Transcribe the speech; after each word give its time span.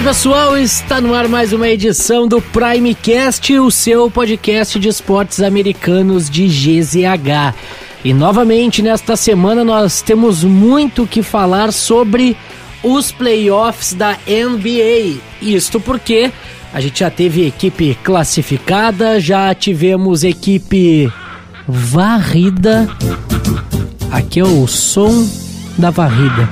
Fala 0.00 0.14
pessoal, 0.14 0.56
está 0.56 0.98
no 0.98 1.12
ar 1.12 1.28
mais 1.28 1.52
uma 1.52 1.68
edição 1.68 2.26
do 2.26 2.40
Primecast, 2.40 3.58
o 3.58 3.70
seu 3.70 4.10
podcast 4.10 4.78
de 4.78 4.88
esportes 4.88 5.42
americanos 5.42 6.30
de 6.30 6.46
GZH. 6.48 7.54
E 8.02 8.14
novamente 8.14 8.80
nesta 8.80 9.14
semana 9.14 9.62
nós 9.62 10.00
temos 10.00 10.42
muito 10.42 11.06
que 11.06 11.22
falar 11.22 11.70
sobre 11.70 12.34
os 12.82 13.12
playoffs 13.12 13.92
da 13.92 14.16
NBA. 14.26 15.20
Isto 15.42 15.78
porque 15.78 16.32
a 16.72 16.80
gente 16.80 17.00
já 17.00 17.10
teve 17.10 17.46
equipe 17.46 17.94
classificada, 18.02 19.20
já 19.20 19.54
tivemos 19.54 20.24
equipe 20.24 21.12
varrida. 21.68 22.88
Aqui 24.10 24.40
é 24.40 24.44
o 24.44 24.66
som 24.66 25.28
da 25.76 25.90
varrida. 25.90 26.48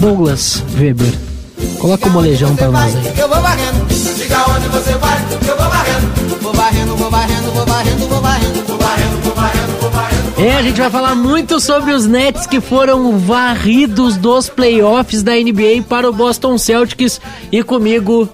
Douglas 0.00 0.64
Weber, 0.76 1.29
coloca 1.78 2.06
o 2.08 2.10
molejão 2.10 2.54
pra 2.56 2.68
nós 2.68 2.94
aí. 2.96 3.18
Eu 3.18 3.28
vou 3.28 3.40
varrendo, 3.40 3.86
diga 4.16 4.44
onde 4.50 4.68
você 4.68 4.92
vai, 4.94 5.18
eu 5.48 5.56
vou 5.56 5.68
varrendo. 5.68 6.40
Vou 6.40 6.52
varrendo, 6.54 6.96
vou 6.96 7.10
varrendo, 7.10 7.50
vou 7.52 7.66
varrendo, 7.66 8.06
vou 8.08 8.20
varrendo, 8.20 8.64
vou 8.66 8.78
varrendo, 8.78 9.16
vou 9.22 9.34
varrendo, 9.34 9.80
vou 9.80 9.90
varrendo. 9.90 10.40
É, 10.40 10.56
a 10.56 10.62
gente 10.62 10.80
vai 10.80 10.90
falar 10.90 11.14
muito 11.14 11.60
sobre 11.60 11.92
os 11.92 12.06
Nets 12.06 12.46
que 12.46 12.60
foram 12.60 13.18
varridos 13.18 14.16
dos 14.16 14.48
playoffs 14.48 15.22
da 15.22 15.32
NBA 15.34 15.82
para 15.88 16.08
o 16.08 16.12
Boston 16.12 16.56
Celtics 16.58 17.20
e 17.52 17.62
comigo, 17.62 18.28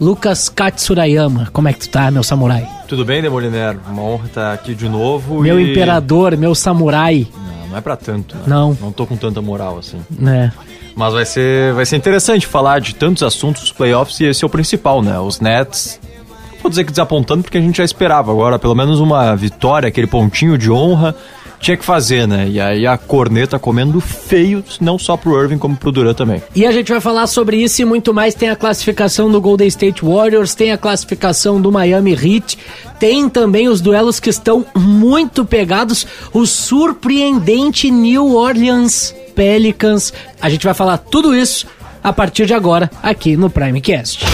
Lucas 0.00 0.48
Katsurayama. 0.48 1.48
Como 1.52 1.68
é 1.68 1.72
que 1.72 1.80
tu 1.80 1.88
tá, 1.88 2.10
meu 2.10 2.22
samurai? 2.24 2.68
Tudo 2.88 3.04
bem, 3.04 3.22
Demoliner? 3.22 3.76
Uma 3.88 4.02
honra 4.02 4.26
estar 4.26 4.52
aqui 4.52 4.74
de 4.74 4.88
novo. 4.88 5.40
Meu 5.40 5.58
e- 5.60 5.70
imperador, 5.70 6.36
meu 6.36 6.54
samurai, 6.54 7.26
Não, 7.62 7.68
não 7.68 7.76
é 7.76 7.80
pra 7.80 7.96
tanto. 7.96 8.34
né? 8.34 8.42
Não. 8.46 8.76
Não 8.80 8.90
tô 8.92 9.06
com 9.06 9.16
tanta 9.16 9.40
moral 9.40 9.78
assim. 9.78 9.98
né? 10.10 10.52
Mas 10.94 11.14
vai 11.14 11.24
ser, 11.24 11.72
vai 11.72 11.86
ser 11.86 11.96
interessante 11.96 12.46
falar 12.46 12.80
de 12.80 12.94
tantos 12.94 13.22
assuntos 13.22 13.62
dos 13.62 13.72
playoffs 13.72 14.20
e 14.20 14.24
esse 14.24 14.44
é 14.44 14.46
o 14.46 14.50
principal, 14.50 15.02
né? 15.02 15.18
Os 15.18 15.40
Nets. 15.40 15.98
Vou 16.62 16.70
dizer 16.70 16.84
que 16.84 16.92
desapontando 16.92 17.42
porque 17.42 17.58
a 17.58 17.60
gente 17.60 17.78
já 17.78 17.84
esperava. 17.84 18.30
Agora, 18.30 18.58
pelo 18.58 18.74
menos 18.74 19.00
uma 19.00 19.34
vitória, 19.34 19.88
aquele 19.88 20.06
pontinho 20.06 20.56
de 20.56 20.70
honra, 20.70 21.14
tinha 21.62 21.76
que 21.76 21.84
fazer, 21.84 22.26
né? 22.26 22.48
E 22.50 22.60
aí 22.60 22.86
a 22.86 22.98
corneta 22.98 23.58
comendo 23.58 24.00
feio, 24.00 24.64
não 24.80 24.98
só 24.98 25.16
pro 25.16 25.40
Irving, 25.40 25.58
como 25.58 25.76
pro 25.76 25.92
Duran 25.92 26.12
também. 26.12 26.42
E 26.54 26.66
a 26.66 26.72
gente 26.72 26.90
vai 26.90 27.00
falar 27.00 27.26
sobre 27.28 27.56
isso 27.56 27.80
e 27.80 27.84
muito 27.84 28.12
mais. 28.12 28.34
Tem 28.34 28.50
a 28.50 28.56
classificação 28.56 29.30
do 29.30 29.40
Golden 29.40 29.68
State 29.68 30.04
Warriors, 30.04 30.56
tem 30.56 30.72
a 30.72 30.76
classificação 30.76 31.60
do 31.60 31.70
Miami 31.70 32.12
Heat, 32.12 32.58
tem 32.98 33.28
também 33.28 33.68
os 33.68 33.80
duelos 33.80 34.18
que 34.18 34.28
estão 34.28 34.66
muito 34.76 35.44
pegados. 35.44 36.04
O 36.32 36.44
surpreendente 36.44 37.90
New 37.90 38.34
Orleans 38.34 39.14
Pelicans. 39.34 40.12
A 40.40 40.50
gente 40.50 40.64
vai 40.64 40.74
falar 40.74 40.98
tudo 40.98 41.34
isso 41.34 41.66
a 42.02 42.12
partir 42.12 42.44
de 42.44 42.54
agora 42.54 42.90
aqui 43.00 43.36
no 43.36 43.48
Primecast. 43.48 44.24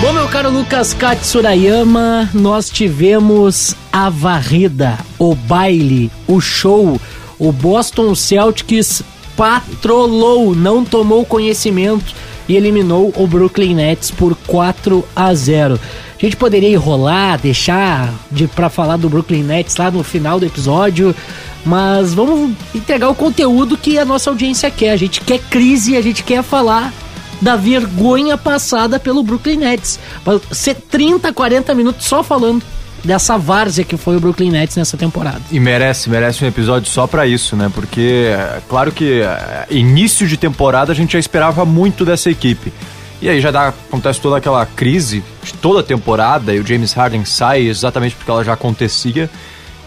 Bom, 0.00 0.12
meu 0.12 0.28
caro 0.28 0.50
Lucas 0.50 0.92
Katsurayama, 0.92 2.28
nós 2.34 2.68
tivemos 2.68 3.74
a 3.90 4.10
varrida, 4.10 4.98
o 5.18 5.34
baile, 5.34 6.12
o 6.28 6.38
show. 6.38 7.00
O 7.38 7.50
Boston 7.50 8.14
Celtics 8.14 9.02
patrolou, 9.34 10.54
não 10.54 10.84
tomou 10.84 11.24
conhecimento 11.24 12.14
e 12.46 12.56
eliminou 12.56 13.12
o 13.16 13.26
Brooklyn 13.26 13.74
Nets 13.74 14.10
por 14.10 14.36
4 14.46 15.02
a 15.16 15.34
0. 15.34 15.80
A 16.16 16.20
gente 16.20 16.36
poderia 16.36 16.68
enrolar, 16.68 17.38
deixar 17.40 18.12
de 18.30 18.46
para 18.46 18.68
falar 18.68 18.98
do 18.98 19.08
Brooklyn 19.08 19.44
Nets 19.44 19.76
lá 19.76 19.90
no 19.90 20.04
final 20.04 20.38
do 20.38 20.44
episódio, 20.44 21.16
mas 21.64 22.12
vamos 22.12 22.54
entregar 22.74 23.08
o 23.08 23.14
conteúdo 23.14 23.78
que 23.78 23.98
a 23.98 24.04
nossa 24.04 24.28
audiência 24.28 24.70
quer. 24.70 24.90
A 24.90 24.96
gente 24.96 25.22
quer 25.22 25.38
crise, 25.38 25.96
a 25.96 26.02
gente 26.02 26.22
quer 26.22 26.42
falar 26.42 26.92
da 27.40 27.56
vergonha 27.56 28.36
passada 28.36 28.98
pelo 28.98 29.22
Brooklyn 29.22 29.58
Nets. 29.58 29.98
Vai 30.24 30.40
Ser 30.50 30.74
30, 30.74 31.32
40 31.32 31.74
minutos 31.74 32.06
só 32.06 32.22
falando 32.22 32.62
dessa 33.04 33.38
várzea 33.38 33.84
que 33.84 33.96
foi 33.96 34.16
o 34.16 34.20
Brooklyn 34.20 34.50
Nets 34.50 34.76
nessa 34.76 34.96
temporada. 34.96 35.40
E 35.50 35.60
merece, 35.60 36.10
merece 36.10 36.44
um 36.44 36.48
episódio 36.48 36.90
só 36.90 37.06
pra 37.06 37.26
isso, 37.26 37.56
né? 37.56 37.70
Porque, 37.72 38.26
é, 38.28 38.60
claro 38.68 38.90
que 38.90 39.22
é, 39.22 39.66
início 39.70 40.26
de 40.26 40.36
temporada 40.36 40.92
a 40.92 40.94
gente 40.94 41.12
já 41.12 41.18
esperava 41.18 41.64
muito 41.64 42.04
dessa 42.04 42.30
equipe. 42.30 42.72
E 43.20 43.28
aí 43.28 43.40
já 43.40 43.50
dá, 43.50 43.68
acontece 43.68 44.20
toda 44.20 44.36
aquela 44.36 44.66
crise 44.66 45.24
de 45.42 45.54
toda 45.54 45.80
a 45.80 45.82
temporada 45.82 46.54
e 46.54 46.60
o 46.60 46.66
James 46.66 46.92
Harden 46.92 47.24
sai 47.24 47.66
exatamente 47.66 48.14
porque 48.14 48.30
ela 48.30 48.44
já 48.44 48.52
acontecia. 48.52 49.30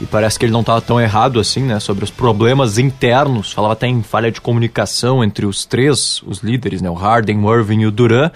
E 0.02 0.06
parece 0.06 0.40
que 0.40 0.46
ele 0.46 0.54
não 0.54 0.62
estava 0.62 0.80
tão 0.80 1.00
errado 1.00 1.40
assim, 1.40 1.64
né? 1.64 1.80
Sobre 1.80 2.04
os 2.04 2.12
problemas 2.12 2.78
internos. 2.78 3.52
Falava 3.52 3.74
até 3.74 3.88
em 3.88 4.02
falha 4.02 4.32
de 4.32 4.40
comunicação 4.40 5.24
entre 5.24 5.46
os 5.46 5.66
três, 5.66 6.22
os 6.26 6.40
líderes, 6.40 6.82
né? 6.82 6.90
O 6.90 6.94
Harden, 6.94 7.44
o 7.44 7.54
Irving 7.54 7.82
e 7.82 7.86
o 7.86 7.92
Duran. 7.92 8.32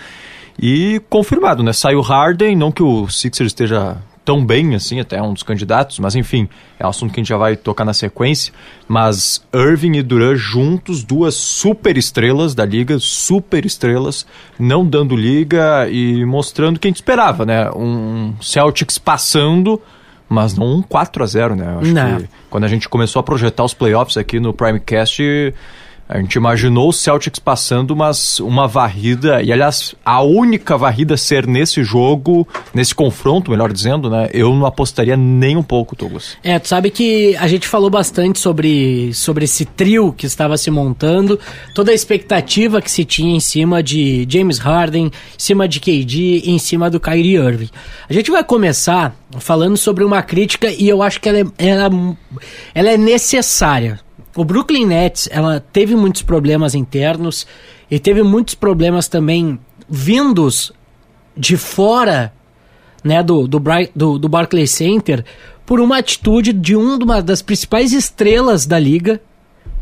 E 0.59 1.01
confirmado, 1.09 1.63
né? 1.63 1.72
Saiu 1.72 2.01
Harden, 2.01 2.56
não 2.56 2.72
que 2.72 2.84
o 2.84 3.07
Sixers 3.07 3.47
esteja 3.47 3.97
tão 4.25 4.46
bem 4.46 4.74
assim, 4.74 5.00
até 5.00 5.22
um 5.22 5.34
dos 5.34 5.44
candidatos, 5.44 6.00
mas 6.00 6.16
enfim, 6.16 6.47
é 6.79 6.85
um 6.85 6.90
assunto 6.90 7.12
que 7.12 7.19
a 7.19 7.22
gente 7.22 7.29
já 7.29 7.38
vai 7.38 7.56
tocar 7.56 7.84
na 7.84 7.94
sequência. 7.94 8.53
Mas 8.88 9.45
Irving 9.53 9.97
e 9.97 10.03
Duran 10.03 10.35
juntos, 10.35 11.03
duas 11.03 11.35
super 11.35 11.97
estrelas 11.97 12.56
da 12.56 12.66
liga, 12.66 12.97
super 13.00 13.66
estrelas, 13.66 14.25
não 14.57 14.85
dando 14.85 15.16
liga 15.16 15.90
e 15.90 16.25
mostrando 16.25 16.78
o 16.78 16.80
que 16.80 16.88
a 16.88 16.90
gente 16.90 16.97
esperava, 16.97 17.45
né? 17.45 17.69
Um 17.72 18.34
Celtics 18.41 18.97
passando, 18.97 19.81
mas 20.33 20.57
não 20.57 20.77
um 20.77 20.81
4 20.81 21.23
a 21.23 21.27
0 21.27 21.55
né? 21.55 21.77
Acho 21.79 21.94
Não. 21.94 22.17
que 22.21 22.29
quando 22.49 22.63
a 22.63 22.67
gente 22.67 22.89
começou 22.89 23.19
a 23.19 23.23
projetar 23.23 23.63
os 23.63 23.73
playoffs 23.73 24.17
aqui 24.17 24.39
no 24.39 24.53
Primecast, 24.53 25.21
a 26.07 26.19
gente 26.19 26.35
imaginou 26.35 26.89
o 26.89 26.93
Celtics 26.93 27.39
passando 27.39 27.95
mas 27.95 28.39
uma 28.39 28.67
varrida, 28.67 29.41
e 29.41 29.51
aliás, 29.51 29.95
a 30.03 30.21
única 30.21 30.77
varrida 30.77 31.15
ser 31.17 31.47
nesse 31.47 31.83
jogo, 31.83 32.47
nesse 32.73 32.93
confronto, 32.93 33.51
melhor 33.51 33.71
dizendo, 33.71 34.09
né? 34.09 34.29
Eu 34.33 34.53
não 34.53 34.65
apostaria 34.65 35.15
nem 35.15 35.55
um 35.55 35.63
pouco, 35.63 35.95
Douglas. 35.95 36.37
É, 36.43 36.59
tu 36.59 36.67
sabe 36.67 36.89
que 36.89 37.35
a 37.37 37.47
gente 37.47 37.67
falou 37.67 37.89
bastante 37.89 38.39
sobre, 38.39 39.13
sobre 39.13 39.45
esse 39.45 39.65
trio 39.65 40.13
que 40.13 40.25
estava 40.25 40.57
se 40.57 40.69
montando, 40.69 41.39
toda 41.73 41.91
a 41.91 41.95
expectativa 41.95 42.81
que 42.81 42.91
se 42.91 43.05
tinha 43.05 43.35
em 43.35 43.39
cima 43.39 43.81
de 43.81 44.27
James 44.29 44.57
Harden, 44.57 45.05
em 45.05 45.11
cima 45.37 45.67
de 45.67 45.79
KD, 45.79 46.43
em 46.45 46.59
cima 46.59 46.89
do 46.89 46.99
Kyrie 46.99 47.35
Irving. 47.35 47.69
A 48.09 48.13
gente 48.13 48.29
vai 48.29 48.43
começar 48.43 49.15
falando 49.39 49.77
sobre 49.77 50.03
uma 50.03 50.21
crítica 50.21 50.69
e 50.69 50.87
eu 50.87 51.01
acho 51.01 51.19
que 51.19 51.29
ela 51.29 51.39
é, 51.39 51.45
ela, 51.57 51.89
ela 52.73 52.89
é 52.89 52.97
necessária. 52.97 53.99
O 54.35 54.44
Brooklyn 54.44 54.85
Nets, 54.85 55.29
ela 55.31 55.59
teve 55.59 55.95
muitos 55.95 56.21
problemas 56.23 56.73
internos 56.73 57.45
e 57.89 57.99
teve 57.99 58.23
muitos 58.23 58.55
problemas 58.55 59.07
também 59.07 59.59
vindos 59.88 60.71
de 61.38 61.55
fora 61.55 62.33
né, 63.03 63.21
do, 63.21 63.47
do, 63.47 63.61
do, 63.95 64.17
do 64.17 64.29
Barclays 64.29 64.71
Center 64.71 65.23
por 65.66 65.79
uma 65.79 65.97
atitude 65.97 66.51
de 66.51 66.73
de 66.73 66.75
uma 66.75 67.21
das 67.21 67.41
principais 67.41 67.94
estrelas 67.94 68.66
da 68.66 68.79
liga, 68.79 69.21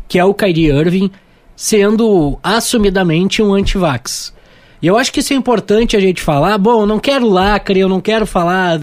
que 0.06 0.18
é 0.18 0.24
o 0.24 0.34
Kyrie 0.34 0.70
Irving, 0.70 1.10
sendo 1.56 2.38
assumidamente 2.42 3.42
um 3.42 3.54
antivax. 3.54 4.34
E 4.80 4.86
eu 4.86 4.98
acho 4.98 5.12
que 5.12 5.20
isso 5.20 5.32
é 5.32 5.36
importante 5.36 5.96
a 5.96 6.00
gente 6.00 6.20
falar. 6.20 6.58
Bom, 6.58 6.82
eu 6.82 6.86
não 6.86 6.98
quero 6.98 7.28
lacre, 7.28 7.78
eu 7.78 7.88
não 7.88 8.00
quero 8.00 8.26
falar 8.26 8.80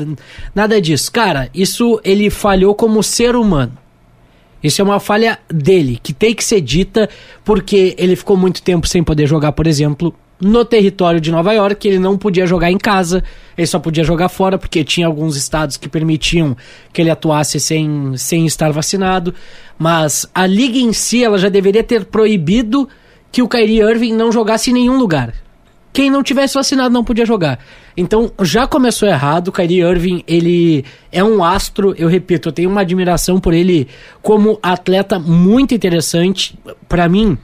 nada 0.56 0.81
disso. 0.81 1.12
Cara, 1.12 1.50
isso 1.53 2.00
ele 2.03 2.30
falhou 2.30 2.74
como 2.74 3.03
ser 3.03 3.36
humano. 3.36 3.74
Isso 4.64 4.81
é 4.81 4.86
uma 4.86 5.00
falha 5.00 5.40
dele, 5.47 6.00
que 6.02 6.14
tem 6.14 6.34
que 6.34 6.44
ser 6.44 6.62
dita 6.62 7.09
porque 7.44 7.96
ele 7.97 8.16
ficou 8.16 8.36
muito 8.36 8.62
tempo 8.62 8.88
sem 8.88 9.03
poder 9.03 9.25
jogar, 9.25 9.53
por 9.53 9.68
exemplo, 9.68 10.14
no 10.40 10.64
território 10.64 11.20
de 11.20 11.31
Nova 11.31 11.52
York, 11.53 11.86
ele 11.86 12.00
não 12.00 12.18
podia 12.18 12.46
jogar 12.46 12.72
em 12.72 12.78
casa, 12.78 13.24
ele 13.58 13.68
só 13.68 13.78
podia 13.78 14.03
jogar 14.03 14.30
fora 14.30 14.58
porque 14.58 14.84
tinha 14.84 15.06
alguns 15.06 15.36
estados 15.36 15.75
que 15.75 15.90
permitiam 15.90 16.56
que 16.94 17.02
ele 17.02 17.09
atuasse 17.09 17.59
sem, 17.59 18.16
sem 18.16 18.46
estar 18.46 18.72
vacinado, 18.72 19.34
mas 19.78 20.25
a 20.33 20.45
liga 20.45 20.78
em 20.78 20.94
si 20.94 21.24
ela 21.24 21.38
já 21.38 21.50
deveria 21.50 21.83
ter 21.83 22.06
proibido 22.06 22.88
que 23.31 23.42
o 23.42 23.50
Kyrie 23.50 23.81
Irving 23.81 24.13
não 24.13 24.31
jogasse 24.31 24.72
em 24.72 24.74
nenhum 24.74 24.98
lugar. 24.98 25.33
Quem 25.91 26.09
não 26.09 26.21
tivesse 26.24 26.53
vacinado 26.53 26.94
não 26.94 27.03
podia 27.03 27.25
jogar. 27.25 27.59
Então 27.97 28.31
já 28.44 28.68
começou 28.68 29.09
errado. 29.09 29.47
O 29.47 29.51
Kyrie 29.51 29.81
Irving, 29.81 30.24
ele 30.27 30.86
é 31.12 31.24
um 31.24 31.44
astro, 31.44 31.94
eu 31.97 32.07
repito, 32.07 32.50
eu 32.50 32.53
tenho 32.53 32.69
uma 32.69 32.81
admiração 32.81 33.39
por 33.39 33.53
ele 33.53 33.88
como 34.21 34.59
atleta 34.62 35.18
muito 35.19 35.74
interessante. 35.74 36.57
Pra 36.88 37.09
mim, 37.09 37.38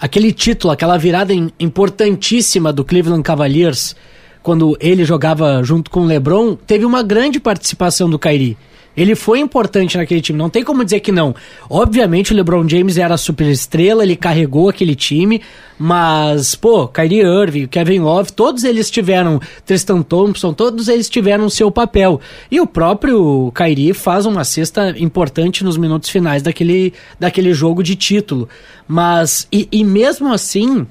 aquele 0.00 0.32
título, 0.32 0.72
aquela 0.72 0.96
virada 0.96 1.32
im- 1.34 1.50
importantíssima 1.60 2.72
do 2.72 2.84
Cleveland 2.84 3.22
Cavaliers, 3.22 3.94
quando 4.42 4.76
ele 4.80 5.04
jogava 5.04 5.62
junto 5.62 5.90
com 5.90 6.00
o 6.00 6.06
LeBron, 6.06 6.54
teve 6.54 6.84
uma 6.84 7.02
grande 7.02 7.38
participação 7.38 8.08
do 8.08 8.18
Kyrie. 8.18 8.56
Ele 8.98 9.14
foi 9.14 9.38
importante 9.38 9.96
naquele 9.96 10.20
time, 10.20 10.36
não 10.36 10.50
tem 10.50 10.64
como 10.64 10.84
dizer 10.84 10.98
que 10.98 11.12
não. 11.12 11.32
Obviamente 11.70 12.32
o 12.32 12.36
LeBron 12.36 12.68
James 12.68 12.98
era 12.98 13.14
a 13.14 13.18
super 13.18 13.46
estrela, 13.46 14.02
ele 14.02 14.16
carregou 14.16 14.68
aquele 14.68 14.96
time, 14.96 15.40
mas, 15.78 16.56
pô, 16.56 16.88
Kyrie 16.88 17.22
Irving, 17.22 17.68
Kevin 17.68 18.00
Love, 18.00 18.32
todos 18.32 18.64
eles 18.64 18.90
tiveram, 18.90 19.40
Tristan 19.64 20.02
Thompson, 20.02 20.52
todos 20.52 20.88
eles 20.88 21.08
tiveram 21.08 21.48
seu 21.48 21.70
papel. 21.70 22.20
E 22.50 22.60
o 22.60 22.66
próprio 22.66 23.52
Kyrie 23.54 23.94
faz 23.94 24.26
uma 24.26 24.42
cesta 24.42 24.92
importante 24.98 25.62
nos 25.62 25.76
minutos 25.76 26.10
finais 26.10 26.42
daquele, 26.42 26.92
daquele 27.20 27.54
jogo 27.54 27.84
de 27.84 27.94
título. 27.94 28.48
Mas, 28.88 29.46
e, 29.52 29.68
e 29.70 29.84
mesmo 29.84 30.32
assim, 30.32 30.84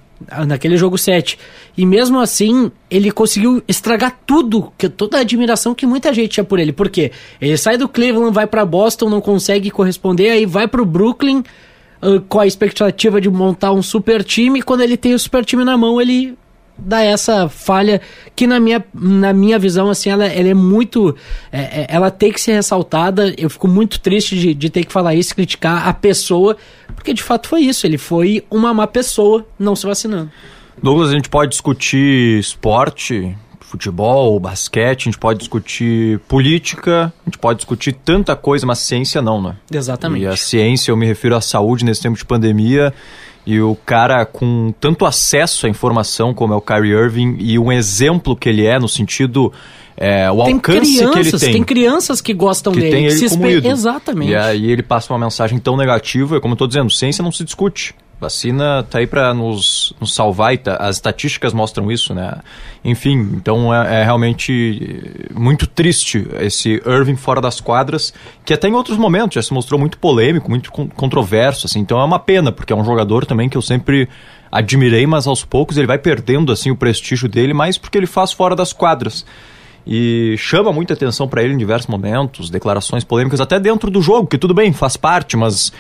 naquele 0.48 0.78
jogo 0.78 0.98
7. 0.98 1.38
E 1.78 1.86
mesmo 1.86 2.20
assim, 2.20 2.72
ele 2.90 3.12
conseguiu 3.12 3.62
estragar 3.68 4.18
tudo, 4.26 4.72
que 4.78 4.90
toda 4.90 5.18
a 5.18 5.22
admiração 5.22 5.76
que 5.76 5.86
muita 5.86 6.14
gente 6.14 6.30
tinha 6.30 6.44
por 6.44 6.60
ele. 6.60 6.72
Por 6.72 6.90
quê? 6.90 7.12
Ele 7.40 7.58
sai 7.58 7.78
do 7.78 7.88
Cleveland, 7.88 8.34
vai 8.34 8.48
para 8.48 8.66
Boston, 8.66 9.10
não 9.10 9.22
consegue 9.22 9.70
corresponder, 9.70 10.32
aí 10.32 10.46
vai 10.46 10.68
pro 10.68 10.86
Brooklyn 10.86 11.44
uh, 12.02 12.22
com 12.22 12.40
a 12.40 12.48
expectativa 12.48 13.22
de 13.22 13.30
montar 13.30 13.72
um 13.72 13.82
super 13.82 14.24
time, 14.24 14.62
quando 14.62 14.82
ele 14.82 14.98
tem 14.98 15.14
o 15.14 15.20
super 15.20 15.46
time 15.46 15.64
na 15.64 15.78
mão, 15.78 16.02
ele 16.02 16.38
dá 16.78 17.02
essa 17.02 17.50
falha 17.50 18.00
que 18.36 18.46
na 18.46 18.60
minha, 18.60 18.84
na 18.94 19.34
minha 19.34 19.58
visão 19.58 19.90
assim 19.90 20.10
ela, 20.10 20.26
ela 20.28 20.50
é 20.50 20.54
muito 20.54 21.16
é, 21.52 21.60
é, 21.60 21.88
ela 21.90 22.12
tem 22.12 22.32
que 22.32 22.40
ser 22.40 22.54
ressaltada 22.54 23.34
eu 23.38 23.50
fico 23.50 23.68
muito 23.68 24.00
triste 24.00 24.38
de, 24.38 24.54
de 24.54 24.70
ter 24.70 24.86
que 24.86 24.94
falar 24.94 25.16
isso 25.16 25.34
criticar 25.34 25.88
a 25.88 25.94
pessoa 25.94 26.56
porque 26.98 27.14
de 27.14 27.24
fato 27.24 27.48
foi 27.48 27.62
isso 27.62 27.86
ele 27.86 27.98
foi 27.98 28.44
uma 28.50 28.74
má 28.74 28.88
pessoa 28.88 29.46
não 29.58 29.76
se 29.76 29.86
vacinando. 29.86 30.30
Douglas 30.82 31.12
a 31.12 31.14
gente 31.14 31.30
pode 31.30 31.52
discutir 31.52 32.40
esporte 32.40 33.38
futebol 33.62 34.40
basquete 34.40 35.02
a 35.02 35.04
gente 35.06 35.18
pode 35.18 35.40
discutir 35.40 36.20
política 36.20 37.14
a 37.26 37.30
gente 37.30 37.38
pode 37.38 37.58
discutir 37.58 37.94
tanta 37.94 38.36
coisa 38.36 38.66
mas 38.66 38.80
ciência 38.80 39.22
não 39.22 39.42
né? 39.42 39.56
Exatamente. 39.72 40.24
E 40.24 40.28
a 40.28 40.36
ciência 40.36 40.92
eu 40.92 40.98
me 40.98 41.06
refiro 41.06 41.36
à 41.36 41.42
saúde 41.42 41.86
nesse 41.86 42.02
tempo 42.02 42.18
de 42.18 42.26
pandemia 42.26 42.94
e 43.46 43.62
o 43.62 43.76
cara 43.76 44.26
com 44.26 44.74
tanto 44.80 45.06
acesso 45.06 45.68
à 45.68 45.70
informação 45.70 46.34
como 46.34 46.54
é 46.54 46.58
o 46.58 46.62
Kyrie 46.62 46.92
Irving 46.92 47.38
e 47.40 47.60
um 47.60 47.72
exemplo 47.72 48.36
que 48.36 48.50
ele 48.50 48.66
é 48.66 48.80
no 48.80 48.90
sentido 48.90 49.54
é, 50.00 50.30
o 50.30 50.44
tem 50.44 50.54
alcance 50.54 50.96
crianças, 50.96 51.12
que 51.14 51.20
ele 51.20 51.32
tem. 51.40 51.52
Tem 51.54 51.64
crianças 51.64 52.22
que 52.22 52.34
gostam 52.34 52.72
que 52.72 52.80
dele. 52.80 52.92
tem 52.92 53.08
que 53.08 53.14
ele 53.14 53.30
se 53.30 53.36
como. 53.36 53.48
Exatamente. 53.48 54.32
E 54.32 54.36
aí 54.36 54.72
ele 54.72 54.84
passa 54.84 55.12
uma 55.12 55.20
mensagem 55.20 55.58
tão 55.58 55.76
negativa, 55.76 56.40
como 56.40 56.54
eu 56.54 56.58
tô 56.58 56.68
dizendo, 56.68 56.90
ciência 56.92 57.24
não 57.24 57.32
se 57.32 57.44
discute. 57.44 57.96
Vacina 58.20 58.82
tá 58.90 58.98
aí 58.98 59.06
para 59.06 59.32
nos, 59.32 59.94
nos 60.00 60.14
salvar 60.14 60.52
e 60.54 60.58
tá, 60.58 60.76
as 60.78 60.96
estatísticas 60.96 61.54
mostram 61.54 61.92
isso, 61.92 62.16
né? 62.16 62.40
Enfim, 62.84 63.30
então 63.36 63.74
é, 63.74 64.02
é 64.02 64.04
realmente 64.04 65.28
muito 65.36 65.68
triste 65.68 66.28
esse 66.40 66.82
Irving 66.86 67.16
fora 67.16 67.40
das 67.40 67.60
quadras, 67.60 68.12
que 68.44 68.54
até 68.54 68.68
em 68.68 68.74
outros 68.74 68.98
momentos 68.98 69.36
já 69.36 69.42
se 69.44 69.54
mostrou 69.54 69.80
muito 69.80 70.00
polêmico, 70.00 70.50
muito 70.50 70.72
con- 70.72 70.88
controverso, 70.88 71.68
assim. 71.68 71.80
Então 71.80 72.00
é 72.00 72.04
uma 72.04 72.18
pena, 72.18 72.52
porque 72.52 72.74
é 72.74 72.76
um 72.76 72.84
jogador 72.84 73.24
também 73.24 73.50
que 73.50 73.58
eu 73.58 73.62
sempre 73.62 74.10
admirei, 74.52 75.06
mas 75.06 75.28
aos 75.28 75.46
poucos 75.46 75.78
ele 75.78 75.86
vai 75.86 76.00
perdendo 76.00 76.52
assim 76.52 76.72
o 76.72 76.76
prestígio 76.76 77.30
dele, 77.30 77.54
mais 77.54 77.78
porque 77.78 77.98
ele 78.00 78.08
faz 78.08 78.32
fora 78.32 78.56
das 78.56 78.74
quadras 78.74 79.26
e 79.88 80.36
chama 80.38 80.74
muita 80.74 80.94
atenção 80.94 81.28
para 81.28 81.42
ele 81.42 81.54
em 81.54 81.58
diversos 81.58 81.88
momentos, 81.88 82.50
declarações 82.50 83.06
polêmicas 83.06 83.40
até 83.40 83.58
dentro 83.58 83.90
do 83.90 84.02
jogo, 84.02 84.28
que 84.28 84.38
tudo 84.38 84.54
bem, 84.54 84.74
faz 84.74 84.98
parte, 84.98 85.38
mas 85.38 85.72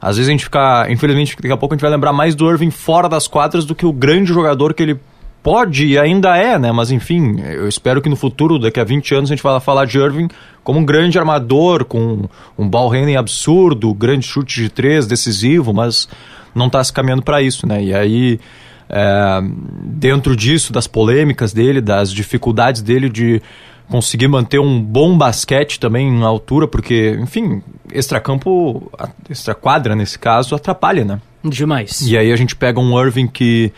às 0.00 0.16
vezes 0.16 0.28
a 0.28 0.32
gente 0.32 0.44
fica, 0.44 0.86
infelizmente, 0.88 1.34
daqui 1.34 1.52
a 1.52 1.56
pouco 1.56 1.74
a 1.74 1.76
gente 1.76 1.82
vai 1.82 1.90
lembrar 1.90 2.12
mais 2.12 2.34
do 2.34 2.48
Irving 2.48 2.70
fora 2.70 3.08
das 3.08 3.26
quadras 3.26 3.64
do 3.64 3.74
que 3.74 3.84
o 3.84 3.92
grande 3.92 4.32
jogador 4.32 4.72
que 4.72 4.82
ele 4.84 5.00
pode 5.42 5.86
e 5.86 5.98
ainda 5.98 6.36
é, 6.36 6.58
né? 6.58 6.70
Mas 6.70 6.90
enfim, 6.90 7.40
eu 7.40 7.68
espero 7.68 8.00
que 8.00 8.08
no 8.08 8.16
futuro, 8.16 8.58
daqui 8.58 8.78
a 8.78 8.84
20 8.84 9.14
anos, 9.14 9.30
a 9.30 9.34
gente 9.34 9.42
vai 9.42 9.58
falar 9.60 9.84
de 9.84 9.98
Irving 9.98 10.28
como 10.62 10.78
um 10.78 10.84
grande 10.84 11.18
armador, 11.18 11.84
com 11.84 12.28
um 12.58 12.68
ball 12.68 12.88
handling 12.88 13.16
absurdo, 13.16 13.92
grande 13.94 14.26
chute 14.26 14.62
de 14.62 14.68
três, 14.68 15.06
decisivo, 15.06 15.72
mas 15.72 16.08
não 16.54 16.66
está 16.66 16.82
se 16.82 16.92
caminhando 16.92 17.22
para 17.22 17.42
isso, 17.42 17.66
né? 17.66 17.82
E 17.82 17.94
aí 17.94 18.40
é, 18.88 19.40
dentro 19.82 20.36
disso, 20.36 20.72
das 20.72 20.86
polêmicas 20.86 21.52
dele, 21.52 21.80
das 21.80 22.12
dificuldades 22.12 22.82
dele 22.82 23.08
de 23.08 23.42
conseguir 23.88 24.28
manter 24.28 24.58
um 24.58 24.80
bom 24.80 25.16
basquete 25.16 25.78
também 25.78 26.12
na 26.12 26.26
altura, 26.26 26.66
porque, 26.66 27.16
enfim, 27.20 27.62
extracampo, 27.92 28.90
extraquadra 29.30 29.94
nesse 29.94 30.18
caso, 30.18 30.54
atrapalha, 30.54 31.04
né? 31.04 31.20
Demais. 31.44 32.02
E 32.02 32.16
aí 32.16 32.32
a 32.32 32.36
gente 32.36 32.56
pega 32.56 32.80
um 32.80 33.00
Irving 33.00 33.28
que 33.28 33.72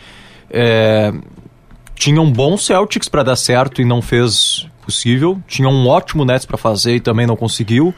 é, 0.49 1.13
tinha 1.95 2.21
um 2.21 2.31
bom 2.31 2.57
Celtics 2.57 3.07
para 3.07 3.23
dar 3.23 3.35
certo 3.35 3.81
e 3.81 3.85
não 3.85 4.01
fez 4.01 4.67
possível, 4.83 5.39
tinha 5.47 5.69
um 5.69 5.87
ótimo 5.87 6.25
Nets 6.25 6.45
para 6.45 6.57
fazer 6.57 6.95
e 6.95 6.99
também 6.99 7.27
não 7.27 7.35
conseguiu. 7.35 7.93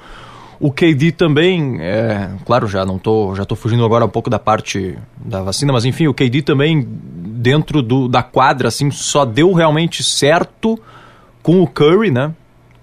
O 0.62 0.72
KD 0.72 1.13
também, 1.13 1.81
é, 1.81 2.30
claro, 2.46 2.68
já 2.68 2.86
não 2.86 3.00
tô, 3.00 3.34
já 3.34 3.44
tô 3.44 3.56
fugindo 3.56 3.84
agora 3.84 4.06
um 4.06 4.10
pouco 4.10 4.30
da 4.30 4.38
parte 4.38 4.96
da 5.18 5.42
vacina, 5.42 5.74
mas 5.74 5.86
enfim, 5.86 6.06
o 6.06 6.13
KD 6.13 6.44
também 6.44 6.88
dentro 6.88 7.81
do, 7.81 8.08
da 8.08 8.22
quadra 8.22 8.68
assim 8.68 8.92
só 8.92 9.25
deu 9.25 9.54
realmente 9.54 10.04
certo 10.04 10.80
com 11.42 11.63
o 11.63 11.68
Curry, 11.68 12.12
né? 12.12 12.31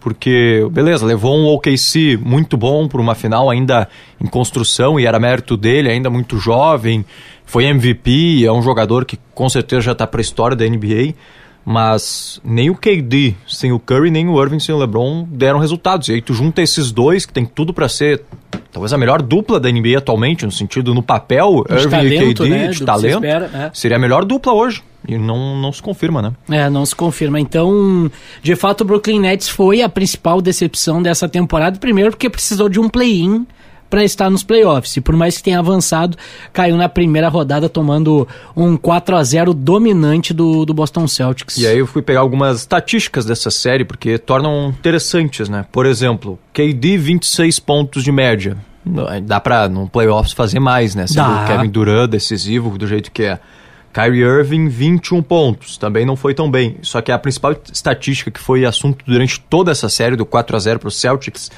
Porque, 0.00 0.66
beleza, 0.72 1.06
levou 1.06 1.36
um 1.38 1.46
OKC 1.46 2.18
muito 2.20 2.56
bom 2.56 2.88
para 2.88 3.00
uma 3.00 3.14
final 3.14 3.48
ainda 3.48 3.88
em 4.20 4.26
construção 4.26 4.98
e 4.98 5.06
era 5.06 5.20
mérito 5.20 5.56
dele, 5.56 5.88
ainda 5.88 6.10
muito 6.10 6.36
jovem. 6.36 7.04
Foi 7.46 7.64
MVP, 7.64 8.44
é 8.44 8.50
um 8.50 8.60
jogador 8.60 9.04
que 9.04 9.16
com 9.32 9.48
certeza 9.48 9.82
já 9.82 9.92
está 9.92 10.04
para 10.04 10.20
a 10.20 10.22
história 10.22 10.56
da 10.56 10.68
NBA. 10.68 11.14
Mas 11.70 12.40
nem 12.42 12.70
o 12.70 12.74
KD 12.74 13.34
sem 13.46 13.72
o 13.72 13.78
Curry, 13.78 14.10
nem 14.10 14.26
o 14.26 14.42
Irving 14.42 14.58
sem 14.58 14.74
o 14.74 14.78
LeBron 14.78 15.28
deram 15.30 15.58
resultados. 15.58 16.08
E 16.08 16.12
aí 16.12 16.22
tu 16.22 16.32
junta 16.32 16.62
esses 16.62 16.90
dois 16.90 17.26
que 17.26 17.32
tem 17.34 17.44
tudo 17.44 17.74
para 17.74 17.86
ser 17.90 18.24
talvez 18.72 18.90
a 18.90 18.96
melhor 18.96 19.20
dupla 19.20 19.60
da 19.60 19.70
NBA 19.70 19.98
atualmente, 19.98 20.46
no 20.46 20.50
sentido 20.50 20.94
no 20.94 21.02
papel, 21.02 21.66
De 21.68 21.74
Irving 21.74 21.90
talento, 21.90 22.46
e 22.46 22.48
KD, 22.48 22.48
né, 22.48 22.66
do 22.68 22.70
de 22.72 22.78
se 22.78 22.84
talento. 22.86 23.14
espera, 23.16 23.50
é. 23.52 23.70
Seria 23.74 23.98
a 23.98 24.00
melhor 24.00 24.24
dupla 24.24 24.54
hoje. 24.54 24.82
E 25.06 25.18
não, 25.18 25.60
não 25.60 25.70
se 25.70 25.82
confirma, 25.82 26.22
né? 26.22 26.32
É, 26.48 26.70
não 26.70 26.86
se 26.86 26.96
confirma. 26.96 27.38
Então, 27.38 28.10
de 28.42 28.56
fato, 28.56 28.80
o 28.80 28.84
Brooklyn 28.86 29.20
Nets 29.20 29.50
foi 29.50 29.82
a 29.82 29.90
principal 29.90 30.40
decepção 30.40 31.02
dessa 31.02 31.28
temporada. 31.28 31.78
Primeiro, 31.78 32.12
porque 32.12 32.30
precisou 32.30 32.70
de 32.70 32.80
um 32.80 32.88
play-in 32.88 33.46
para 33.88 34.04
estar 34.04 34.30
nos 34.30 34.42
playoffs. 34.42 34.96
E 34.96 35.00
por 35.00 35.16
mais 35.16 35.36
que 35.36 35.42
tenha 35.42 35.58
avançado, 35.58 36.16
caiu 36.52 36.76
na 36.76 36.88
primeira 36.88 37.28
rodada 37.28 37.68
tomando 37.68 38.26
um 38.56 38.76
4 38.76 39.16
a 39.16 39.24
0 39.24 39.54
dominante 39.54 40.32
do, 40.32 40.64
do 40.64 40.74
Boston 40.74 41.06
Celtics. 41.06 41.56
E 41.56 41.66
aí 41.66 41.78
eu 41.78 41.86
fui 41.86 42.02
pegar 42.02 42.20
algumas 42.20 42.60
estatísticas 42.60 43.24
dessa 43.24 43.50
série, 43.50 43.84
porque 43.84 44.18
tornam 44.18 44.68
interessantes, 44.68 45.48
né? 45.48 45.64
Por 45.70 45.86
exemplo, 45.86 46.38
KD 46.52 46.98
26 46.98 47.58
pontos 47.58 48.02
de 48.04 48.12
média. 48.12 48.56
Dá 49.24 49.38
pra, 49.38 49.68
no 49.68 49.88
playoffs, 49.88 50.32
fazer 50.32 50.60
mais, 50.60 50.94
né? 50.94 51.06
Sendo 51.06 51.26
Dá. 51.26 51.44
o 51.44 51.46
Kevin 51.46 51.68
Durant 51.68 52.10
decisivo, 52.10 52.76
do 52.78 52.86
jeito 52.86 53.10
que 53.12 53.24
é. 53.24 53.38
Kyrie 53.92 54.22
Irving, 54.22 54.68
21 54.68 55.22
pontos. 55.22 55.76
Também 55.76 56.06
não 56.06 56.14
foi 56.14 56.34
tão 56.34 56.50
bem. 56.50 56.76
Só 56.82 57.00
que 57.00 57.10
a 57.10 57.18
principal 57.18 57.56
estatística 57.72 58.30
que 58.30 58.38
foi 58.38 58.64
assunto 58.64 59.04
durante 59.04 59.40
toda 59.40 59.72
essa 59.72 59.88
série, 59.88 60.14
do 60.14 60.24
4 60.24 60.56
a 60.56 60.58
0 60.58 60.78
pro 60.78 60.90
Celtics, 60.90 61.50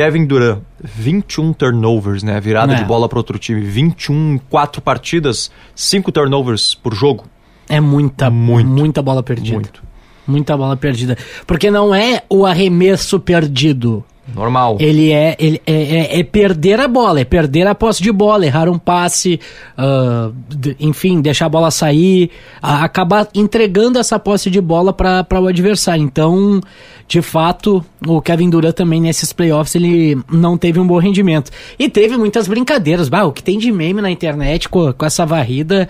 Kevin 0.00 0.24
Durant, 0.24 0.60
21 0.82 1.52
turnovers, 1.52 2.22
né? 2.22 2.40
Virada 2.40 2.72
É. 2.72 2.76
de 2.76 2.84
bola 2.84 3.06
para 3.06 3.18
outro 3.18 3.38
time. 3.38 3.60
21 3.60 4.34
em 4.36 4.38
4 4.48 4.80
partidas, 4.80 5.50
5 5.74 6.10
turnovers 6.10 6.74
por 6.74 6.94
jogo. 6.94 7.26
É 7.68 7.80
muita, 7.80 8.30
Muito. 8.30 8.66
muita 8.66 9.02
bola 9.02 9.22
perdida. 9.22 9.56
Muito. 9.56 9.82
Muita 10.26 10.56
bola 10.56 10.74
perdida. 10.74 11.18
Porque 11.46 11.70
não 11.70 11.94
é 11.94 12.22
o 12.30 12.46
arremesso 12.46 13.20
perdido. 13.20 14.02
Normal. 14.34 14.76
Ele 14.80 15.10
é, 15.12 15.36
ele 15.38 15.60
é, 15.66 15.72
é- 16.16 16.20
é 16.20 16.22
perder 16.22 16.80
a 16.80 16.88
bola, 16.88 17.20
é 17.20 17.24
perder 17.24 17.66
a 17.66 17.74
posse 17.74 18.02
de 18.02 18.10
bola, 18.12 18.46
errar 18.46 18.68
um 18.68 18.78
passe, 18.78 19.38
d- 20.48 20.76
enfim, 20.80 21.20
deixar 21.20 21.46
a 21.46 21.48
bola 21.48 21.70
sair, 21.70 22.30
a- 22.62 22.84
acabar 22.84 23.28
entregando 23.34 23.98
essa 23.98 24.18
posse 24.18 24.50
de 24.50 24.60
bola 24.60 24.92
para 24.92 25.40
o 25.40 25.46
adversário. 25.46 26.02
Então, 26.02 26.60
de 27.08 27.20
fato, 27.22 27.84
o 28.06 28.20
Kevin 28.22 28.50
Durant 28.50 28.74
também 28.74 29.00
nesses 29.00 29.32
playoffs 29.32 29.74
ele 29.74 30.18
não 30.30 30.56
teve 30.56 30.78
um 30.78 30.86
bom 30.86 30.98
rendimento. 30.98 31.50
E 31.78 31.88
teve 31.88 32.16
muitas 32.16 32.46
brincadeiras. 32.46 33.08
Bah, 33.08 33.24
o 33.24 33.32
que 33.32 33.42
tem 33.42 33.58
de 33.58 33.72
meme 33.72 34.00
na 34.00 34.10
internet 34.10 34.68
com, 34.68 34.92
com 34.92 35.04
essa 35.06 35.26
varrida 35.26 35.88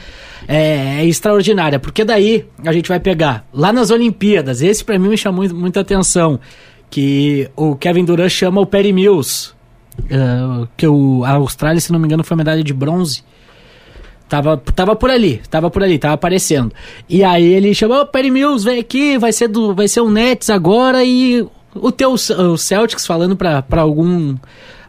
é, 0.48 1.00
é 1.00 1.04
extraordinária. 1.06 1.78
Porque 1.78 2.04
daí 2.04 2.46
a 2.64 2.72
gente 2.72 2.88
vai 2.88 2.98
pegar 3.00 3.44
lá 3.52 3.72
nas 3.72 3.90
Olimpíadas, 3.90 4.62
esse 4.62 4.84
pra 4.84 4.98
mim 4.98 5.08
me 5.08 5.16
chamou 5.16 5.46
muita 5.54 5.80
atenção 5.80 6.40
que 6.90 7.48
o 7.56 7.76
Kevin 7.76 8.04
Durant 8.04 8.30
chama 8.30 8.60
o 8.60 8.66
Perry 8.66 8.92
Mills, 8.92 9.52
eh, 10.10 10.66
que 10.76 10.86
o, 10.86 11.24
a 11.24 11.32
Austrália, 11.32 11.80
se 11.80 11.92
não 11.92 11.98
me 11.98 12.06
engano, 12.06 12.24
foi 12.24 12.36
medalha 12.36 12.62
de 12.62 12.74
bronze. 12.74 13.22
Tava, 14.28 14.56
tava 14.56 14.94
por 14.94 15.10
ali, 15.10 15.40
tava 15.50 15.70
por 15.70 15.82
ali, 15.82 15.98
tava 15.98 16.14
aparecendo. 16.14 16.72
E 17.08 17.24
aí 17.24 17.44
ele 17.44 17.74
chamou, 17.74 18.00
ô 18.00 18.06
Perry 18.06 18.30
Mills, 18.30 18.64
vem 18.64 18.78
aqui, 18.78 19.18
vai 19.18 19.32
ser, 19.32 19.48
do, 19.48 19.74
vai 19.74 19.88
ser 19.88 20.00
o 20.00 20.10
Nets 20.10 20.50
agora 20.50 21.04
e 21.04 21.44
o 21.74 21.90
teu 21.90 22.12
o 22.12 22.56
Celtics 22.56 23.06
falando 23.06 23.36
pra 23.36 23.64
algum, 23.72 24.36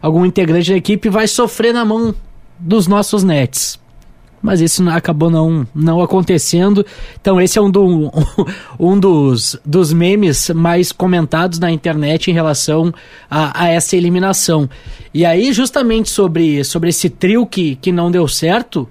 algum 0.02 0.26
integrante 0.26 0.72
da 0.72 0.78
equipe 0.78 1.10
vai 1.10 1.28
sofrer 1.28 1.74
na 1.74 1.84
mão 1.84 2.14
dos 2.60 2.88
nossos 2.88 3.24
Nets. 3.24 3.80
Mas 4.42 4.62
isso 4.62 4.88
acabou 4.90 5.30
não, 5.30 5.68
não 5.74 6.02
acontecendo. 6.02 6.86
Então 7.20 7.40
esse 7.40 7.60
é 7.60 7.62
um, 7.62 7.70
do, 7.70 8.12
um 8.80 9.00
dos, 9.00 9.60
dos 9.66 9.94
memes 9.94 10.50
mais 10.50 10.92
comentados 10.92 11.60
na 11.60 11.72
internet 11.72 12.30
em 12.30 12.34
relação 12.34 12.94
a, 13.30 13.64
a, 13.64 13.70
essa 13.70 13.96
eliminação. 13.96 14.70
E 15.14 15.26
aí, 15.26 15.54
justamente 15.54 16.10
sobre, 16.10 16.64
sobre 16.64 16.90
esse 16.90 17.10
trio 17.10 17.46
que, 17.46 17.76
que 17.76 17.92
não 17.92 18.10
deu 18.10 18.28
certo, 18.28 18.88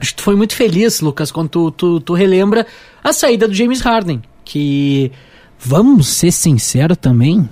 acho 0.00 0.10
que 0.10 0.16
tu 0.16 0.22
foi 0.22 0.34
muito 0.34 0.54
feliz, 0.54 1.00
Lucas, 1.00 1.30
quando 1.30 1.48
tu, 1.48 1.70
tu, 1.70 2.00
tu 2.00 2.14
relembra 2.14 2.66
a 3.02 3.12
saída 3.12 3.46
do 3.46 3.54
James 3.54 3.80
Harden, 3.80 4.20
que, 4.44 5.12
vamos 5.58 6.08
ser 6.08 6.32
sinceros 6.32 6.96
também, 6.96 7.48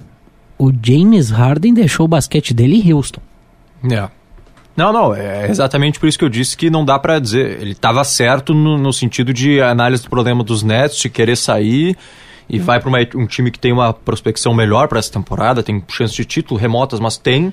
o 0.58 0.70
James 0.82 1.30
Harden 1.30 1.72
deixou 1.72 2.04
o 2.04 2.08
basquete 2.08 2.52
dele 2.52 2.76
em 2.76 2.92
Houston. 2.92 3.20
É. 3.90 4.10
Não, 4.76 4.92
não, 4.92 5.14
é 5.14 5.48
exatamente 5.50 5.98
por 5.98 6.08
isso 6.08 6.18
que 6.18 6.24
eu 6.24 6.28
disse 6.28 6.56
que 6.56 6.70
não 6.70 6.84
dá 6.84 6.98
para 6.98 7.18
dizer. 7.18 7.60
Ele 7.60 7.72
estava 7.72 8.02
certo 8.04 8.54
no, 8.54 8.78
no, 8.78 8.92
sentido 8.92 9.32
de 9.32 9.60
análise 9.60 10.04
do 10.04 10.10
problema 10.10 10.42
dos 10.42 10.62
Nets, 10.62 10.96
de 10.96 11.08
querer 11.08 11.36
sair 11.36 11.96
e 12.48 12.58
vai 12.58 12.80
para 12.80 12.90
um 13.16 13.26
time 13.26 13.50
que 13.50 13.58
tem 13.58 13.72
uma 13.72 13.92
prospecção 13.92 14.52
melhor 14.52 14.88
para 14.88 14.98
essa 14.98 15.12
temporada, 15.12 15.62
tem 15.62 15.82
chance 15.88 16.14
de 16.14 16.24
título 16.24 16.58
remotas, 16.58 16.98
mas 16.98 17.16
tem. 17.16 17.52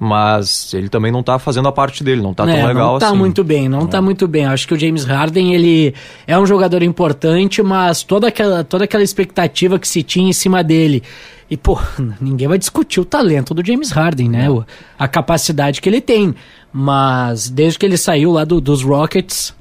Mas 0.00 0.72
ele 0.74 0.88
também 0.88 1.10
não 1.10 1.24
tá 1.24 1.40
fazendo 1.40 1.66
a 1.66 1.72
parte 1.72 2.04
dele, 2.04 2.22
não 2.22 2.32
tá 2.32 2.48
é, 2.48 2.54
tão 2.54 2.68
legal 2.68 2.92
não 2.92 2.98
tá 3.00 3.08
assim. 3.08 3.16
muito 3.16 3.42
bem, 3.42 3.68
não 3.68 3.80
é. 3.80 3.86
tá 3.86 4.00
muito 4.00 4.28
bem. 4.28 4.46
Acho 4.46 4.68
que 4.68 4.74
o 4.74 4.78
James 4.78 5.04
Harden, 5.04 5.52
ele 5.54 5.92
é 6.24 6.38
um 6.38 6.46
jogador 6.46 6.84
importante, 6.84 7.60
mas 7.64 8.04
toda 8.04 8.28
aquela, 8.28 8.62
toda 8.62 8.84
aquela 8.84 9.02
expectativa 9.02 9.76
que 9.76 9.88
se 9.88 10.04
tinha 10.04 10.30
em 10.30 10.32
cima 10.32 10.62
dele 10.62 11.02
e, 11.50 11.56
pô, 11.56 11.78
ninguém 12.20 12.48
vai 12.48 12.58
discutir 12.58 13.00
o 13.00 13.04
talento 13.04 13.54
do 13.54 13.64
James 13.64 13.90
Harden, 13.90 14.28
né? 14.28 14.46
A 14.98 15.08
capacidade 15.08 15.80
que 15.80 15.88
ele 15.88 16.00
tem. 16.00 16.34
Mas 16.72 17.48
desde 17.48 17.78
que 17.78 17.86
ele 17.86 17.96
saiu 17.96 18.32
lá 18.32 18.44
do, 18.44 18.60
dos 18.60 18.82
Rockets 18.82 19.54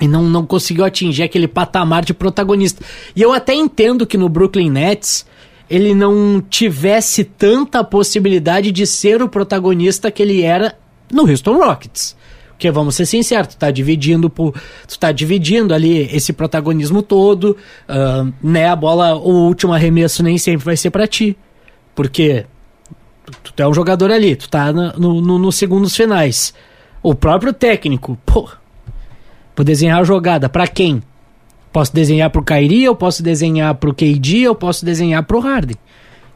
e 0.00 0.08
não, 0.08 0.24
não 0.24 0.44
conseguiu 0.44 0.84
atingir 0.84 1.22
aquele 1.22 1.48
patamar 1.48 2.04
de 2.04 2.14
protagonista. 2.14 2.84
E 3.14 3.22
eu 3.22 3.32
até 3.32 3.54
entendo 3.54 4.06
que 4.06 4.16
no 4.16 4.28
Brooklyn 4.28 4.70
Nets 4.70 5.26
ele 5.70 5.94
não 5.94 6.42
tivesse 6.48 7.24
tanta 7.24 7.84
possibilidade 7.84 8.72
de 8.72 8.86
ser 8.86 9.22
o 9.22 9.28
protagonista 9.28 10.10
que 10.10 10.22
ele 10.22 10.42
era 10.42 10.76
no 11.12 11.28
Houston 11.28 11.58
Rockets. 11.58 12.16
Porque 12.58 12.72
vamos 12.72 12.96
ser 12.96 13.06
sinceros, 13.06 13.54
tu 13.54 13.56
tá 13.56 13.70
dividindo 13.70 14.28
por, 14.28 14.52
tu 14.88 14.98
tá 14.98 15.12
dividindo 15.12 15.72
ali 15.72 16.12
esse 16.12 16.32
protagonismo 16.32 17.02
todo, 17.02 17.56
uh, 17.88 18.32
né? 18.42 18.66
A 18.66 18.74
bola, 18.74 19.14
o 19.14 19.46
último 19.46 19.72
arremesso 19.72 20.24
nem 20.24 20.36
sempre 20.38 20.64
vai 20.64 20.76
ser 20.76 20.90
para 20.90 21.06
ti. 21.06 21.38
Porque 21.94 22.46
tu, 23.44 23.52
tu 23.52 23.62
é 23.62 23.68
um 23.68 23.72
jogador 23.72 24.10
ali, 24.10 24.34
tu 24.34 24.48
tá 24.48 24.72
no, 24.72 25.20
no, 25.20 25.38
nos 25.38 25.54
segundos 25.54 25.94
finais. 25.94 26.52
O 27.00 27.14
próprio 27.14 27.52
técnico, 27.52 28.18
pô, 28.26 28.50
vou 29.54 29.64
desenhar 29.64 30.00
a 30.00 30.04
jogada, 30.04 30.48
para 30.48 30.66
quem? 30.66 31.00
Posso 31.72 31.94
desenhar 31.94 32.28
pro 32.28 32.42
Kyrie, 32.42 32.82
eu 32.82 32.96
posso 32.96 33.22
desenhar 33.22 33.72
pro 33.76 33.94
KD, 33.94 34.40
eu 34.40 34.54
posso 34.56 34.84
desenhar 34.84 35.22
pro 35.22 35.38
Harden. 35.38 35.76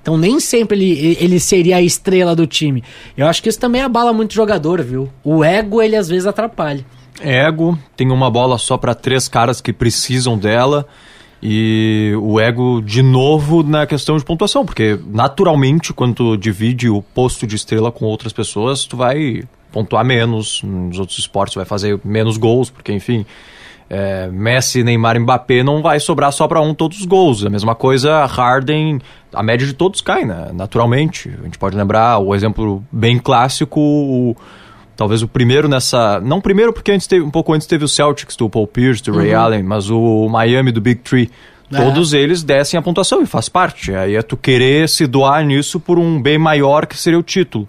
Então 0.02 0.16
nem 0.16 0.40
sempre 0.40 0.76
ele, 0.76 1.16
ele 1.20 1.40
seria 1.40 1.76
a 1.76 1.82
estrela 1.82 2.34
do 2.34 2.46
time. 2.46 2.82
Eu 3.16 3.28
acho 3.28 3.42
que 3.42 3.48
isso 3.48 3.60
também 3.60 3.80
abala 3.80 4.12
muito 4.12 4.32
o 4.32 4.34
jogador, 4.34 4.82
viu? 4.82 5.08
O 5.24 5.44
ego, 5.44 5.80
ele 5.80 5.96
às 5.96 6.08
vezes 6.08 6.26
atrapalha. 6.26 6.84
Ego, 7.20 7.78
tem 7.96 8.10
uma 8.10 8.28
bola 8.28 8.58
só 8.58 8.76
para 8.76 8.94
três 8.94 9.28
caras 9.28 9.60
que 9.60 9.72
precisam 9.72 10.36
dela. 10.36 10.86
E 11.40 12.12
o 12.20 12.38
ego, 12.38 12.80
de 12.80 13.02
novo, 13.02 13.62
na 13.64 13.84
questão 13.84 14.16
de 14.16 14.24
pontuação, 14.24 14.64
porque 14.64 14.98
naturalmente, 15.06 15.92
quando 15.92 16.14
tu 16.14 16.36
divide 16.36 16.88
o 16.88 17.02
posto 17.02 17.46
de 17.46 17.56
estrela 17.56 17.90
com 17.90 18.04
outras 18.04 18.32
pessoas, 18.32 18.84
tu 18.84 18.96
vai 18.96 19.42
pontuar 19.72 20.04
menos. 20.04 20.62
Nos 20.62 21.00
outros 21.00 21.18
esportes, 21.18 21.56
vai 21.56 21.64
fazer 21.64 21.98
menos 22.04 22.36
gols, 22.36 22.70
porque, 22.70 22.92
enfim, 22.92 23.26
é, 23.94 24.26
Messi, 24.28 24.82
Neymar, 24.82 25.20
Mbappé 25.20 25.62
não 25.62 25.82
vai 25.82 26.00
sobrar 26.00 26.32
só 26.32 26.48
para 26.48 26.62
um 26.62 26.72
todos 26.72 27.00
os 27.00 27.04
gols. 27.04 27.44
A 27.44 27.50
mesma 27.50 27.74
coisa, 27.74 28.24
Harden, 28.24 28.98
a 29.34 29.42
média 29.42 29.66
de 29.66 29.74
todos 29.74 30.00
cai, 30.00 30.24
né? 30.24 30.48
naturalmente. 30.54 31.30
A 31.38 31.44
gente 31.44 31.58
pode 31.58 31.76
lembrar 31.76 32.18
o 32.18 32.34
exemplo 32.34 32.82
bem 32.90 33.18
clássico, 33.18 33.78
o, 33.78 34.34
talvez 34.96 35.20
o 35.20 35.28
primeiro 35.28 35.68
nessa. 35.68 36.18
Não 36.20 36.38
o 36.38 36.42
primeiro, 36.42 36.72
porque 36.72 36.90
antes 36.90 37.06
teve, 37.06 37.22
um 37.22 37.30
pouco 37.30 37.52
antes 37.52 37.66
teve 37.66 37.84
o 37.84 37.88
Celtics 37.88 38.34
do 38.34 38.48
Paul 38.48 38.66
Pierce, 38.66 39.02
do 39.02 39.14
Ray 39.14 39.34
uhum. 39.34 39.40
Allen, 39.40 39.62
mas 39.62 39.90
o 39.90 40.26
Miami 40.26 40.72
do 40.72 40.80
Big 40.80 41.02
Tree. 41.02 41.30
É. 41.70 41.76
Todos 41.76 42.14
eles 42.14 42.42
descem 42.42 42.78
a 42.78 42.82
pontuação 42.82 43.20
e 43.20 43.26
faz 43.26 43.50
parte. 43.50 43.94
Aí 43.94 44.16
é 44.16 44.22
tu 44.22 44.38
querer 44.38 44.88
se 44.88 45.06
doar 45.06 45.44
nisso 45.44 45.78
por 45.78 45.98
um 45.98 46.20
bem 46.20 46.38
maior 46.38 46.86
que 46.86 46.96
seria 46.96 47.18
o 47.18 47.22
título. 47.22 47.68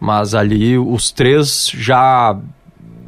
Mas 0.00 0.34
ali 0.34 0.76
os 0.76 1.12
três 1.12 1.70
já 1.72 2.36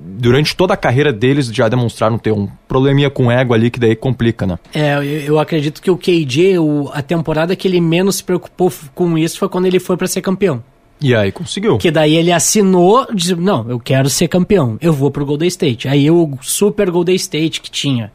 durante 0.04 0.56
toda 0.56 0.74
a 0.74 0.76
carreira 0.76 1.12
deles 1.12 1.46
já 1.46 1.68
demonstraram 1.68 2.18
ter 2.18 2.32
um 2.32 2.48
probleminha 2.66 3.10
com 3.10 3.30
ego 3.30 3.54
ali 3.54 3.70
que 3.70 3.78
daí 3.78 3.94
complica, 3.94 4.46
né? 4.46 4.58
É, 4.74 4.96
eu, 4.96 5.02
eu 5.02 5.38
acredito 5.38 5.80
que 5.80 5.90
o 5.90 5.96
KJ, 5.96 6.58
o, 6.58 6.90
a 6.92 7.02
temporada 7.02 7.54
que 7.54 7.68
ele 7.68 7.80
menos 7.80 8.16
se 8.16 8.24
preocupou 8.24 8.72
com 8.94 9.16
isso 9.16 9.38
foi 9.38 9.48
quando 9.48 9.66
ele 9.66 9.78
foi 9.78 9.96
para 9.96 10.06
ser 10.06 10.20
campeão. 10.20 10.62
E 11.00 11.14
aí 11.14 11.32
conseguiu. 11.32 11.78
Que 11.78 11.90
daí 11.90 12.14
ele 12.14 12.30
assinou, 12.30 13.06
disse, 13.12 13.34
não, 13.34 13.68
eu 13.68 13.80
quero 13.80 14.08
ser 14.08 14.28
campeão, 14.28 14.78
eu 14.80 14.92
vou 14.92 15.10
pro 15.10 15.26
Golden 15.26 15.48
State. 15.48 15.88
Aí 15.88 16.10
o 16.10 16.38
Super 16.40 16.90
Golden 16.90 17.16
State 17.16 17.60
que 17.60 17.70
tinha 17.70 18.12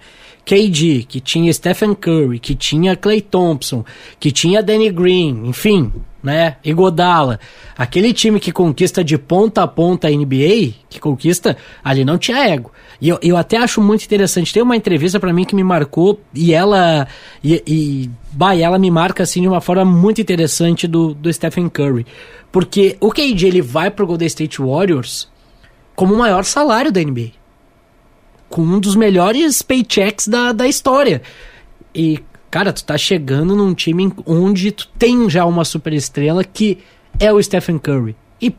KD, 0.47 1.03
que 1.03 1.19
tinha 1.19 1.51
Stephen 1.51 1.93
Curry, 1.93 2.39
que 2.39 2.55
tinha 2.55 2.95
Clay 2.95 3.19
Thompson, 3.19 3.83
que 4.17 4.31
tinha 4.31 4.63
Danny 4.63 4.89
Green, 4.89 5.45
enfim, 5.45 5.91
né? 6.23 6.55
Igodala. 6.63 7.37
Aquele 7.77 8.13
time 8.13 8.39
que 8.39 8.53
conquista 8.53 9.03
de 9.03 9.17
ponta 9.17 9.63
a 9.63 9.67
ponta 9.67 10.07
a 10.07 10.09
NBA, 10.09 10.73
que 10.89 11.01
conquista, 11.01 11.57
ali 11.83 12.05
não 12.05 12.17
tinha 12.17 12.47
ego. 12.47 12.71
E 13.01 13.09
eu, 13.09 13.19
eu 13.21 13.35
até 13.35 13.57
acho 13.57 13.81
muito 13.81 14.05
interessante. 14.05 14.53
Tem 14.53 14.63
uma 14.63 14.77
entrevista 14.77 15.19
para 15.19 15.33
mim 15.33 15.43
que 15.43 15.53
me 15.53 15.65
marcou 15.65 16.17
e 16.33 16.53
ela. 16.53 17.09
E, 17.43 17.61
e 17.67 18.09
bah, 18.31 18.55
ela 18.55 18.79
me 18.79 18.89
marca 18.89 19.23
assim 19.23 19.41
de 19.41 19.49
uma 19.49 19.59
forma 19.59 19.83
muito 19.83 20.21
interessante 20.21 20.87
do, 20.87 21.13
do 21.13 21.31
Stephen 21.31 21.67
Curry. 21.67 22.05
Porque 22.53 22.95
o 23.01 23.11
KD 23.11 23.47
ele 23.47 23.61
vai 23.61 23.91
pro 23.91 24.07
Golden 24.07 24.27
State 24.27 24.61
Warriors 24.61 25.27
como 25.93 26.13
o 26.13 26.17
maior 26.17 26.45
salário 26.45 26.89
da 26.89 27.01
NBA 27.01 27.36
com 28.49 28.61
um 28.61 28.79
dos 28.79 28.95
melhores 28.95 29.61
paychecks 29.61 30.27
da, 30.27 30.51
da 30.51 30.67
história. 30.67 31.21
E, 31.93 32.19
cara, 32.49 32.71
tu 32.71 32.83
tá 32.83 32.97
chegando 32.97 33.55
num 33.55 33.73
time 33.73 34.13
onde 34.25 34.71
tu 34.71 34.87
tem 34.97 35.29
já 35.29 35.45
uma 35.45 35.65
superestrela 35.65 36.43
que 36.43 36.79
é 37.19 37.31
o 37.31 37.41
Stephen 37.41 37.77
Curry. 37.77 38.15
E 38.41 38.53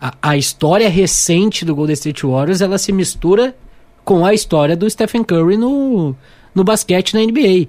a, 0.00 0.14
a 0.22 0.36
história 0.36 0.88
recente 0.88 1.64
do 1.64 1.74
Golden 1.74 1.94
State 1.94 2.26
Warriors, 2.26 2.60
ela 2.60 2.78
se 2.78 2.92
mistura 2.92 3.56
com 4.04 4.24
a 4.24 4.32
história 4.32 4.76
do 4.76 4.88
Stephen 4.88 5.24
Curry 5.24 5.56
no, 5.56 6.14
no 6.54 6.64
basquete 6.64 7.14
na 7.14 7.20
NBA. 7.20 7.68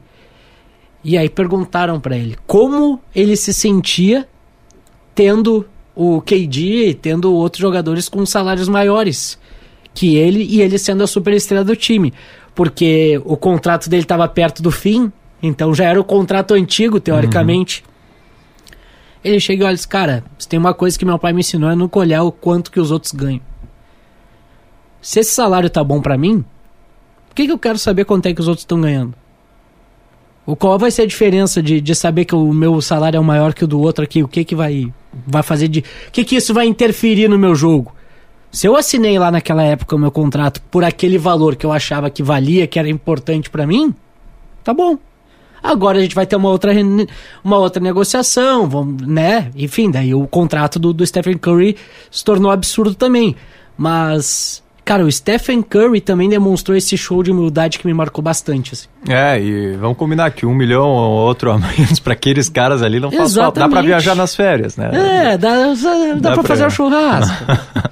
E 1.04 1.18
aí 1.18 1.30
perguntaram 1.30 2.00
para 2.00 2.18
ele 2.18 2.38
como 2.46 3.00
ele 3.16 3.36
se 3.36 3.54
sentia 3.54 4.28
tendo 5.16 5.66
o 5.96 6.22
KD 6.22 6.90
e 6.90 6.94
tendo 6.94 7.34
outros 7.34 7.60
jogadores 7.60 8.08
com 8.08 8.24
salários 8.26 8.70
maiores 8.70 9.40
que 9.98 10.16
ele 10.16 10.44
e 10.44 10.62
ele 10.62 10.78
sendo 10.78 11.04
a 11.04 11.08
superestrela 11.08 11.64
do 11.64 11.76
time. 11.76 12.14
Porque 12.54 13.20
o 13.26 13.36
contrato 13.36 13.90
dele 13.90 14.04
estava 14.04 14.28
perto 14.28 14.62
do 14.62 14.70
fim, 14.70 15.12
então 15.42 15.74
já 15.74 15.86
era 15.86 16.00
o 16.00 16.04
contrato 16.04 16.54
antigo, 16.54 17.00
teoricamente. 17.00 17.84
Uhum. 17.84 18.78
Ele 19.24 19.40
chega 19.40 19.64
e 19.64 19.68
olha, 19.68 19.78
cara, 19.90 20.24
se 20.38 20.48
tem 20.48 20.60
uma 20.60 20.76
coisa 20.76 20.98
que 20.98 21.04
meu 21.04 21.18
pai 21.18 21.34
me 21.34 21.40
ensinou 21.40 21.72
é 21.72 21.76
nunca 21.76 21.98
olhar 21.98 22.22
o 22.22 22.32
quanto 22.32 22.72
que 22.72 22.80
os 22.80 22.92
outros 22.92 23.12
ganham. 23.12 23.42
Se 25.02 25.20
esse 25.20 25.32
salário 25.32 25.68
tá 25.68 25.84
bom 25.84 26.00
para 26.00 26.16
mim, 26.16 26.46
por 27.28 27.34
que, 27.36 27.48
que 27.48 27.52
eu 27.52 27.58
quero 27.58 27.80
saber 27.80 28.06
quanto 28.06 28.28
é 28.28 28.34
que 28.36 28.42
os 28.42 28.48
outros 28.48 28.62
estão 28.62 28.80
ganhando? 28.80 29.16
O 30.46 30.56
qual 30.56 30.78
vai 30.78 30.92
ser 30.92 31.02
a 31.02 31.08
diferença 31.08 31.60
de, 31.60 31.82
de 31.82 31.96
saber 31.96 32.26
que 32.26 32.36
o 32.36 32.54
meu 32.54 32.80
salário 32.82 33.18
é 33.18 33.22
maior 33.22 33.52
que 33.52 33.64
o 33.64 33.68
do 33.68 33.82
outro 33.82 34.04
aqui? 34.04 34.22
O 34.22 34.28
que 34.28 34.46
que 34.46 34.56
vai, 34.56 34.94
vai 35.26 35.42
fazer 35.42 35.68
de. 35.68 35.80
O 35.80 36.12
que 36.12 36.24
que 36.24 36.36
isso 36.36 36.54
vai 36.54 36.68
interferir 36.68 37.28
no 37.28 37.40
meu 37.40 37.56
jogo? 37.56 37.97
Se 38.58 38.68
eu 38.68 38.76
assinei 38.76 39.20
lá 39.20 39.30
naquela 39.30 39.62
época 39.62 39.96
o 39.96 40.00
meu 40.00 40.10
contrato 40.10 40.60
por 40.72 40.84
aquele 40.84 41.16
valor 41.20 41.56
que 41.56 41.64
eu 41.64 41.72
achava 41.72 42.10
que 42.10 42.24
valia, 42.24 42.66
que 42.66 42.80
era 42.80 42.90
importante 42.90 43.52
para 43.52 43.68
mim, 43.68 43.94
tá 44.64 44.74
bom. 44.74 44.98
Agora 45.62 46.00
a 46.00 46.02
gente 46.02 46.16
vai 46.16 46.26
ter 46.26 46.38
uma 46.38 46.50
outra, 46.50 46.72
uma 47.44 47.60
outra 47.60 47.80
negociação, 47.80 48.68
vamos, 48.68 49.06
né? 49.06 49.52
Enfim, 49.56 49.92
daí 49.92 50.16
o 50.16 50.26
contrato 50.26 50.80
do, 50.80 50.92
do 50.92 51.06
Stephen 51.06 51.38
Curry 51.38 51.78
se 52.10 52.26
tornou 52.26 52.50
absurdo 52.50 52.96
também. 52.96 53.36
Mas 53.78 54.64
Cara, 54.88 55.04
o 55.04 55.12
Stephen 55.12 55.62
Curry 55.62 56.00
também 56.00 56.30
demonstrou 56.30 56.78
esse 56.78 56.98
show 56.98 57.22
de 57.22 57.30
humildade 57.30 57.78
que 57.78 57.86
me 57.86 57.94
marcou 57.94 58.24
bastante. 58.24 58.72
Assim. 58.72 58.88
É, 59.06 59.38
e 59.38 59.76
vamos 59.76 59.98
combinar 59.98 60.32
que 60.32 60.46
um 60.46 60.56
milhão 60.56 60.88
ou 60.88 61.12
outro 61.28 61.52
a 61.52 61.60
menos 61.60 62.00
para 62.00 62.14
aqueles 62.14 62.48
caras 62.48 62.82
ali 62.82 62.98
não 62.98 63.12
faz 63.12 63.36
falta. 63.36 63.60
Dá 63.60 63.68
para 63.68 63.82
viajar 63.82 64.16
nas 64.16 64.34
férias, 64.34 64.78
né? 64.78 64.90
É, 64.94 65.38
dá, 65.38 65.74
dá, 65.74 66.14
dá 66.22 66.32
para 66.36 66.44
fazer 66.44 66.64
o 66.64 66.68
um 66.68 66.70
churrasco. 66.70 67.46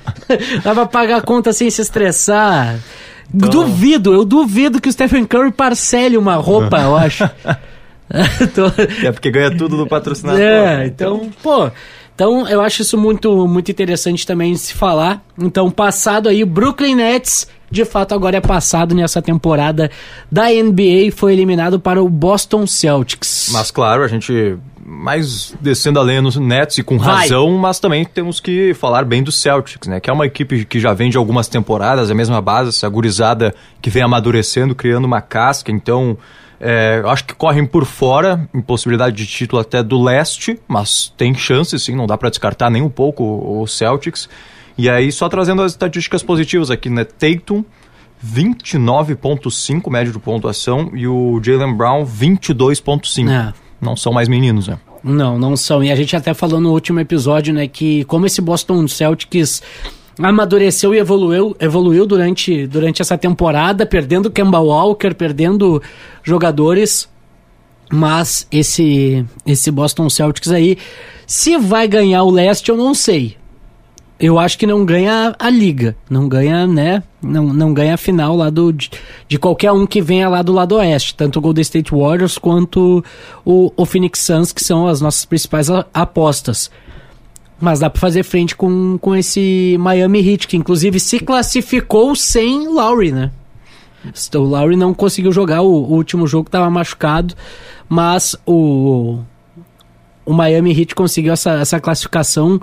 dá 0.63 0.73
pra 0.73 0.85
pagar 0.85 1.17
a 1.17 1.21
conta 1.21 1.51
sem 1.51 1.69
se 1.69 1.81
estressar. 1.81 2.79
Então... 3.27 3.49
Duvido, 3.49 4.13
eu 4.13 4.23
duvido 4.23 4.79
que 4.79 4.87
o 4.87 4.91
Stephen 4.91 5.25
Curry 5.25 5.51
parcele 5.51 6.15
uma 6.15 6.35
roupa, 6.35 6.79
eu 6.79 6.95
acho. 6.95 7.25
é 9.03 9.11
porque 9.11 9.29
ganha 9.29 9.51
tudo 9.51 9.75
do 9.75 9.85
patrocinador. 9.85 10.39
É, 10.39 10.85
então, 10.85 11.29
pô. 11.43 11.69
Então, 12.15 12.47
eu 12.47 12.61
acho 12.61 12.81
isso 12.81 12.97
muito, 12.97 13.45
muito 13.45 13.69
interessante 13.69 14.25
também 14.25 14.53
de 14.53 14.59
se 14.59 14.73
falar. 14.73 15.21
Então, 15.37 15.69
passado 15.69 16.29
aí, 16.29 16.41
o 16.43 16.47
Brooklyn 16.47 16.95
Nets, 16.95 17.45
de 17.69 17.83
fato, 17.83 18.15
agora 18.15 18.37
é 18.37 18.41
passado 18.41 18.95
nessa 18.95 19.21
temporada 19.21 19.91
da 20.31 20.45
NBA, 20.45 21.11
foi 21.13 21.33
eliminado 21.33 21.77
para 21.77 22.01
o 22.01 22.07
Boston 22.07 22.65
Celtics. 22.65 23.49
Mas, 23.51 23.69
claro, 23.69 24.01
a 24.01 24.07
gente 24.07 24.57
mais 24.85 25.53
descendo 25.59 25.99
a 25.99 26.03
lenha 26.03 26.21
nos 26.21 26.37
Nets 26.37 26.77
e 26.77 26.83
com 26.83 26.97
Vai. 26.97 27.23
razão, 27.23 27.51
mas 27.57 27.79
também 27.79 28.05
temos 28.05 28.39
que 28.39 28.73
falar 28.75 29.03
bem 29.03 29.21
do 29.21 29.31
Celtics, 29.31 29.89
né? 29.89 29.99
Que 29.99 30.09
é 30.09 30.13
uma 30.13 30.25
equipe 30.25 30.63
que 30.63 30.79
já 30.79 30.93
vem 30.93 31.09
de 31.09 31.17
algumas 31.17 31.49
temporadas, 31.49 32.09
a 32.09 32.15
mesma 32.15 32.39
base, 32.39 32.69
essa 32.69 32.87
gurizada 32.87 33.53
que 33.81 33.89
vem 33.89 34.03
amadurecendo, 34.03 34.73
criando 34.73 35.03
uma 35.03 35.21
casca, 35.21 35.69
então... 35.69 36.17
é, 36.59 37.01
acho 37.05 37.25
que 37.25 37.33
correm 37.33 37.65
por 37.65 37.85
fora, 37.85 38.47
em 38.53 38.61
possibilidade 38.61 39.15
de 39.15 39.25
título 39.25 39.61
até 39.61 39.83
do 39.83 40.01
leste, 40.01 40.59
mas 40.67 41.13
tem 41.17 41.33
chance 41.33 41.77
sim, 41.79 41.95
não 41.95 42.07
dá 42.07 42.17
para 42.17 42.29
descartar 42.29 42.69
nem 42.69 42.81
um 42.81 42.89
pouco 42.89 43.23
o, 43.23 43.67
Celtics. 43.67 44.29
E 44.77 44.89
aí, 44.89 45.11
só 45.11 45.29
trazendo 45.29 45.61
as 45.61 45.71
estatísticas 45.71 46.21
positivas 46.21 46.69
aqui, 46.69 46.89
né? 46.89 47.03
Tatum, 47.05 47.63
29,5 48.25 49.89
médio 49.89 50.13
de 50.13 50.19
pontuação 50.19 50.91
e 50.93 51.07
o 51.07 51.39
Jalen 51.41 51.75
Brown, 51.75 52.05
22,5. 52.05 53.29
É. 53.29 53.53
Não 53.79 53.95
são 53.95 54.11
mais 54.11 54.27
meninos, 54.27 54.67
né? 54.67 54.77
Não, 55.03 55.37
não 55.37 55.55
são. 55.55 55.83
E 55.83 55.91
a 55.91 55.95
gente 55.95 56.15
até 56.15 56.33
falou 56.33 56.59
no 56.59 56.71
último 56.71 56.99
episódio, 56.99 57.53
né, 57.53 57.67
que 57.67 58.03
como 58.05 58.25
esse 58.25 58.41
Boston 58.41 58.87
Celtics 58.87 59.61
amadureceu 60.19 60.93
e 60.93 60.99
evoluiu, 60.99 61.55
evoluiu 61.59 62.05
durante, 62.05 62.67
durante 62.67 63.01
essa 63.01 63.17
temporada, 63.17 63.85
perdendo 63.85 64.31
Kemba 64.31 64.59
Walker, 64.59 65.13
perdendo 65.13 65.81
jogadores, 66.23 67.09
mas 67.91 68.47
esse 68.51 69.25
esse 69.45 69.69
Boston 69.71 70.09
Celtics 70.09 70.51
aí, 70.51 70.77
se 71.27 71.57
vai 71.57 71.87
ganhar 71.87 72.23
o 72.23 72.31
leste, 72.31 72.69
eu 72.69 72.77
não 72.77 72.93
sei. 72.93 73.37
Eu 74.17 74.39
acho 74.39 74.57
que 74.57 74.65
não 74.65 74.85
ganha 74.85 75.35
a 75.37 75.49
liga, 75.49 75.93
não 76.09 76.29
ganha, 76.29 76.65
né? 76.65 77.03
Não, 77.21 77.51
não 77.53 77.73
ganha 77.73 77.95
a 77.95 77.97
final 77.97 78.33
lá 78.37 78.49
do, 78.49 78.71
de, 78.71 78.89
de 79.27 79.37
qualquer 79.37 79.73
um 79.73 79.85
que 79.85 80.01
venha 80.01 80.29
lá 80.29 80.41
do 80.41 80.53
lado 80.53 80.75
oeste, 80.75 81.13
tanto 81.15 81.37
o 81.37 81.41
Golden 81.41 81.61
State 81.61 81.91
Warriors 81.91 82.37
quanto 82.37 83.03
o, 83.43 83.73
o 83.75 83.85
Phoenix 83.85 84.19
Suns, 84.19 84.53
que 84.53 84.63
são 84.63 84.87
as 84.87 85.01
nossas 85.01 85.25
principais 85.25 85.67
apostas. 85.93 86.71
Mas 87.65 87.79
dá 87.79 87.89
pra 87.89 87.99
fazer 87.99 88.21
frente 88.21 88.55
com, 88.55 88.95
com 88.99 89.15
esse 89.15 89.75
Miami 89.79 90.19
Heat, 90.19 90.47
que 90.47 90.55
inclusive 90.55 90.99
se 90.99 91.19
classificou 91.19 92.15
sem 92.15 92.67
Lowry, 92.67 93.11
né? 93.11 93.31
O 94.35 94.37
Lowry 94.37 94.75
não 94.75 94.93
conseguiu 94.93 95.31
jogar 95.31 95.63
o, 95.63 95.71
o 95.71 95.93
último 95.93 96.27
jogo, 96.27 96.47
estava 96.47 96.69
machucado, 96.69 97.33
mas 97.89 98.35
o, 98.45 99.17
o 100.23 100.31
Miami 100.31 100.79
Heat 100.79 100.93
conseguiu 100.93 101.33
essa, 101.33 101.53
essa 101.53 101.79
classificação 101.79 102.61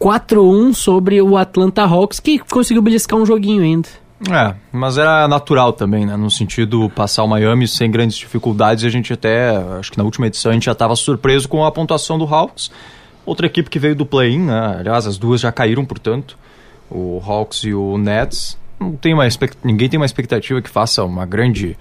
4-1 0.00 0.74
sobre 0.74 1.22
o 1.22 1.36
Atlanta 1.36 1.84
Hawks, 1.84 2.18
que 2.18 2.40
conseguiu 2.40 2.82
beliscar 2.82 3.20
um 3.20 3.24
joguinho 3.24 3.62
ainda. 3.62 3.88
É, 4.28 4.52
mas 4.72 4.98
era 4.98 5.28
natural 5.28 5.72
também, 5.72 6.04
né? 6.04 6.16
No 6.16 6.28
sentido, 6.28 6.90
passar 6.90 7.22
o 7.22 7.28
Miami 7.28 7.68
sem 7.68 7.88
grandes 7.88 8.16
dificuldades. 8.16 8.82
A 8.82 8.88
gente 8.88 9.12
até, 9.12 9.56
acho 9.78 9.92
que 9.92 9.98
na 9.98 10.02
última 10.02 10.26
edição, 10.26 10.50
a 10.50 10.54
gente 10.54 10.64
já 10.64 10.72
estava 10.72 10.96
surpreso 10.96 11.48
com 11.48 11.64
a 11.64 11.70
pontuação 11.70 12.18
do 12.18 12.24
Hawks. 12.24 12.68
Outra 13.24 13.46
equipe 13.46 13.68
que 13.68 13.78
veio 13.78 13.94
do 13.94 14.06
play-in, 14.06 14.40
né? 14.40 14.76
Aliás, 14.78 15.06
as 15.06 15.18
duas 15.18 15.40
já 15.40 15.52
caíram, 15.52 15.84
portanto. 15.84 16.38
O 16.90 17.22
Hawks 17.24 17.64
e 17.64 17.74
o 17.74 17.96
Nets. 17.98 18.58
Não 18.78 18.96
tem 18.96 19.14
uma 19.14 19.26
expect... 19.26 19.56
Ninguém 19.62 19.88
tem 19.88 19.98
uma 19.98 20.06
expectativa 20.06 20.60
que 20.60 20.70
faça 20.70 21.04
uma 21.04 21.26
grande 21.26 21.76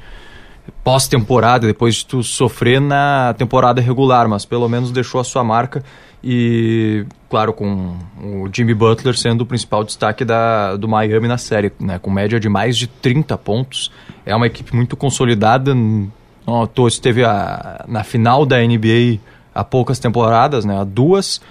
pós-temporada, 0.84 1.66
depois 1.66 1.96
de 1.96 2.06
tu 2.06 2.22
sofrer 2.24 2.80
na 2.80 3.34
temporada 3.38 3.82
regular, 3.82 4.28
mas 4.28 4.46
pelo 4.46 4.68
menos 4.70 4.92
deixou 4.92 5.20
a 5.20 5.24
sua 5.24 5.44
marca 5.44 5.84
e, 6.24 7.06
claro, 7.30 7.54
com 7.54 7.96
o 8.22 8.50
Jimmy 8.52 8.74
Butler 8.74 9.18
sendo 9.18 9.42
o 9.42 9.46
principal 9.46 9.84
destaque 9.84 10.26
da, 10.26 10.76
do 10.76 10.88
Miami 10.88 11.28
na 11.28 11.38
série, 11.38 11.72
né, 11.80 11.98
com 11.98 12.10
média 12.10 12.40
de 12.40 12.50
mais 12.50 12.78
de 12.78 12.88
30 12.88 13.38
pontos. 13.38 13.92
É 14.26 14.36
uma 14.36 14.48
equipe 14.48 14.76
muito 14.76 14.98
consolidada, 14.98 15.74
não 15.74 16.70
esteve 16.88 17.24
a, 17.24 17.86
na 17.88 18.04
final 18.04 18.46
da 18.46 18.58
NBA 18.58 19.20
há 19.54 19.64
poucas 19.64 20.00
temporadas, 20.00 20.66
né, 20.66 20.80
há 20.80 20.84
duas, 20.84 21.42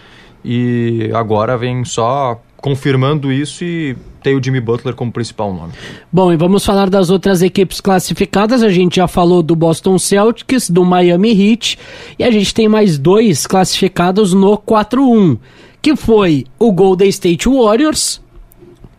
e 0.45 1.11
agora 1.15 1.57
vem 1.57 1.85
só 1.85 2.41
confirmando 2.57 3.33
isso 3.33 3.65
e 3.65 3.97
tem 4.23 4.37
o 4.37 4.43
Jimmy 4.43 4.61
Butler 4.61 4.95
como 4.95 5.13
principal 5.13 5.55
nome. 5.55 5.73
Bom, 6.13 6.33
e 6.33 6.37
vamos 6.37 6.65
falar 6.65 6.91
das 6.91 7.09
outras 7.09 7.41
equipes 7.41 7.81
classificadas. 7.81 8.63
A 8.63 8.69
gente 8.69 8.97
já 8.97 9.07
falou 9.07 9.43
do 9.43 9.55
Boston 9.55 9.99
Celtics, 9.99 10.69
do 10.69 10.85
Miami 10.85 11.31
Heat, 11.31 11.79
e 12.19 12.25
a 12.25 12.31
gente 12.31 12.53
tem 12.53 12.69
mais 12.69 12.99
dois 12.99 13.47
classificados 13.47 14.33
no 14.33 14.59
4-1, 14.59 15.39
que 15.81 15.95
foi 15.95 16.47
o 16.59 16.73
Golden 16.73 17.09
State 17.09 17.49
Warriors. 17.49 18.21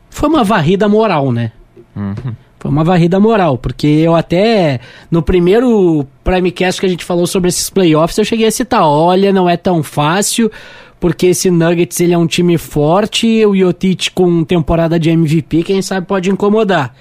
Foi 0.10 0.30
uma 0.30 0.44
varrida 0.44 0.88
moral, 0.88 1.32
né? 1.32 1.52
Foi 2.60 2.70
uma 2.70 2.84
varrida 2.84 3.20
moral, 3.20 3.58
porque 3.58 3.88
eu 3.88 4.16
até 4.16 4.82
no 5.10 5.22
primeiro 5.22 6.06
Primecast 6.24 6.82
que 6.82 6.86
a 6.86 6.90
gente 6.90 7.06
falou 7.06 7.26
sobre 7.26 7.48
esses 7.48 7.70
playoffs, 7.70 8.18
eu 8.18 8.26
cheguei 8.26 8.48
a 8.48 8.52
citar, 8.52 8.84
olha, 8.84 9.32
não 9.32 9.50
é 9.50 9.56
tão 9.56 9.82
fácil, 9.82 10.52
porque 11.00 11.28
esse 11.28 11.50
Nuggets 11.50 12.00
ele 12.02 12.14
é 12.14 12.18
um 12.18 12.28
time 12.28 12.58
forte, 12.58 13.46
o 13.46 13.56
Jokic 13.56 14.12
com 14.12 14.44
temporada 14.44 15.00
de 15.00 15.10
MVP, 15.10 15.64
quem 15.64 15.82
sabe 15.82 16.06
pode 16.06 16.30
incomodar. 16.30 16.94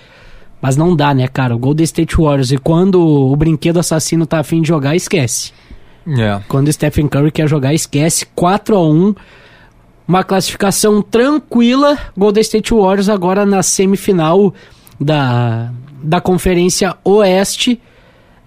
Mas 0.63 0.77
não 0.77 0.95
dá, 0.95 1.13
né, 1.13 1.27
cara? 1.27 1.55
O 1.55 1.59
Golden 1.59 1.85
State 1.85 2.17
Warriors, 2.17 2.53
e 2.53 2.59
quando 2.59 3.01
o 3.01 3.35
brinquedo 3.35 3.79
assassino 3.79 4.27
tá 4.27 4.39
afim 4.39 4.63
de 4.63 4.69
jogar, 4.69 4.95
esquece. 4.95 5.53
É. 6.07 6.41
Quando 6.49 6.69
o 6.69 6.73
Stephen 6.73 7.07
Curry 7.09 7.31
quer 7.31 7.49
jogar, 7.49 7.75
esquece. 7.75 8.27
4 8.35 8.77
a 8.77 8.83
1 8.83 9.15
Uma 10.07 10.25
classificação 10.25 11.03
tranquila. 11.03 11.99
Golden 12.17 12.41
State 12.41 12.73
Warriors 12.73 13.09
agora 13.09 13.45
na 13.45 13.63
semifinal 13.63 14.55
da, 15.01 15.71
da 16.03 16.21
Conferência 16.21 16.97
Oeste. 17.05 17.81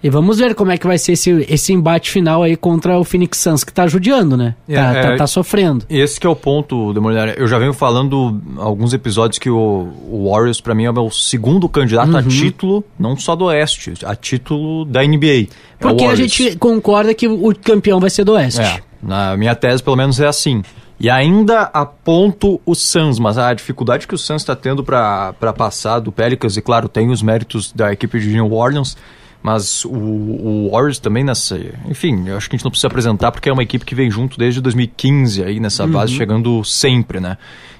E 0.04 0.10
vamos 0.10 0.38
ver 0.40 0.56
como 0.56 0.72
é 0.72 0.76
que 0.76 0.84
vai 0.84 0.98
ser 0.98 1.12
esse, 1.12 1.46
esse 1.48 1.72
embate 1.72 2.10
final 2.10 2.42
aí 2.42 2.56
contra 2.56 2.98
o 2.98 3.04
Phoenix 3.04 3.38
Suns, 3.38 3.62
que 3.62 3.72
tá 3.72 3.86
judiando, 3.86 4.36
né? 4.36 4.56
É, 4.68 4.74
tá, 4.74 4.92
é. 4.94 5.02
tá, 5.02 5.16
tá 5.18 5.26
sofrendo. 5.28 5.84
Esse 5.88 6.18
que 6.18 6.26
é 6.26 6.28
o 6.30 6.34
ponto, 6.34 6.92
Demoliner. 6.92 7.36
Eu 7.38 7.46
já 7.46 7.56
venho 7.56 7.72
falando 7.72 8.42
alguns 8.56 8.92
episódios 8.92 9.38
que 9.38 9.48
o, 9.48 9.92
o 10.10 10.28
Warriors, 10.28 10.60
pra 10.60 10.74
mim, 10.74 10.86
é 10.86 10.90
o 10.90 10.92
meu 10.92 11.08
segundo 11.08 11.68
candidato 11.68 12.10
Uhum. 12.10 12.16
a 12.16 12.22
título, 12.24 12.84
não 12.98 13.16
só 13.16 13.36
do 13.36 13.44
Oeste, 13.44 13.92
a 14.04 14.16
título 14.16 14.84
da 14.84 15.04
NBA. 15.06 15.26
É 15.26 15.46
Porque 15.78 16.02
a 16.02 16.08
Warriors. 16.08 16.32
gente 16.32 16.56
concorda 16.58 17.14
que 17.14 17.28
o 17.28 17.54
campeão 17.54 18.00
vai 18.00 18.10
ser 18.10 18.24
do 18.24 18.32
Oeste. 18.32 18.60
É, 18.60 18.80
na 19.00 19.36
minha 19.36 19.54
tese, 19.54 19.80
pelo 19.80 19.94
menos, 19.94 20.18
é 20.18 20.26
assim. 20.26 20.64
E 21.02 21.10
ainda 21.10 21.62
aponto 21.74 22.60
o 22.64 22.76
Suns, 22.76 23.18
mas 23.18 23.36
a 23.36 23.52
dificuldade 23.52 24.06
que 24.06 24.14
o 24.14 24.18
Suns 24.18 24.42
está 24.42 24.54
tendo 24.54 24.84
para 24.84 25.52
passar 25.52 25.98
do 25.98 26.12
Pelicans, 26.12 26.56
e 26.56 26.62
claro, 26.62 26.88
tem 26.88 27.10
os 27.10 27.20
méritos 27.20 27.72
da 27.72 27.92
equipe 27.92 28.20
de 28.20 28.28
New 28.28 28.52
Orleans, 28.52 28.96
mas 29.42 29.84
o, 29.84 29.90
o 29.90 30.70
Warriors 30.70 31.00
também 31.00 31.24
nessa. 31.24 31.58
Enfim, 31.88 32.28
eu 32.28 32.36
acho 32.36 32.48
que 32.48 32.54
a 32.54 32.56
gente 32.56 32.64
não 32.64 32.70
precisa 32.70 32.86
apresentar 32.86 33.32
porque 33.32 33.48
é 33.48 33.52
uma 33.52 33.64
equipe 33.64 33.84
que 33.84 33.96
vem 33.96 34.08
junto 34.12 34.38
desde 34.38 34.60
2015 34.60 35.42
aí 35.42 35.58
nessa 35.58 35.88
base, 35.88 36.12
chegando 36.14 36.62
sempre, 36.62 37.18
né? 37.18 37.36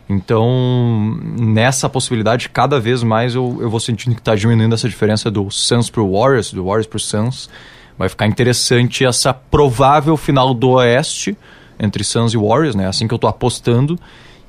Então, 0.08 1.16
nessa 1.38 1.88
possibilidade, 1.88 2.48
cada 2.48 2.80
vez 2.80 3.04
mais 3.04 3.36
eu, 3.36 3.56
eu 3.60 3.70
vou 3.70 3.78
sentindo 3.78 4.16
que 4.16 4.20
está 4.20 4.34
diminuindo 4.34 4.74
essa 4.74 4.88
diferença 4.88 5.30
do 5.30 5.48
Suns 5.48 5.88
pro 5.88 6.10
Warriors, 6.10 6.52
do 6.52 6.64
Warriors 6.64 6.88
pro 6.88 6.98
Suns. 6.98 7.48
Vai 7.96 8.08
ficar 8.08 8.26
interessante 8.26 9.04
essa 9.04 9.32
provável 9.32 10.16
final 10.16 10.52
do 10.52 10.70
Oeste 10.70 11.38
entre 11.82 12.04
Suns 12.04 12.32
e 12.32 12.38
Warriors, 12.38 12.76
né? 12.76 12.86
Assim 12.86 13.08
que 13.08 13.12
eu 13.12 13.18
tô 13.18 13.26
apostando. 13.26 13.98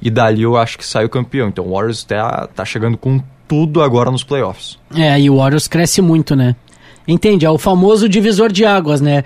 E 0.01 0.09
dali 0.09 0.43
eu 0.43 0.55
acho 0.55 0.77
que 0.77 0.85
sai 0.85 1.03
o 1.03 1.09
campeão. 1.09 1.49
Então 1.49 1.65
o 1.65 1.71
Warriors 1.71 2.03
tá, 2.03 2.47
tá 2.47 2.63
chegando 2.63 2.97
com 2.97 3.21
tudo 3.47 3.81
agora 3.81 4.11
nos 4.11 4.23
playoffs. 4.23 4.77
É, 4.95 5.19
e 5.19 5.29
o 5.29 5.37
Warriors 5.37 5.67
cresce 5.67 6.01
muito, 6.01 6.35
né? 6.35 6.55
Entende? 7.07 7.45
É 7.45 7.49
o 7.49 7.57
famoso 7.57 8.07
divisor 8.07 8.51
de 8.51 8.63
águas, 8.63 9.01
né? 9.01 9.23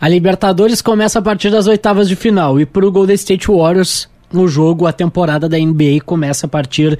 A 0.00 0.08
Libertadores 0.08 0.82
começa 0.82 1.20
a 1.20 1.22
partir 1.22 1.50
das 1.50 1.66
oitavas 1.66 2.08
de 2.08 2.16
final 2.16 2.60
e 2.60 2.66
pro 2.66 2.90
Golden 2.90 3.14
State 3.14 3.46
Warriors 3.46 4.08
o 4.32 4.48
jogo, 4.48 4.86
a 4.86 4.92
temporada 4.92 5.48
da 5.48 5.56
NBA 5.56 6.00
começa 6.04 6.46
a 6.46 6.48
partir 6.48 6.98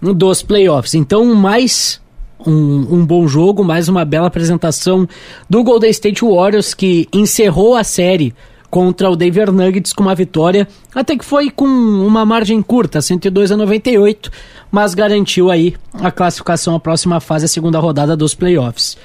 dos 0.00 0.42
playoffs. 0.42 0.94
Então, 0.94 1.34
mais 1.34 2.00
um, 2.46 2.96
um 2.96 3.06
bom 3.06 3.26
jogo, 3.26 3.64
mais 3.64 3.88
uma 3.88 4.04
bela 4.04 4.26
apresentação 4.26 5.08
do 5.48 5.64
Golden 5.64 5.90
State 5.90 6.22
Warriors 6.24 6.74
que 6.74 7.08
encerrou 7.12 7.74
a 7.74 7.84
série 7.84 8.34
contra 8.74 9.08
o 9.08 9.14
Denver 9.14 9.52
Nuggets 9.52 9.92
com 9.92 10.02
uma 10.02 10.16
vitória, 10.16 10.66
até 10.92 11.16
que 11.16 11.24
foi 11.24 11.48
com 11.48 11.64
uma 11.64 12.24
margem 12.26 12.60
curta, 12.60 13.00
102 13.00 13.52
a 13.52 13.56
98, 13.56 14.32
mas 14.68 14.94
garantiu 14.94 15.48
aí 15.48 15.76
a 16.00 16.10
classificação 16.10 16.74
à 16.74 16.80
próxima 16.80 17.20
fase, 17.20 17.44
a 17.44 17.48
segunda 17.48 17.78
rodada 17.78 18.16
dos 18.16 18.34
playoffs. 18.34 18.96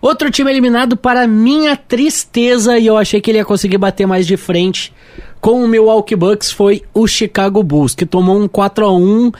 Outro 0.00 0.30
time 0.30 0.48
eliminado 0.52 0.96
para 0.96 1.26
minha 1.26 1.76
tristeza, 1.76 2.78
e 2.78 2.86
eu 2.86 2.96
achei 2.96 3.20
que 3.20 3.28
ele 3.32 3.38
ia 3.38 3.44
conseguir 3.44 3.78
bater 3.78 4.06
mais 4.06 4.24
de 4.24 4.36
frente 4.36 4.92
com 5.40 5.64
o 5.64 5.66
Milwaukee 5.66 6.14
Bucks, 6.14 6.52
foi 6.52 6.84
o 6.94 7.04
Chicago 7.08 7.60
Bulls, 7.64 7.96
que 7.96 8.06
tomou 8.06 8.38
um 8.40 8.46
4 8.46 8.86
a 8.86 8.92
1 8.92 9.32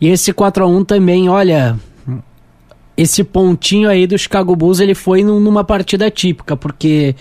e 0.00 0.08
esse 0.08 0.32
4 0.32 0.64
a 0.64 0.66
1 0.66 0.82
também, 0.82 1.28
olha, 1.28 1.76
esse 2.96 3.22
pontinho 3.22 3.90
aí 3.90 4.06
do 4.06 4.16
Chicago 4.16 4.56
Bulls, 4.56 4.80
ele 4.80 4.94
foi 4.94 5.22
num- 5.22 5.40
numa 5.40 5.62
partida 5.62 6.10
típica, 6.10 6.56
porque 6.56 7.14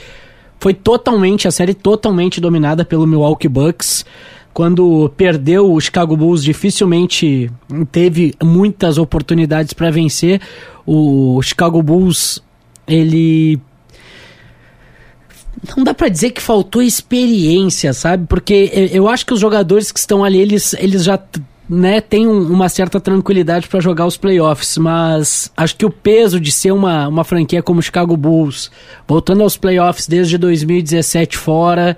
foi 0.60 0.74
totalmente, 0.74 1.48
a 1.48 1.52
série 1.52 1.74
totalmente 1.74 2.42
dominada 2.42 2.84
pelo 2.84 3.06
Milwaukee 3.06 3.48
Bucks. 3.48 4.06
quando 4.54 5.12
perdeu 5.18 5.74
o 5.74 5.82
Chicago 5.82 6.16
Bulls, 6.16 6.42
dificilmente 6.42 7.52
teve 7.92 8.34
muitas 8.42 8.98
oportunidades 8.98 9.74
para 9.74 9.92
vencer. 9.92 10.40
O 10.86 11.42
Chicago 11.42 11.84
Bulls, 11.84 12.42
ele 12.88 13.60
não 15.76 15.84
dá 15.84 15.94
para 15.94 16.08
dizer 16.10 16.32
que 16.32 16.42
faltou 16.42 16.82
experiência, 16.82 17.94
sabe? 17.94 18.28
Porque 18.28 18.90
eu 18.94 19.08
acho 19.10 19.26
que 19.26 19.34
os 19.34 19.40
jogadores 19.40 19.92
que 19.92 20.00
estão 20.00 20.24
ali, 20.24 20.40
eles, 20.40 20.74
eles 20.76 21.04
já 21.04 21.20
né, 21.68 22.00
têm 22.00 22.28
um, 22.28 22.52
uma 22.52 22.70
certa 22.70 23.00
tranquilidade 23.00 23.68
para 23.68 23.80
jogar 23.80 24.06
os 24.06 24.18
playoffs, 24.18 24.78
mas 24.78 25.52
acho 25.58 25.76
que 25.76 25.86
o 25.86 25.90
peso 25.90 26.40
de 26.40 26.52
ser 26.52 26.72
uma, 26.72 27.08
uma 27.08 27.24
franquia 27.24 27.64
como 27.64 27.80
o 27.80 27.84
Chicago 27.84 28.16
Bulls, 28.16 28.72
voltando 29.08 29.44
aos 29.44 29.58
playoffs 29.58 30.08
desde 30.08 30.38
2017 30.38 31.38
fora, 31.38 31.98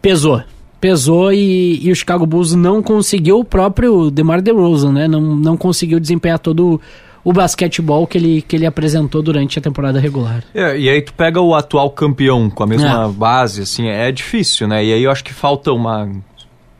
pesou 0.00 0.42
pesou 0.80 1.32
e, 1.32 1.78
e, 1.80 1.92
o 1.92 1.94
Chicago 1.94 2.26
Bulls 2.26 2.56
não 2.56 2.82
conseguiu 2.82 3.38
o 3.38 3.44
próprio 3.44 4.10
DeMar 4.10 4.42
DeRozan, 4.42 4.90
né? 4.90 5.06
Não, 5.06 5.20
não 5.20 5.56
conseguiu 5.56 6.00
desempenhar 6.00 6.40
todo 6.40 6.80
o 7.24 7.32
basquetebol 7.32 8.04
que 8.04 8.18
ele, 8.18 8.42
que 8.42 8.56
ele 8.56 8.66
apresentou 8.66 9.22
durante 9.22 9.58
a 9.58 9.62
temporada 9.62 10.00
regular. 10.00 10.42
É, 10.52 10.76
e 10.76 10.88
aí 10.88 11.00
tu 11.00 11.14
pega 11.14 11.40
o 11.40 11.54
atual 11.54 11.88
campeão 11.90 12.50
com 12.50 12.64
a 12.64 12.66
mesma 12.66 13.04
é. 13.04 13.08
base, 13.08 13.62
assim, 13.62 13.86
é 13.86 14.10
difícil, 14.10 14.66
né? 14.66 14.84
E 14.84 14.92
aí 14.92 15.04
eu 15.04 15.10
acho 15.12 15.22
que 15.22 15.32
falta 15.32 15.72
uma 15.72 16.10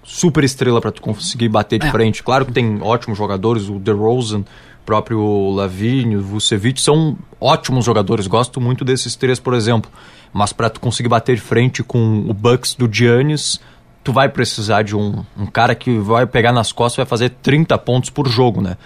super 0.03 0.45
estrela 0.45 0.81
para 0.81 0.93
tu 0.93 1.01
conseguir 1.03 1.49
bater 1.49 1.79
de 1.79 1.87
é. 1.87 1.91
frente. 1.91 2.23
Claro 2.23 2.47
que 2.47 2.53
tem 2.53 2.81
ótimos 2.83 3.19
jogadores, 3.19 3.69
o 3.69 3.79
DeRozan, 3.79 4.45
próprio 4.85 5.51
Lavigne, 5.51 6.17
o 6.17 6.23
Vucevic, 6.23 6.81
são 6.81 7.17
ótimos 7.41 7.85
jogadores. 7.85 8.27
Gosto 8.27 8.61
muito 8.61 8.85
desses 8.85 9.15
três, 9.17 9.39
por 9.39 9.55
exemplo. 9.55 9.91
Mas 10.33 10.53
para 10.53 10.71
tu 10.71 10.81
conseguir 10.81 11.09
bater 11.09 11.37
de 11.37 11.43
frente 11.43 11.83
com 11.83 12.25
o 12.29 12.35
Bucks 12.35 12.75
do 12.75 12.93
Giannis 12.93 13.61
tu 14.03 14.13
vai 14.13 14.29
precisar 14.29 14.83
de 14.83 14.97
um, 14.97 15.25
um 15.37 15.47
cara 15.47 15.75
que 15.75 15.99
vai 15.99 16.27
pegar 16.27 16.53
nas 16.53 16.73
costas 16.73 16.95
e 16.95 17.01
vai 17.03 17.07
fazer 17.07 17.31
30 17.43 17.77
pontos 17.79 18.11
por 18.11 18.29
jogo, 18.29 18.61
né? 18.61 18.77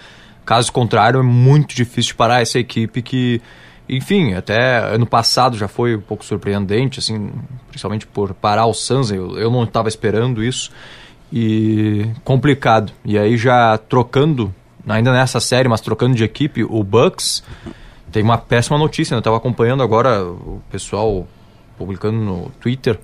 Caso 0.45 0.71
contrário, 0.71 1.19
é 1.19 1.23
muito 1.23 1.75
difícil 1.75 2.15
parar 2.15 2.41
essa 2.41 2.59
equipe 2.59 3.01
que, 3.01 3.41
enfim, 3.89 4.33
até 4.33 4.77
ano 4.93 5.05
passado 5.05 5.57
já 5.57 5.67
foi 5.67 5.95
um 5.95 6.01
pouco 6.01 6.23
surpreendente, 6.23 6.99
assim, 6.99 7.31
principalmente 7.67 8.07
por 8.07 8.33
parar 8.33 8.65
o 8.65 8.73
Suns, 8.73 9.11
eu, 9.11 9.37
eu 9.37 9.51
não 9.51 9.63
estava 9.63 9.89
esperando 9.89 10.43
isso, 10.43 10.71
e 11.31 12.07
complicado. 12.23 12.91
E 13.03 13.17
aí 13.17 13.37
já 13.37 13.77
trocando, 13.77 14.53
ainda 14.87 15.11
nessa 15.11 15.39
série, 15.39 15.67
mas 15.67 15.81
trocando 15.81 16.15
de 16.15 16.23
equipe, 16.23 16.63
o 16.63 16.83
Bucks 16.83 17.43
tem 18.11 18.23
uma 18.23 18.37
péssima 18.37 18.77
notícia, 18.77 19.13
né? 19.13 19.17
eu 19.17 19.19
estava 19.19 19.37
acompanhando 19.37 19.83
agora 19.83 20.23
o 20.23 20.61
pessoal 20.71 21.27
publicando 21.77 22.17
no 22.17 22.51
Twitter, 22.59 22.99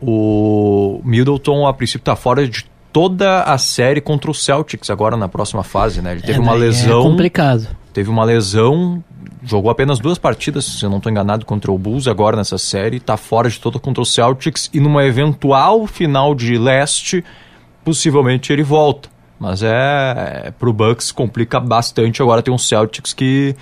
o 0.00 1.00
Middleton, 1.04 1.66
a 1.66 1.72
princípio, 1.72 2.02
está 2.02 2.16
fora 2.16 2.46
de 2.46 2.64
toda 2.92 3.42
a 3.42 3.58
série 3.58 4.00
contra 4.00 4.30
o 4.30 4.34
Celtics 4.34 4.88
agora 4.88 5.16
na 5.16 5.28
próxima 5.28 5.62
fase, 5.62 6.00
né? 6.00 6.12
Ele 6.12 6.22
teve 6.22 6.38
é, 6.38 6.40
uma 6.40 6.54
lesão. 6.54 7.00
É 7.00 7.02
complicado. 7.02 7.68
Teve 7.92 8.08
uma 8.08 8.24
lesão, 8.24 9.02
jogou 9.42 9.70
apenas 9.70 9.98
duas 9.98 10.18
partidas, 10.18 10.64
se 10.64 10.84
eu 10.84 10.90
não 10.90 10.98
estou 10.98 11.10
enganado, 11.10 11.44
contra 11.44 11.70
o 11.70 11.78
Bulls 11.78 12.08
agora 12.08 12.36
nessa 12.36 12.58
série, 12.58 12.98
está 12.98 13.16
fora 13.16 13.48
de 13.48 13.58
todo 13.58 13.80
contra 13.80 14.02
o 14.02 14.06
Celtics 14.06 14.70
e 14.72 14.80
numa 14.80 15.04
eventual 15.04 15.86
final 15.86 16.34
de 16.34 16.56
leste, 16.58 17.24
possivelmente 17.86 18.52
ele 18.52 18.64
volta. 18.64 19.08
Mas 19.38 19.62
é, 19.62 20.42
é 20.46 20.50
pro 20.50 20.72
Bucks 20.72 21.12
complica 21.12 21.60
bastante. 21.60 22.20
Agora 22.20 22.42
tem 22.42 22.52
um 22.52 22.58
Celtics 22.58 23.14
que 23.14 23.54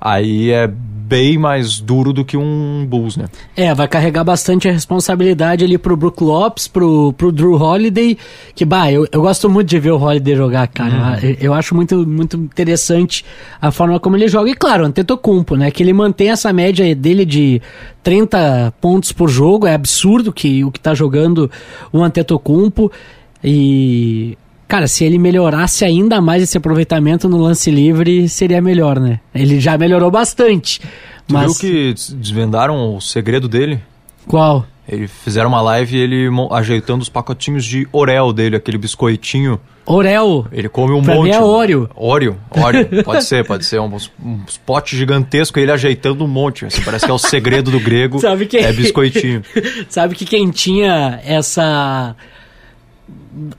aí 0.00 0.50
é 0.52 0.68
bem 0.68 1.36
mais 1.36 1.80
duro 1.80 2.12
do 2.12 2.24
que 2.24 2.36
um 2.36 2.86
Bulls, 2.86 3.16
né? 3.16 3.26
É, 3.56 3.74
vai 3.74 3.88
carregar 3.88 4.24
bastante 4.24 4.68
a 4.68 4.72
responsabilidade 4.72 5.64
ali 5.64 5.76
pro 5.76 5.96
Brook 5.96 6.22
Lopes, 6.22 6.68
pro, 6.68 7.12
pro 7.12 7.32
Drew 7.32 7.54
Holiday, 7.54 8.16
que, 8.54 8.64
bah, 8.64 8.90
eu, 8.90 9.06
eu 9.10 9.20
gosto 9.20 9.50
muito 9.50 9.68
de 9.68 9.78
ver 9.78 9.90
o 9.90 10.00
Holiday 10.00 10.34
jogar, 10.36 10.66
cara. 10.68 10.90
Uhum. 10.94 11.28
Eu, 11.28 11.36
eu, 11.40 11.54
acho 11.54 11.74
muito, 11.74 12.06
muito 12.06 12.36
interessante 12.36 13.24
a 13.60 13.70
forma 13.70 13.98
como 14.00 14.16
ele 14.16 14.28
joga. 14.28 14.50
E 14.50 14.54
claro, 14.54 14.84
o 14.84 14.86
Antetokounmpo, 14.86 15.56
né? 15.56 15.70
Que 15.70 15.82
ele 15.82 15.92
mantém 15.92 16.30
essa 16.30 16.52
média 16.52 16.94
dele 16.94 17.24
de 17.26 17.60
30 18.02 18.72
pontos 18.80 19.12
por 19.12 19.28
jogo, 19.28 19.66
é 19.66 19.74
absurdo 19.74 20.32
que 20.32 20.64
o 20.64 20.70
que 20.70 20.80
tá 20.80 20.94
jogando 20.94 21.50
o 21.92 22.02
Antetokounmpo. 22.02 22.90
E 23.42 24.36
Cara, 24.72 24.88
se 24.88 25.04
ele 25.04 25.18
melhorasse 25.18 25.84
ainda 25.84 26.18
mais 26.18 26.42
esse 26.42 26.56
aproveitamento 26.56 27.28
no 27.28 27.36
lance 27.36 27.70
livre, 27.70 28.26
seria 28.26 28.62
melhor, 28.62 28.98
né? 28.98 29.20
Ele 29.34 29.60
já 29.60 29.76
melhorou 29.76 30.10
bastante. 30.10 30.80
Tu 31.26 31.34
mas... 31.34 31.44
viu 31.44 31.54
que 31.60 31.94
desvendaram 32.14 32.96
o 32.96 32.98
segredo 32.98 33.48
dele? 33.48 33.80
Qual? 34.26 34.64
Ele 34.88 35.06
fizeram 35.06 35.50
uma 35.50 35.60
live 35.60 35.98
ele 35.98 36.26
ajeitando 36.50 37.02
os 37.02 37.10
pacotinhos 37.10 37.66
de 37.66 37.86
Orel 37.92 38.32
dele, 38.32 38.56
aquele 38.56 38.78
biscoitinho. 38.78 39.60
Orel? 39.84 40.46
Ele 40.50 40.70
come 40.70 40.94
um 40.94 41.02
pra 41.02 41.16
monte. 41.16 41.24
Mim 41.24 41.30
é 41.32 41.40
Oreo. 41.40 41.90
Oreo, 41.94 42.38
Oreo. 42.50 42.88
pode 43.04 43.24
ser, 43.24 43.44
pode 43.44 43.66
ser. 43.66 43.78
Um, 43.78 43.94
um 44.24 44.40
pote 44.64 44.96
gigantesco 44.96 45.58
ele 45.58 45.70
ajeitando 45.70 46.24
um 46.24 46.28
monte. 46.28 46.64
Assim, 46.64 46.80
parece 46.82 47.04
que 47.04 47.10
é 47.10 47.14
o 47.14 47.18
segredo 47.18 47.70
do 47.70 47.78
grego. 47.78 48.18
Sabe 48.20 48.46
que... 48.46 48.56
É 48.56 48.72
biscoitinho. 48.72 49.42
Sabe 49.88 50.14
que 50.14 50.24
quem 50.24 50.50
tinha 50.50 51.20
essa 51.26 52.16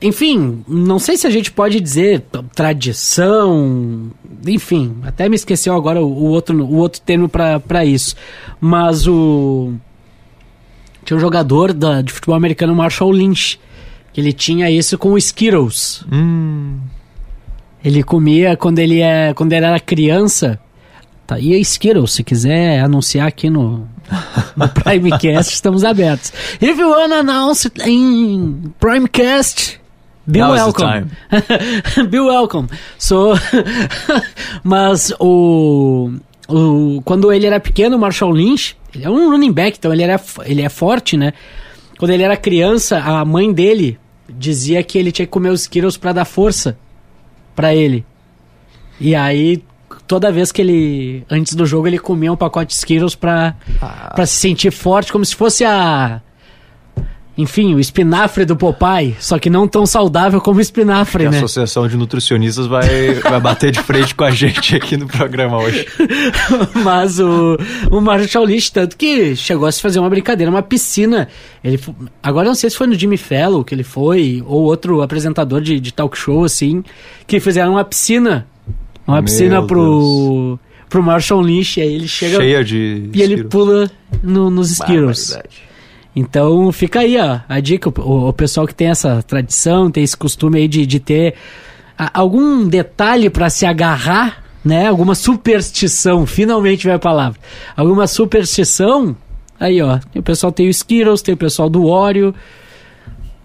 enfim, 0.02 0.64
não 0.68 1.00
sei 1.00 1.18
se 1.18 1.26
a 1.26 1.30
gente 1.30 1.52
pode 1.52 1.80
dizer 1.80 2.24
tradição, 2.56 4.12
enfim, 4.46 4.98
até 5.04 5.28
me 5.28 5.36
esqueceu 5.36 5.74
agora 5.74 6.02
o, 6.02 6.06
o 6.06 6.26
outro, 6.26 6.64
o 6.64 6.76
outro 6.76 7.02
termo 7.02 7.28
para 7.28 7.86
isso. 7.86 8.16
Mas 8.60 9.08
o. 9.08 9.74
Tinha 11.04 11.18
um 11.18 11.20
jogador 11.20 11.74
da, 11.74 12.02
de 12.02 12.14
futebol 12.14 12.36
americano, 12.36 12.74
Marshall 12.74 13.12
Lynch, 13.12 13.60
que 14.14 14.22
ele 14.22 14.32
tinha 14.32 14.70
isso 14.72 14.98
com 14.98 15.14
o 15.14 15.18
Skittles. 15.18 16.06
Hum. 16.12 16.78
Ele 17.84 18.02
comia 18.04 18.56
quando 18.56 18.80
ele, 18.80 19.02
é, 19.02 19.34
quando 19.34 19.52
ele 19.52 19.66
era 19.66 19.80
criança. 19.80 20.60
Tá, 21.28 21.40
e 21.40 21.54
a 21.54 21.58
Skittles, 21.58 22.14
se 22.14 22.24
quiser 22.24 22.80
anunciar 22.80 23.28
aqui 23.28 23.50
no, 23.50 23.88
no 24.56 24.70
Primecast, 24.70 25.54
estamos 25.54 25.84
abertos. 25.84 26.32
If 26.62 26.78
you 26.78 26.90
wanna 26.90 27.20
announce 27.20 27.68
it 27.68 27.82
in 27.90 28.74
Primecast, 28.80 29.80
be 30.26 30.40
Now 30.40 30.52
welcome. 30.52 31.12
be 32.10 32.20
welcome. 32.20 32.70
So, 32.98 33.34
mas 34.64 35.14
o, 35.20 36.12
o 36.48 37.02
quando 37.04 37.32
ele 37.32 37.46
era 37.46 37.60
pequeno, 37.60 37.98
o 37.98 38.00
Marshall 38.00 38.32
Lynch, 38.32 38.78
ele 38.94 39.06
é 39.06 39.10
um 39.10 39.30
running 39.30 39.52
back, 39.52 39.78
então 39.78 39.92
ele, 39.92 40.04
era, 40.04 40.22
ele 40.46 40.62
é 40.62 40.70
forte, 40.70 41.18
né? 41.18 41.34
Quando 41.98 42.12
ele 42.12 42.24
era 42.24 42.38
criança, 42.38 43.00
a 43.00 43.24
mãe 43.26 43.52
dele 43.52 44.00
dizia 44.30 44.84
que 44.84 44.98
ele 44.98 45.12
tinha 45.12 45.26
que 45.26 45.32
comer 45.32 45.50
os 45.50 45.62
Skittles 45.62 45.98
para 45.98 46.14
dar 46.14 46.26
força 46.26 46.78
para 47.56 47.74
ele. 47.74 48.06
E 49.00 49.16
aí 49.16 49.64
toda 50.08 50.32
vez 50.32 50.52
que 50.52 50.62
ele, 50.62 51.24
antes 51.30 51.56
do 51.56 51.66
jogo, 51.66 51.88
ele 51.88 52.00
comia 52.00 52.32
um 52.32 52.36
pacote 52.36 52.68
de 52.68 52.74
Skittles 52.74 53.16
pra, 53.16 53.56
ah. 53.82 54.12
Pra 54.16 54.26
se 54.26 54.36
sentir 54.36 54.72
forte, 54.72 55.12
como 55.12 55.26
se 55.26 55.36
fosse 55.36 55.64
a. 55.64 56.22
Enfim, 57.36 57.74
o 57.74 57.80
espinafre 57.80 58.46
do 58.46 58.56
Popeye, 58.56 59.16
só 59.20 59.40
que 59.40 59.50
não 59.50 59.68
tão 59.68 59.88
saudável 59.88 60.40
como 60.40 60.60
o 60.60 60.62
espinafre, 60.62 61.24
né? 61.28 61.38
A 61.38 61.40
Associação 61.40 61.88
de 61.88 61.98
Nutricionistas 61.98 62.68
vai, 62.68 63.16
vai 63.16 63.40
bater 63.42 63.72
de 63.72 63.82
frente 63.82 64.14
com 64.14 64.24
a 64.24 64.30
gente 64.30 64.76
aqui 64.76 64.96
no 64.96 65.08
programa 65.08 65.58
hoje. 65.58 65.88
Mas 66.84 67.20
o, 67.20 67.58
o 67.90 68.00
Marshall 68.00 68.46
Lynch, 68.46 68.72
tanto 68.72 68.96
que 68.96 69.36
chegou 69.36 69.66
a 69.66 69.72
se 69.72 69.82
fazer 69.82 69.98
uma 69.98 70.12
brincadeira, 70.12 70.52
uma 70.52 70.62
piscina. 70.62 71.28
Ele, 71.64 71.80
agora 72.22 72.50
não 72.50 72.54
sei 72.54 72.70
se 72.70 72.78
foi 72.78 72.86
no 72.86 72.94
Jimmy 72.94 73.18
Fellow 73.18 73.64
que 73.64 73.74
ele 73.74 73.84
foi, 73.84 74.44
ou 74.46 74.62
outro 74.62 75.02
apresentador 75.02 75.60
de, 75.60 75.80
de 75.80 75.92
talk 75.92 76.16
show, 76.16 76.44
assim, 76.44 76.84
que 77.26 77.40
fizeram 77.40 77.72
uma 77.72 77.84
piscina 77.84 78.46
uma 79.08 79.18
Meu 79.18 79.24
piscina 79.24 79.66
pro, 79.66 80.58
pro 80.90 81.04
Marshall 81.04 81.42
Lynch, 81.42 81.82
aí 81.82 81.94
ele 81.94 82.08
chega. 82.08 82.38
Cheia 82.38 82.64
de. 82.64 83.10
E 83.14 83.22
ele 83.22 83.44
pula 83.44 83.90
no, 84.22 84.50
nos 84.50 84.72
Skittles. 84.72 85.38
Então 86.16 86.72
fica 86.72 87.00
aí 87.00 87.18
ó, 87.18 87.40
a 87.50 87.60
dica, 87.60 87.90
o, 87.90 88.30
o, 88.30 88.34
pessoal 88.34 88.68
que 88.68 88.76
tem 88.76 88.88
essa 88.90 89.24
tradição, 89.24 89.90
tem 89.90 90.04
esse 90.04 90.16
costume 90.16 90.60
aí 90.60 90.68
de, 90.68 90.86
de 90.86 91.00
ter 91.00 91.34
a, 91.98 92.20
algum 92.20 92.68
detalhe 92.68 93.30
para 93.32 93.50
se 93.50 93.66
agarrar, 93.66 94.44
né? 94.64 94.88
Alguma 94.88 95.16
superstição, 95.16 96.28
finalmente 96.28 96.86
vai 96.86 96.96
a 96.96 97.00
palavra. 97.00 97.40
Alguma 97.76 98.06
superstição, 98.06 99.16
aí 99.60 99.82
ó, 99.82 100.00
o 100.16 100.22
pessoal 100.22 100.52
tem 100.52 100.68
o 100.68 100.70
Skittles, 100.70 101.24
tem 101.24 101.34
o 101.34 101.38
pessoal 101.38 101.68
do 101.68 101.86
Oreo, 101.86 102.34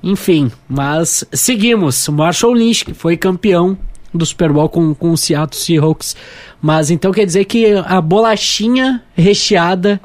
enfim, 0.02 0.50
mas 0.68 1.24
seguimos. 1.32 2.06
Marshall 2.08 2.52
Lynch, 2.52 2.84
que 2.84 2.92
foi 2.92 3.16
campeão 3.16 3.78
do 4.12 4.24
Super 4.24 4.52
Bowl 4.52 4.68
com, 4.68 4.94
com 4.94 5.10
o 5.10 5.16
Seattle 5.16 5.60
Seahawks. 5.60 6.16
Mas 6.60 6.90
então 6.90 7.12
quer 7.12 7.24
dizer 7.24 7.44
que 7.44 7.74
a 7.86 8.00
bolachinha 8.00 9.02
recheada 9.14 10.00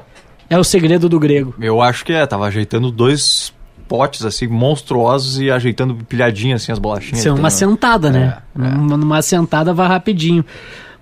é 0.48 0.58
o 0.58 0.64
segredo 0.64 1.08
do 1.08 1.18
grego. 1.18 1.54
Eu 1.60 1.80
acho 1.80 2.04
que 2.04 2.12
é, 2.12 2.26
tava 2.26 2.46
ajeitando 2.46 2.90
dois 2.90 3.52
potes 3.88 4.24
assim 4.24 4.46
monstruosos 4.46 5.38
e 5.40 5.50
ajeitando 5.50 5.94
pilhadinho 6.08 6.56
assim 6.56 6.72
as 6.72 6.78
bolachinhas. 6.78 7.20
Isso 7.20 7.28
é 7.28 7.32
uma 7.32 7.50
sentada, 7.50 8.10
né? 8.10 8.38
É, 8.58 8.66
é. 8.66 8.70
Numa 8.70 9.22
sentada 9.22 9.72
vai 9.72 9.88
rapidinho. 9.88 10.44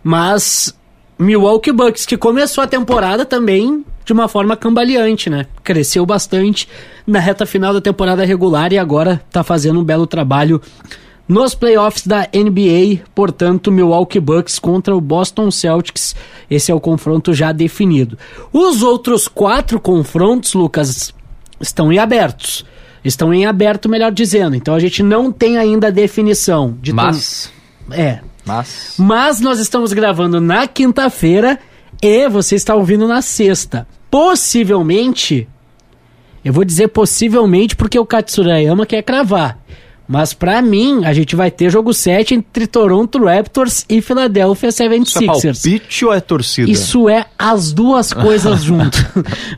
Mas 0.02 0.74
Milwaukee 1.18 1.72
Bucks 1.72 2.06
que 2.06 2.16
começou 2.16 2.62
a 2.64 2.66
temporada 2.66 3.24
também 3.24 3.84
de 4.04 4.12
uma 4.12 4.26
forma 4.26 4.56
cambaleante, 4.56 5.30
né? 5.30 5.46
Cresceu 5.62 6.04
bastante 6.04 6.68
na 7.06 7.20
reta 7.20 7.46
final 7.46 7.72
da 7.72 7.80
temporada 7.80 8.24
regular 8.24 8.72
e 8.72 8.78
agora 8.78 9.20
tá 9.30 9.44
fazendo 9.44 9.80
um 9.80 9.84
belo 9.84 10.06
trabalho 10.06 10.60
nos 11.28 11.54
playoffs 11.54 12.06
da 12.06 12.28
NBA, 12.34 13.04
portanto, 13.14 13.70
Milwaukee 13.70 14.20
Bucks 14.20 14.58
contra 14.58 14.94
o 14.94 15.00
Boston 15.00 15.50
Celtics. 15.50 16.14
Esse 16.50 16.70
é 16.70 16.74
o 16.74 16.80
confronto 16.80 17.32
já 17.32 17.52
definido. 17.52 18.18
Os 18.52 18.82
outros 18.82 19.28
quatro 19.28 19.80
confrontos, 19.80 20.54
Lucas, 20.54 21.14
estão 21.60 21.92
em 21.92 21.98
abertos. 21.98 22.64
Estão 23.04 23.32
em 23.32 23.46
aberto, 23.46 23.88
melhor 23.88 24.12
dizendo. 24.12 24.54
Então 24.54 24.74
a 24.74 24.78
gente 24.78 25.02
não 25.02 25.32
tem 25.32 25.58
ainda 25.58 25.88
a 25.88 25.90
definição 25.90 26.76
de 26.80 26.92
Mas. 26.92 27.50
Tom... 27.88 27.94
É. 27.94 28.20
Mas. 28.44 28.94
Mas 28.98 29.40
nós 29.40 29.58
estamos 29.58 29.92
gravando 29.92 30.40
na 30.40 30.66
quinta-feira 30.66 31.58
e 32.00 32.28
você 32.28 32.56
está 32.56 32.74
ouvindo 32.74 33.06
na 33.08 33.22
sexta. 33.22 33.86
Possivelmente. 34.10 35.48
Eu 36.44 36.52
vou 36.52 36.64
dizer 36.64 36.88
possivelmente 36.88 37.76
porque 37.76 37.98
o 37.98 38.06
Katsurayama 38.06 38.84
quer 38.84 39.02
cravar. 39.02 39.58
Mas 40.06 40.34
para 40.34 40.60
mim, 40.60 41.04
a 41.04 41.12
gente 41.12 41.34
vai 41.36 41.50
ter 41.50 41.70
jogo 41.70 41.94
7 41.94 42.34
entre 42.34 42.66
Toronto 42.66 43.22
Raptors 43.24 43.84
e 43.88 44.00
Philadelphia 44.00 44.68
76ers. 44.68 45.02
Isso 45.02 45.18
é 45.18 45.52
palpite 45.52 46.04
ou 46.04 46.12
é 46.12 46.20
torcida? 46.20 46.70
Isso 46.70 47.08
é 47.08 47.26
as 47.38 47.72
duas 47.72 48.12
coisas 48.14 48.62
junto. 48.62 48.98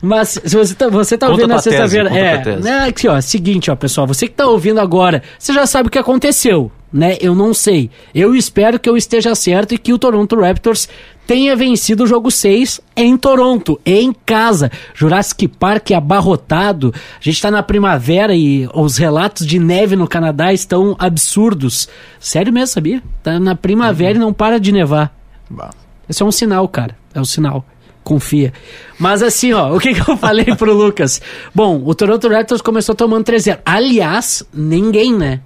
Mas 0.01 0.39
se 0.43 0.55
você 0.55 0.73
tá, 0.75 0.87
você 0.87 1.17
tá 1.17 1.29
ouvindo 1.29 1.47
na 1.47 1.59
sexta-feira... 1.59 2.09
É, 2.09 2.57
né, 2.57 2.85
aqui, 2.87 3.07
ó, 3.07 3.19
seguinte, 3.19 3.69
ó, 3.71 3.75
pessoal, 3.75 4.07
você 4.07 4.27
que 4.27 4.33
tá 4.33 4.45
ouvindo 4.47 4.79
agora, 4.79 5.23
você 5.37 5.51
já 5.53 5.65
sabe 5.65 5.87
o 5.87 5.91
que 5.91 5.99
aconteceu 5.99 6.71
né? 6.95 7.17
Eu 7.19 7.35
não 7.35 7.53
sei. 7.53 7.89
Eu 8.13 8.33
espero 8.33 8.79
que 8.79 8.89
eu 8.89 8.95
esteja 8.95 9.35
certo 9.35 9.75
e 9.75 9.77
que 9.77 9.91
o 9.91 9.99
Toronto 9.99 10.39
Raptors 10.39 10.87
tenha 11.25 11.55
vencido 11.55 12.03
o 12.03 12.07
jogo 12.07 12.29
6 12.31 12.81
em 12.95 13.17
Toronto, 13.17 13.79
em 13.85 14.13
casa. 14.25 14.71
Jurassic 14.93 15.47
Park 15.47 15.91
abarrotado. 15.91 16.93
A 16.95 17.23
gente 17.23 17.35
está 17.35 17.49
na 17.49 17.63
primavera 17.63 18.35
e 18.35 18.67
os 18.73 18.97
relatos 18.97 19.45
de 19.45 19.59
neve 19.59 19.95
no 19.95 20.07
Canadá 20.07 20.53
estão 20.53 20.95
absurdos. 20.99 21.87
Sério 22.19 22.53
mesmo, 22.53 22.67
sabia? 22.67 23.03
Tá 23.23 23.39
na 23.39 23.55
primavera 23.55 24.11
uhum. 24.11 24.17
e 24.17 24.25
não 24.25 24.33
para 24.33 24.59
de 24.59 24.71
nevar. 24.71 25.15
Bah. 25.49 25.71
Esse 26.09 26.21
é 26.21 26.25
um 26.25 26.31
sinal, 26.31 26.67
cara. 26.67 26.95
É 27.13 27.19
um 27.19 27.25
sinal. 27.25 27.65
Confia. 28.03 28.53
Mas 28.99 29.23
assim, 29.23 29.53
ó, 29.53 29.75
o 29.75 29.79
que, 29.79 29.93
que 29.95 30.09
eu 30.09 30.15
falei 30.15 30.45
pro 30.55 30.73
Lucas? 30.77 31.21
Bom, 31.53 31.81
o 31.83 31.95
Toronto 31.95 32.29
Raptors 32.29 32.61
começou 32.61 32.93
tomando 32.93 33.25
3-0. 33.25 33.59
Aliás, 33.65 34.43
ninguém, 34.53 35.13
né? 35.13 35.41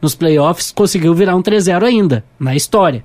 nos 0.00 0.14
playoffs, 0.14 0.70
conseguiu 0.70 1.14
virar 1.14 1.36
um 1.36 1.42
3-0 1.42 1.82
ainda, 1.82 2.24
na 2.38 2.54
história. 2.54 3.04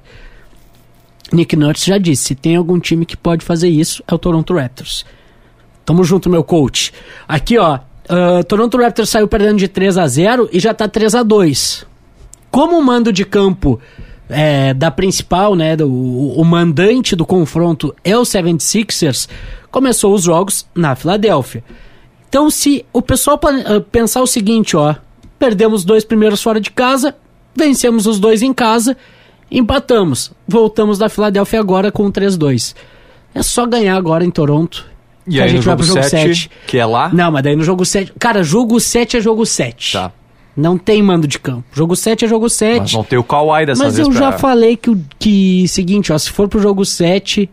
Nick 1.31 1.55
Nurse 1.55 1.87
já 1.87 1.97
disse, 1.97 2.23
se 2.23 2.35
tem 2.35 2.55
algum 2.55 2.79
time 2.79 3.05
que 3.05 3.15
pode 3.15 3.45
fazer 3.45 3.69
isso, 3.69 4.03
é 4.07 4.13
o 4.13 4.17
Toronto 4.17 4.53
Raptors. 4.53 5.05
Tamo 5.85 6.03
junto, 6.03 6.29
meu 6.29 6.43
coach. 6.43 6.93
Aqui, 7.27 7.57
ó, 7.57 7.75
uh, 7.77 8.43
Toronto 8.43 8.77
Raptors 8.77 9.09
saiu 9.09 9.27
perdendo 9.27 9.57
de 9.57 9.67
3 9.67 9.97
a 9.97 10.07
0 10.07 10.49
e 10.51 10.59
já 10.59 10.73
tá 10.73 10.87
3 10.87 11.15
a 11.15 11.23
2 11.23 11.85
Como 12.49 12.77
o 12.77 12.83
mando 12.83 13.11
de 13.11 13.25
campo 13.25 13.79
é, 14.29 14.73
da 14.73 14.91
principal, 14.91 15.55
né, 15.55 15.75
do, 15.75 15.89
o 15.89 16.43
mandante 16.43 17.15
do 17.15 17.25
confronto 17.25 17.95
é 18.03 18.17
o 18.17 18.21
76ers, 18.21 19.27
começou 19.69 20.13
os 20.13 20.23
jogos 20.23 20.65
na 20.75 20.95
Filadélfia. 20.95 21.63
Então, 22.29 22.49
se 22.49 22.85
o 22.93 23.01
pessoal 23.01 23.37
uh, 23.37 23.81
pensar 23.81 24.21
o 24.21 24.27
seguinte, 24.27 24.77
ó, 24.77 24.95
Perdemos 25.41 25.83
dois 25.83 26.05
primeiros 26.05 26.43
fora 26.43 26.61
de 26.61 26.69
casa, 26.69 27.15
vencemos 27.55 28.05
os 28.05 28.19
dois 28.19 28.43
em 28.43 28.53
casa, 28.53 28.95
empatamos. 29.51 30.31
Voltamos 30.47 30.97
da 30.97 31.09
Filadélfia 31.09 31.59
agora 31.59 31.91
com 31.91 32.09
3-2. 32.11 32.75
É 33.33 33.43
só 33.43 33.65
ganhar 33.65 33.95
agora 33.95 34.23
em 34.23 34.31
Toronto. 34.31 34.89
E 35.27 35.39
aí 35.39 35.45
a 35.45 35.47
gente 35.47 35.59
no 35.59 35.65
vai 35.65 35.75
pro 35.75 35.85
jogo 35.85 36.03
7, 36.03 36.49
que 36.65 36.77
é 36.77 36.85
lá? 36.85 37.09
Não, 37.13 37.31
mas 37.31 37.43
daí 37.43 37.55
no 37.55 37.63
jogo 37.63 37.85
7. 37.85 38.13
Cara, 38.17 38.43
jogo 38.43 38.79
7 38.79 39.17
é 39.17 39.21
jogo 39.21 39.45
7. 39.45 39.93
Tá. 39.93 40.11
Não 40.55 40.77
tem 40.77 41.01
mando 41.01 41.27
de 41.27 41.39
campo. 41.39 41.63
Jogo 41.71 41.95
7 41.95 42.25
é 42.25 42.27
jogo 42.27 42.49
7. 42.49 42.79
Mas 42.79 42.93
não 42.93 43.03
tem 43.03 43.17
o 43.17 43.23
Kawhi 43.23 43.65
dessa 43.65 43.83
mas 43.83 43.95
vez. 43.95 44.07
Mas 44.07 44.15
eu 44.15 44.21
pra... 44.21 44.31
já 44.31 44.37
falei 44.37 44.75
que, 44.75 44.97
que, 45.17 45.67
seguinte, 45.67 46.11
ó, 46.11 46.17
se 46.17 46.29
for 46.29 46.47
pro 46.47 46.59
jogo 46.59 46.83
7, 46.83 47.49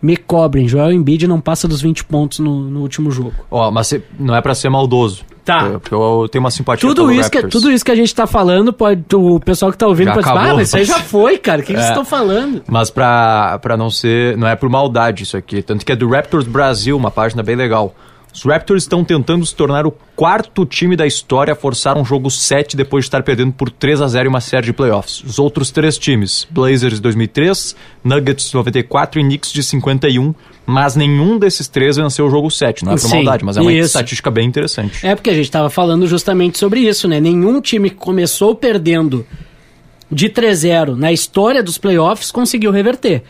me 0.00 0.16
cobrem. 0.16 0.66
Joel 0.66 0.92
Embiid 0.92 1.28
não 1.28 1.40
passa 1.40 1.68
dos 1.68 1.80
20 1.80 2.04
pontos 2.04 2.40
no, 2.40 2.62
no 2.62 2.80
último 2.80 3.10
jogo. 3.10 3.34
Ó, 3.50 3.70
mas 3.70 3.94
não 4.18 4.34
é 4.34 4.40
para 4.40 4.54
ser 4.54 4.68
maldoso. 4.70 5.24
Tá. 5.44 5.70
Porque 5.80 5.94
eu 5.94 6.28
tenho 6.30 6.42
uma 6.42 6.50
simpatia 6.50 6.88
tudo 6.88 7.10
isso 7.10 7.30
que 7.30 7.42
Tudo 7.48 7.70
isso 7.70 7.84
que 7.84 7.90
a 7.90 7.96
gente 7.96 8.14
tá 8.14 8.26
falando, 8.26 8.72
pode, 8.72 9.04
o 9.14 9.40
pessoal 9.40 9.72
que 9.72 9.78
tá 9.78 9.86
ouvindo 9.86 10.08
já 10.08 10.14
pode 10.14 10.26
falar, 10.26 10.50
ah, 10.50 10.54
mas 10.54 10.68
isso 10.68 10.76
aí 10.76 10.84
já 10.84 11.00
foi, 11.00 11.36
cara. 11.36 11.60
O 11.60 11.64
que, 11.64 11.72
é. 11.72 11.74
que 11.74 11.80
vocês 11.80 11.90
estão 11.90 12.04
falando? 12.04 12.62
Mas 12.68 12.90
pra, 12.90 13.58
pra 13.60 13.76
não 13.76 13.90
ser. 13.90 14.36
Não 14.36 14.46
é 14.46 14.54
por 14.54 14.68
maldade 14.68 15.24
isso 15.24 15.36
aqui. 15.36 15.62
Tanto 15.62 15.84
que 15.84 15.92
é 15.92 15.96
do 15.96 16.08
Raptors 16.08 16.46
Brasil, 16.46 16.96
uma 16.96 17.10
página 17.10 17.42
bem 17.42 17.56
legal. 17.56 17.94
Os 18.32 18.42
Raptors 18.44 18.84
estão 18.84 19.04
tentando 19.04 19.44
se 19.44 19.54
tornar 19.54 19.86
o 19.86 19.92
quarto 20.16 20.64
time 20.64 20.96
da 20.96 21.06
história 21.06 21.52
a 21.52 21.56
forçar 21.56 21.98
um 21.98 22.04
jogo 22.04 22.30
7 22.30 22.76
depois 22.76 23.04
de 23.04 23.08
estar 23.08 23.22
perdendo 23.22 23.52
por 23.52 23.68
3 23.70 24.00
a 24.00 24.08
0 24.08 24.26
em 24.26 24.28
uma 24.28 24.40
série 24.40 24.66
de 24.66 24.72
playoffs. 24.72 25.22
Os 25.22 25.38
outros 25.38 25.70
três 25.70 25.98
times, 25.98 26.46
Blazers 26.50 26.98
2003, 26.98 27.76
Nuggets 28.02 28.52
94 28.52 29.20
e 29.20 29.22
Knicks 29.22 29.52
de 29.52 29.62
51, 29.62 30.34
mas 30.64 30.96
nenhum 30.96 31.38
desses 31.38 31.68
três 31.68 31.96
venceu 31.96 32.26
o 32.26 32.30
jogo 32.30 32.50
7. 32.50 32.84
Não 32.84 32.92
é 32.92 32.94
por 32.94 33.02
Sim, 33.02 33.16
maldade, 33.16 33.44
mas 33.44 33.56
é 33.58 33.60
uma 33.60 33.72
isso. 33.72 33.86
estatística 33.88 34.30
bem 34.30 34.48
interessante. 34.48 35.06
É 35.06 35.14
porque 35.14 35.28
a 35.30 35.34
gente 35.34 35.44
estava 35.44 35.68
falando 35.68 36.06
justamente 36.06 36.58
sobre 36.58 36.80
isso, 36.80 37.06
né? 37.06 37.20
Nenhum 37.20 37.60
time 37.60 37.90
que 37.90 37.96
começou 37.96 38.54
perdendo 38.54 39.26
de 40.10 40.28
3-0 40.28 40.96
na 40.96 41.12
história 41.12 41.62
dos 41.62 41.76
playoffs 41.76 42.30
conseguiu 42.30 42.70
reverter. 42.70 43.22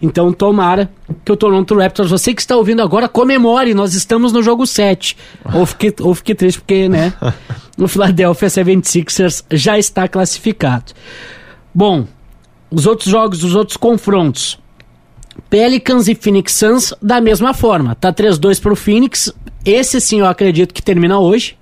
Então 0.00 0.32
tomara 0.32 0.90
que 1.24 1.32
o 1.32 1.36
Toronto 1.36 1.74
Raptors, 1.76 2.10
você 2.10 2.34
que 2.34 2.40
está 2.40 2.56
ouvindo 2.56 2.82
agora, 2.82 3.08
comemore, 3.08 3.74
nós 3.74 3.94
estamos 3.94 4.32
no 4.32 4.42
jogo 4.42 4.66
7. 4.66 5.16
Ou 5.54 5.64
fique, 5.64 5.94
ou 6.00 6.14
fique 6.14 6.34
triste 6.34 6.60
porque, 6.60 6.88
né, 6.88 7.12
o 7.78 7.88
Philadelphia 7.88 8.48
76ers 8.48 9.44
já 9.50 9.78
está 9.78 10.06
classificado. 10.06 10.92
Bom, 11.74 12.06
os 12.70 12.86
outros 12.86 13.10
jogos, 13.10 13.42
os 13.42 13.54
outros 13.54 13.76
confrontos. 13.76 14.58
Pelicans 15.48 16.08
e 16.08 16.14
Phoenix 16.14 16.52
Suns 16.54 16.94
da 17.00 17.20
mesma 17.20 17.54
forma. 17.54 17.94
Tá 17.94 18.12
3-2 18.12 18.60
pro 18.60 18.76
Phoenix. 18.76 19.32
Esse 19.64 20.00
sim 20.00 20.20
eu 20.20 20.26
acredito 20.26 20.74
que 20.74 20.82
termina 20.82 21.18
hoje. 21.18 21.56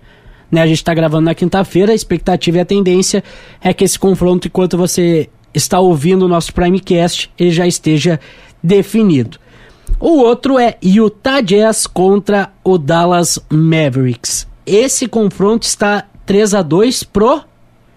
Né, 0.51 0.63
a 0.63 0.67
gente 0.67 0.79
está 0.79 0.95
gravando 0.95 1.25
na 1.25 1.35
quinta-feira, 1.35 1.91
a 1.91 1.95
expectativa 1.95 2.59
e 2.59 2.61
a 2.61 2.65
tendência 2.65 3.25
é 3.61 3.75
que 3.75 3.83
esse 3.83 3.99
confronto, 3.99 4.47
enquanto 4.47 4.77
você 4.77 5.29
está 5.55 5.79
ouvindo 5.81 6.25
o 6.25 6.29
nosso 6.29 6.53
Primecast, 6.53 7.31
ele 7.39 7.51
já 7.51 7.67
esteja 7.67 8.21
definido. 8.63 9.39
O 10.01 10.19
outro 10.19 10.59
é 10.59 10.77
Utah 10.83 11.41
Jazz 11.41 11.87
contra 11.87 12.53
o 12.63 12.77
Dallas 12.77 13.39
Mavericks. 13.49 14.47
Esse 14.67 15.07
confronto 15.07 15.63
está 15.67 16.05
3 16.27 16.55
a 16.55 16.63
2 16.63 17.05
pro 17.05 17.43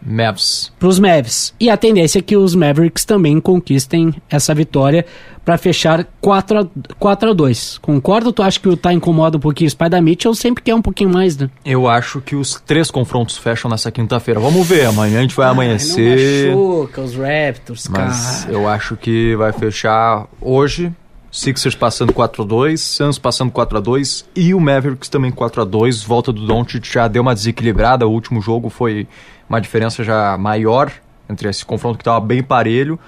Mavs. 0.06 0.72
Pros 0.80 1.00
Mavs. 1.00 1.54
E 1.60 1.70
a 1.70 1.78
tendência 1.78 2.20
é 2.20 2.22
que 2.22 2.38
os 2.38 2.56
Mavericks 2.56 3.06
também 3.06 3.40
conquistem 3.40 4.14
essa 4.30 4.54
vitória 4.54 5.06
para 5.44 5.58
fechar 5.58 6.06
4 6.20 6.60
a, 6.60 6.68
4 7.00 7.30
a 7.30 7.34
2. 7.34 7.78
Concorda 7.82 8.28
ou 8.28 8.34
tu 8.34 8.44
acha 8.44 8.60
que 8.60 8.68
o 8.68 8.76
tá 8.76 8.92
incomoda 8.92 9.38
um 9.38 9.40
pouquinho? 9.40 9.72
O 9.72 9.90
da 9.90 10.02
Mitchell 10.02 10.36
sempre 10.36 10.62
quer 10.62 10.76
um 10.76 10.82
pouquinho 10.82 11.10
mais, 11.10 11.38
né? 11.38 11.50
Eu 11.64 11.88
acho 11.88 12.20
que 12.20 12.36
os 12.36 12.62
três 12.66 12.92
confrontos 12.92 13.38
fecham 13.38 13.72
nessa 13.72 13.90
quinta-feira. 13.90 14.40
Vamos 14.40 14.68
ver, 14.68 14.86
amanhã 14.86 15.20
a 15.20 15.22
gente 15.22 15.36
vai 15.36 15.46
Ai, 15.46 15.52
amanhecer. 15.54 16.52
Não 16.52 16.80
machuca 16.80 17.02
os 17.02 17.16
Raptors, 17.16 17.88
Mas 17.88 18.42
cara. 18.44 18.54
eu 18.54 18.68
acho 18.68 18.98
que 18.98 19.36
vai 19.38 19.54
fechar 19.54 20.28
hoje. 20.42 20.92
Sixers 21.32 21.76
passando 21.76 22.14
4 22.14 22.42
a 22.42 22.46
2 22.46 22.82
Suns 22.82 23.20
passando 23.20 23.52
4 23.52 23.78
a 23.78 23.82
2 23.82 24.26
e 24.36 24.54
o 24.54 24.60
Mavericks 24.60 25.10
também 25.10 25.30
4 25.30 25.62
a 25.62 25.66
2 25.66 26.02
Volta 26.02 26.32
do 26.32 26.46
Doncic 26.48 26.86
já 26.86 27.08
deu 27.08 27.22
uma 27.22 27.36
desequilibrada. 27.36 28.08
O 28.08 28.12
último 28.12 28.42
jogo 28.42 28.70
foi 28.70 29.08
uma 29.50 29.60
diferença 29.60 30.04
já 30.04 30.38
maior 30.38 30.92
entre 31.30 31.50
esse 31.50 31.66
confronto 31.66 31.98
que 31.98 32.02
estava 32.02 32.20
bem 32.20 32.42
parelho. 32.42 33.00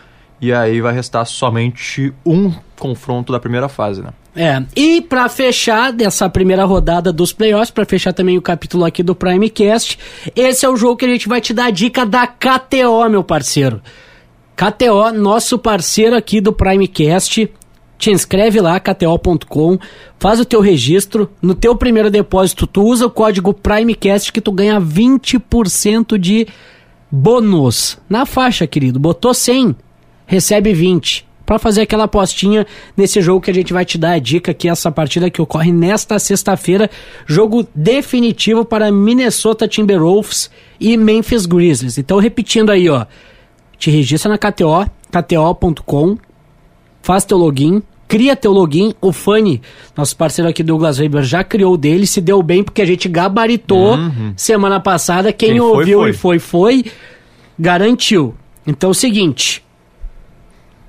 E 0.41 0.54
aí 0.54 0.80
vai 0.80 0.93
restar 0.93 1.25
somente 1.25 2.13
um 2.25 2.54
confronto 2.78 3.34
da 3.34 3.39
primeira 3.39 3.67
fase, 3.67 4.02
né? 4.02 4.12
É, 4.36 4.63
e 4.73 5.02
para 5.02 5.28
fechar 5.28 5.91
dessa 5.91 6.30
primeira 6.30 6.63
rodada 6.63 7.12
dos 7.12 7.34
playoffs, 7.34 7.71
para 7.71 7.84
fechar 7.84 8.13
também 8.13 8.38
o 8.38 8.41
capítulo 8.41 8.86
aqui 8.86 9.04
do 9.04 9.13
Primecast, 9.13 9.99
esse 10.34 10.65
é 10.65 10.69
o 10.69 10.78
jogo 10.78 10.95
que 10.95 11.06
a 11.06 11.10
gente 11.10 11.28
vai 11.28 11.41
te 11.41 11.54
dar 11.54 11.65
a 11.65 11.71
dica 11.71 12.06
da 12.06 12.25
KTO, 12.25 13.10
meu 13.10 13.23
parceiro. 13.23 13.82
KTO, 14.56 15.12
nosso 15.13 15.58
parceiro 15.58 16.15
aqui 16.15 16.39
do 16.39 16.54
Primecast. 16.54 17.49
Te 18.00 18.12
inscreve 18.12 18.62
lá, 18.62 18.80
kto.com, 18.80 19.78
faz 20.18 20.40
o 20.40 20.46
teu 20.46 20.62
registro. 20.62 21.30
No 21.42 21.54
teu 21.54 21.76
primeiro 21.76 22.10
depósito, 22.10 22.66
tu 22.66 22.82
usa 22.82 23.06
o 23.06 23.12
código 23.12 23.54
Primecast 23.54 24.32
que 24.32 24.40
tu 24.40 24.54
ganha 24.54 24.80
20% 24.80 26.18
de 26.18 26.48
bônus. 27.12 27.98
Na 28.10 28.26
faixa, 28.26 28.66
querido. 28.66 29.02
Botou 29.02 29.34
100, 29.34 29.76
recebe 30.26 30.74
20. 30.74 31.28
Para 31.46 31.60
fazer 31.60 31.82
aquela 31.82 32.06
apostinha 32.06 32.66
nesse 32.96 33.20
jogo 33.22 33.42
que 33.42 33.52
a 33.52 33.54
gente 33.54 33.74
vai 33.74 33.84
te 33.84 33.98
dar 33.98 34.12
a 34.12 34.20
dica 34.20 34.52
aqui, 34.52 34.70
essa 34.70 34.90
partida 34.90 35.30
que 35.30 35.42
ocorre 35.42 35.74
nesta 35.74 36.18
sexta-feira. 36.20 36.90
Jogo 37.28 37.68
definitivo 37.76 38.64
para 38.64 38.94
Minnesota 38.94 39.68
Timberwolves 39.68 40.50
e 40.80 40.96
Memphis 40.96 41.46
Grizzlies. 41.46 41.98
Então, 41.98 42.18
repetindo 42.18 42.70
aí, 42.70 42.88
ó. 42.90 43.06
Te 43.78 43.92
registra 43.92 44.32
na 44.32 44.38
KTO, 44.38 44.86
kto.com, 45.12 46.18
faz 47.02 47.26
teu 47.26 47.38
login, 47.38 47.82
cria 48.08 48.36
teu 48.36 48.52
login. 48.52 48.94
O 49.00 49.12
Funny, 49.12 49.62
nosso 49.96 50.18
parceiro 50.18 50.50
aqui 50.50 50.64
Douglas 50.64 51.00
Weber, 51.00 51.24
já 51.24 51.44
criou 51.44 51.74
o 51.74 51.78
dele, 51.78 52.06
se 52.08 52.20
deu 52.20 52.42
bem 52.42 52.64
porque 52.64 52.82
a 52.82 52.86
gente 52.86 53.08
gabaritou 53.08 53.98
semana 54.36 54.80
passada. 54.80 55.32
Quem, 55.32 55.52
Quem 55.52 55.60
foi, 55.60 55.68
ouviu 55.68 56.00
foi. 56.00 56.10
e 56.10 56.14
foi, 56.14 56.40
foi, 56.40 56.86
garantiu. 57.58 58.36
Então 58.66 58.90
é 58.90 58.92
o 58.92 58.94
seguinte. 58.94 59.64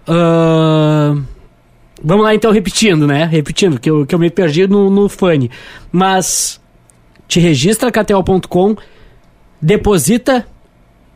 ahn, 0.08 1.22
vamos 2.02 2.24
lá 2.24 2.34
então, 2.34 2.50
repetindo, 2.50 3.06
né? 3.06 3.24
Repetindo, 3.24 3.78
que 3.78 3.90
eu, 3.90 4.06
que 4.06 4.14
eu 4.14 4.18
me 4.18 4.30
perdi 4.30 4.66
no, 4.66 4.90
no 4.90 5.08
Funny. 5.08 5.50
Mas 5.92 6.60
te 7.28 7.38
registra 7.38 7.92
KTO.com, 7.92 8.74
deposita 9.62 10.46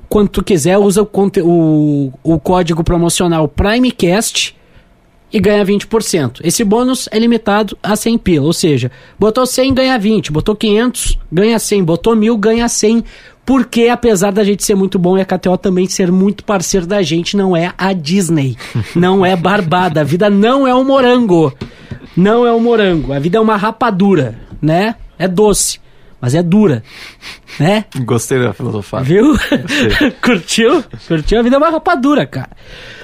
quando 0.09 0.29
tu 0.29 0.45
quiser, 0.45 0.79
usa 0.79 1.03
o, 1.03 1.09
o, 1.43 2.13
o 2.23 2.39
código 2.39 2.85
promocional 2.85 3.49
PrimeCast 3.49 4.55
e 5.35 5.40
ganha 5.40 5.66
20%. 5.66 6.40
Esse 6.44 6.62
bônus 6.62 7.09
é 7.11 7.18
limitado 7.18 7.77
a 7.83 7.97
100 7.97 8.18
pila, 8.18 8.47
ou 8.47 8.53
seja, 8.53 8.92
botou 9.18 9.44
100, 9.44 9.75
ganha 9.75 9.99
20, 9.99 10.31
botou 10.31 10.55
500, 10.55 11.18
ganha 11.31 11.59
100, 11.59 11.83
botou 11.83 12.14
1000, 12.14 12.37
ganha 12.37 12.68
100, 12.68 13.03
porque 13.44 13.88
apesar 13.88 14.31
da 14.31 14.44
gente 14.44 14.62
ser 14.62 14.77
muito 14.77 14.97
bom 14.97 15.18
e 15.18 15.20
a 15.20 15.25
KTO 15.25 15.59
também 15.59 15.88
ser 15.88 16.12
muito 16.12 16.44
parceiro 16.44 16.87
da 16.87 17.03
gente, 17.03 17.37
não 17.37 17.57
é 17.57 17.73
a 17.77 17.92
Disney, 17.92 18.57
não 18.94 19.27
é 19.27 19.35
barbada, 19.35 20.03
a 20.03 20.05
vida 20.05 20.31
não 20.31 20.68
é 20.68 20.75
um 20.75 20.85
morango, 20.85 21.53
não 22.16 22.47
é 22.47 22.53
um 22.53 22.61
morango, 22.61 23.12
a 23.12 23.18
vida 23.18 23.37
é 23.37 23.40
uma 23.40 23.57
rapadura, 23.57 24.38
né? 24.62 24.94
É 25.18 25.27
doce, 25.27 25.81
mas 26.25 26.35
é 26.35 26.43
dura, 26.43 26.83
né? 27.61 27.85
Gostei 28.03 28.43
da 28.43 28.55
filosofia. 28.55 29.01
Viu? 29.01 29.35
Curtiu? 30.25 30.83
Curtiu? 31.07 31.39
A 31.39 31.43
vida 31.43 31.57
é 31.57 31.59
uma 31.59 31.69
rapadura, 31.69 32.25
cara. 32.25 32.49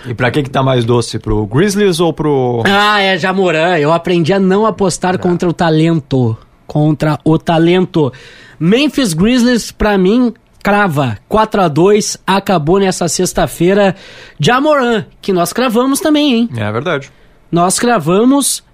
E 0.07 0.15
pra 0.15 0.31
quem 0.31 0.43
que 0.43 0.49
tá 0.49 0.63
mais 0.63 0.87
doce? 0.87 1.19
Pro 1.19 1.45
Grizzlies 1.45 2.01
ou 2.01 2.15
pro... 2.15 2.63
Ah, 2.65 2.99
é 2.99 3.19
Jamoran. 3.19 3.77
Eu 3.77 3.93
aprendi 3.93 4.33
a 4.33 4.41
não 4.41 4.65
apostar 4.65 5.19
contra 5.19 5.47
o 5.47 5.53
talento. 5.53 6.35
Contra 6.67 7.19
o 7.23 7.37
talento. 7.37 8.11
Memphis 8.59 9.13
Grizzlies, 9.13 9.71
pra 9.71 9.99
mim, 9.99 10.33
crava. 10.63 11.19
4 11.29 11.61
a 11.61 11.69
2 11.69 12.17
acabou 12.27 12.81
nessa 12.81 13.07
sexta-feira. 13.07 13.95
Jamoran, 14.39 15.05
que 15.21 15.31
nós 15.31 15.53
cravamos 15.53 16.01
também, 16.01 16.33
hein? 16.33 16.51
É 16.57 16.73
verdade. 16.73 17.13
Nós 17.53 17.79
cravamos 17.79 18.65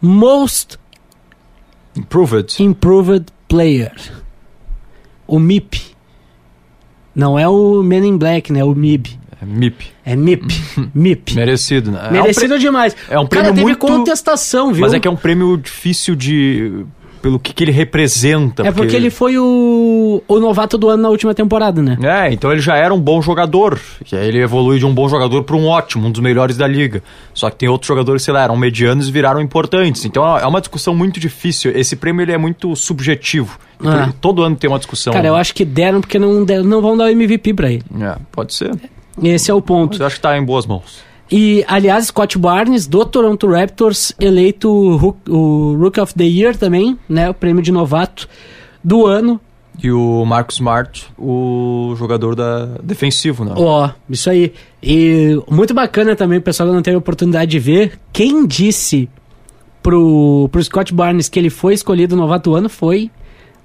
Most 0.00 0.78
Improved. 1.96 2.62
Improved 2.62 3.26
Player. 3.50 3.92
O 5.26 5.38
MIP. 5.38 5.80
Não 7.14 7.38
é 7.38 7.46
o 7.48 7.82
Men 7.82 8.06
in 8.06 8.16
Black, 8.16 8.52
né? 8.52 8.64
O 8.64 8.74
MIB. 8.74 9.18
É 9.42 9.44
MIP. 9.44 9.92
É 10.04 10.16
MIP. 10.16 10.46
MIP. 10.94 11.34
Merecido, 11.34 11.90
né? 11.90 12.08
Merecido 12.10 12.58
demais. 12.58 12.96
é 13.08 13.18
um 13.18 13.24
O 13.24 13.28
cara 13.28 13.52
prêmio 13.52 13.54
teve 13.54 13.62
muito- 13.66 13.78
contestação, 13.86 14.72
viu? 14.72 14.82
Mas 14.82 14.94
é 14.94 15.00
que 15.00 15.08
é 15.08 15.10
um 15.10 15.16
prêmio 15.16 15.56
difícil 15.56 16.14
de... 16.14 16.84
Pelo 17.22 17.38
que, 17.38 17.52
que 17.52 17.64
ele 17.64 17.70
representa. 17.72 18.66
É 18.66 18.72
porque 18.72 18.96
ele 18.96 19.10
foi 19.10 19.36
o, 19.38 20.22
o 20.26 20.40
novato 20.40 20.78
do 20.78 20.88
ano 20.88 21.02
na 21.02 21.08
última 21.10 21.34
temporada, 21.34 21.82
né? 21.82 21.98
É, 22.02 22.32
então 22.32 22.50
ele 22.50 22.60
já 22.60 22.76
era 22.76 22.94
um 22.94 23.00
bom 23.00 23.20
jogador. 23.20 23.78
E 24.10 24.16
aí 24.16 24.28
ele 24.28 24.38
evolui 24.40 24.78
de 24.78 24.86
um 24.86 24.94
bom 24.94 25.08
jogador 25.08 25.42
para 25.44 25.54
um 25.56 25.66
ótimo, 25.66 26.06
um 26.06 26.10
dos 26.10 26.20
melhores 26.22 26.56
da 26.56 26.66
liga. 26.66 27.02
Só 27.34 27.50
que 27.50 27.56
tem 27.56 27.68
outros 27.68 27.86
jogadores, 27.88 28.22
sei 28.22 28.32
lá, 28.32 28.42
eram 28.44 28.56
medianos 28.56 29.08
e 29.08 29.12
viraram 29.12 29.40
importantes. 29.40 30.04
Então 30.04 30.24
é 30.38 30.46
uma 30.46 30.60
discussão 30.60 30.94
muito 30.94 31.20
difícil. 31.20 31.70
Esse 31.74 31.94
prêmio 31.96 32.22
ele 32.22 32.32
é 32.32 32.38
muito 32.38 32.74
subjetivo. 32.74 33.58
E 33.80 33.84
por- 33.84 33.92
Ah. 33.92 34.12
Todo 34.20 34.42
ano 34.42 34.56
tem 34.56 34.68
uma 34.70 34.78
discussão. 34.78 35.12
Cara, 35.12 35.28
eu 35.28 35.36
acho 35.36 35.54
que 35.54 35.64
deram 35.64 36.00
porque 36.00 36.18
não, 36.18 36.44
deram- 36.44 36.64
não 36.64 36.80
vão 36.80 36.96
dar 36.96 37.04
o 37.04 37.08
MVP 37.08 37.52
pra 37.54 37.70
ele. 37.70 37.82
É, 38.00 38.16
pode 38.32 38.54
ser. 38.54 38.70
Esse 39.22 39.50
é 39.50 39.54
o 39.54 39.60
ponto. 39.60 39.90
Mas 39.90 40.00
eu 40.00 40.06
acho 40.06 40.16
que 40.16 40.22
tá 40.22 40.36
em 40.38 40.42
boas 40.44 40.64
mãos. 40.64 41.02
E, 41.30 41.64
aliás, 41.68 42.06
Scott 42.06 42.36
Barnes, 42.38 42.86
do 42.86 43.04
Toronto 43.04 43.46
Raptors, 43.48 44.12
eleito 44.20 44.68
o 44.68 44.96
Rook- 44.96 45.30
o 45.30 45.76
Rookie 45.78 46.00
of 46.00 46.14
the 46.14 46.24
Year 46.24 46.56
também, 46.56 46.98
né? 47.08 47.30
O 47.30 47.34
prêmio 47.34 47.62
de 47.62 47.70
novato 47.70 48.28
do 48.82 49.06
ano. 49.06 49.40
E 49.82 49.90
o 49.92 50.24
Marcus 50.26 50.56
Smart, 50.56 51.06
o 51.16 51.94
jogador 51.96 52.34
da 52.34 52.66
defensivo, 52.82 53.44
né? 53.44 53.52
Ó, 53.56 53.88
isso 54.10 54.28
aí. 54.28 54.52
E 54.82 55.40
muito 55.48 55.72
bacana 55.72 56.14
também, 56.16 56.38
o 56.38 56.42
pessoal 56.42 56.68
que 56.68 56.74
não 56.74 56.82
teve 56.82 56.96
a 56.96 56.98
oportunidade 56.98 57.50
de 57.50 57.58
ver. 57.58 57.98
Quem 58.12 58.44
disse 58.46 59.08
pro, 59.82 60.48
pro 60.50 60.62
Scott 60.62 60.92
Barnes 60.92 61.28
que 61.28 61.38
ele 61.38 61.48
foi 61.50 61.74
escolhido 61.74 62.16
novato 62.16 62.50
do 62.50 62.56
ano 62.56 62.68
foi 62.68 63.10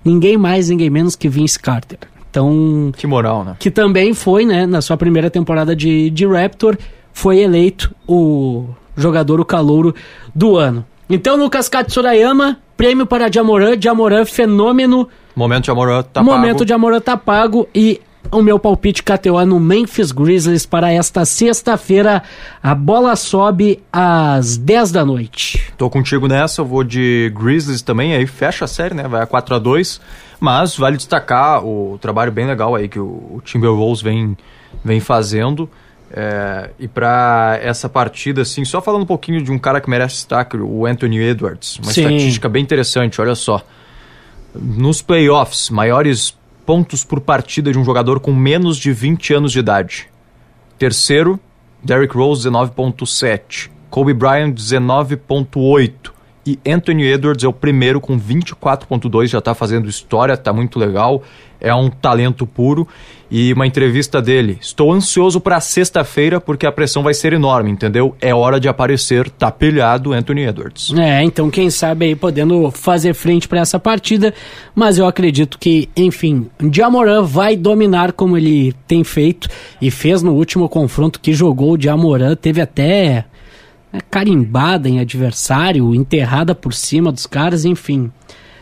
ninguém 0.05 0.37
mais, 0.37 0.69
ninguém 0.69 0.89
menos 0.89 1.15
que 1.15 1.27
Vince 1.27 1.59
Carter. 1.59 1.97
Então, 2.29 2.91
Que 2.95 3.07
moral, 3.07 3.43
né? 3.43 3.55
que 3.59 3.71
também 3.71 4.13
foi, 4.13 4.45
né, 4.45 4.65
na 4.65 4.81
sua 4.81 4.97
primeira 4.97 5.29
temporada 5.29 5.75
de, 5.75 6.09
de 6.09 6.25
Raptor, 6.25 6.77
foi 7.15 7.39
eleito 7.39 7.95
o 8.05 8.67
jogador, 8.95 9.39
o 9.39 9.45
calouro 9.45 9.95
do 10.35 10.57
ano. 10.57 10.85
Então, 11.09 11.37
Lucas 11.37 11.69
Katsurayama, 11.69 12.59
prêmio 12.75 13.05
para 13.05 13.31
Jamoran, 13.31 13.79
Jamoran, 13.81 14.25
fenômeno, 14.25 15.07
Momento 15.33 15.65
de 15.65 15.71
Amorã 15.71 16.03
tá 16.03 16.21
momento 16.21 16.51
pago. 16.53 16.65
de 16.65 16.69
Jamoran 16.69 16.99
tá 16.99 17.17
pago 17.17 17.67
e 17.73 18.01
o 18.31 18.41
meu 18.41 18.59
palpite 18.59 19.01
KTO 19.01 19.45
no 19.45 19.59
Memphis 19.59 20.11
Grizzlies 20.11 20.65
para 20.65 20.91
esta 20.91 21.23
sexta-feira, 21.25 22.21
a 22.61 22.75
bola 22.75 23.15
sobe 23.15 23.81
às 23.91 24.57
10 24.57 24.91
da 24.91 25.05
noite. 25.05 25.73
Tô 25.77 25.89
contigo 25.89 26.27
nessa, 26.27 26.61
eu 26.61 26.65
vou 26.65 26.83
de 26.83 27.31
Grizzlies 27.33 27.81
também, 27.81 28.13
aí 28.13 28.25
fecha 28.27 28.65
a 28.65 28.67
série, 28.67 28.93
né? 28.93 29.07
Vai 29.07 29.21
a 29.21 29.25
4 29.25 29.55
a 29.55 29.59
2 29.59 30.01
Mas 30.39 30.75
vale 30.75 30.97
destacar 30.97 31.65
o 31.65 31.97
trabalho 32.01 32.31
bem 32.31 32.45
legal 32.45 32.75
aí 32.75 32.89
que 32.89 32.99
o, 32.99 33.05
o 33.35 33.41
Timberwolves 33.43 34.01
vem, 34.01 34.35
vem 34.83 34.99
fazendo. 34.99 35.69
É, 36.17 36.69
e 36.79 36.87
pra 36.87 37.59
essa 37.61 37.89
partida, 37.89 38.43
assim, 38.43 38.63
só 38.63 38.81
falando 38.81 39.01
um 39.01 39.05
pouquinho 39.05 39.43
de 39.43 39.51
um 39.51 39.59
cara 39.59 39.81
que 39.81 39.89
merece 39.89 40.15
destaque, 40.15 40.55
o 40.55 40.85
Anthony 40.85 41.19
Edwards. 41.19 41.77
Uma 41.79 41.91
Sim. 41.91 42.03
estatística 42.03 42.47
bem 42.47 42.63
interessante, 42.63 43.19
olha 43.19 43.35
só. 43.35 43.61
Nos 44.53 45.01
playoffs, 45.01 45.69
maiores 45.69 46.33
pontos 46.65 47.03
por 47.03 47.19
partida 47.19 47.69
de 47.69 47.77
um 47.77 47.83
jogador 47.83 48.21
com 48.21 48.33
menos 48.33 48.77
de 48.77 48.93
20 48.93 49.33
anos 49.33 49.51
de 49.51 49.59
idade. 49.59 50.07
Terceiro, 50.79 51.37
Derrick 51.83 52.15
Rose, 52.15 52.47
19.7. 52.47 53.69
Kobe 53.89 54.13
Bryant, 54.13 54.53
19.8. 54.53 56.14
E 56.45 56.59
Anthony 56.67 57.07
Edwards 57.07 57.43
é 57.43 57.47
o 57.47 57.53
primeiro 57.53 57.99
com 57.99 58.19
24.2, 58.19 59.27
já 59.27 59.41
tá 59.41 59.55
fazendo 59.55 59.89
história, 59.89 60.37
tá 60.37 60.53
muito 60.53 60.77
legal. 60.77 61.23
É 61.59 61.73
um 61.73 61.89
talento 61.89 62.45
puro. 62.45 62.87
E 63.31 63.51
uma 63.53 63.65
entrevista 63.65 64.21
dele. 64.21 64.59
Estou 64.61 64.93
ansioso 64.93 65.41
para 65.41 65.59
sexta-feira 65.59 66.39
porque 66.39 66.67
a 66.67 66.71
pressão 66.71 67.01
vai 67.01 67.15
ser 67.15 67.33
enorme, 67.33 67.71
entendeu? 67.71 68.15
É 68.21 68.35
hora 68.35 68.59
de 68.59 68.67
aparecer, 68.67 69.27
tá 69.31 69.49
pilhado 69.49 70.13
Anthony 70.13 70.43
Edwards. 70.43 70.93
É, 70.95 71.23
então 71.23 71.49
quem 71.49 71.71
sabe 71.71 72.05
aí 72.05 72.15
podendo 72.15 72.69
fazer 72.69 73.15
frente 73.15 73.47
para 73.47 73.61
essa 73.61 73.79
partida, 73.79 74.31
mas 74.75 74.99
eu 74.99 75.07
acredito 75.07 75.57
que, 75.57 75.89
enfim, 75.97 76.47
Diamoran 76.59 77.23
vai 77.23 77.55
dominar 77.55 78.11
como 78.11 78.37
ele 78.37 78.73
tem 78.87 79.03
feito 79.03 79.49
e 79.81 79.89
fez 79.89 80.21
no 80.21 80.33
último 80.33 80.69
confronto 80.69 81.19
que 81.19 81.33
jogou 81.33 81.71
o 81.71 81.77
Diamoran, 81.77 82.35
teve 82.35 82.61
até 82.61 83.25
carimbada 84.01 84.89
em 84.89 84.99
adversário, 84.99 85.93
enterrada 85.93 86.53
por 86.55 86.73
cima 86.73 87.11
dos 87.11 87.25
caras, 87.25 87.65
enfim. 87.65 88.11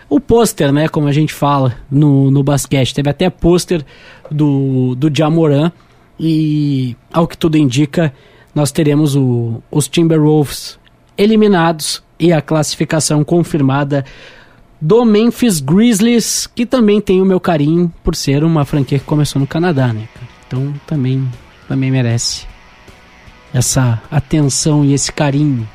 O 0.10 0.20
pôster, 0.20 0.72
né, 0.72 0.88
como 0.88 1.08
a 1.08 1.12
gente 1.12 1.34
fala 1.34 1.76
no, 1.90 2.30
no 2.30 2.44
basquete, 2.44 2.94
teve 2.94 3.10
até 3.10 3.30
pôster 3.30 3.84
do, 4.30 4.96
do 4.96 5.10
Jamoran 5.14 5.72
e, 6.20 6.96
ao 7.12 7.28
que 7.28 7.38
tudo 7.38 7.58
indica, 7.58 8.14
nós 8.54 8.72
teremos 8.72 9.16
o, 9.16 9.62
os 9.72 9.88
Timberwolves 9.88 10.80
eliminados 11.18 12.04
e 12.20 12.32
a 12.32 12.42
classificação 12.42 13.24
confirmada 13.24 14.06
do 14.80 15.06
Memphis 15.06 15.60
Grizzlies, 15.60 16.46
que 16.46 16.66
também 16.66 17.00
tem 17.00 17.22
o 17.22 17.26
meu 17.26 17.40
carinho 17.40 17.92
por 18.04 18.16
ser 18.16 18.44
uma 18.44 18.66
franquia 18.66 19.00
que 19.00 19.06
começou 19.06 19.40
no 19.40 19.48
Canadá, 19.48 19.94
né, 19.94 20.08
cara? 20.14 20.28
Então 20.46 20.74
também, 20.86 21.28
também 21.68 21.90
merece 21.90 22.46
essa 23.54 24.02
atenção 24.12 24.84
e 24.84 24.94
esse 24.94 25.12
carinho. 25.12 25.68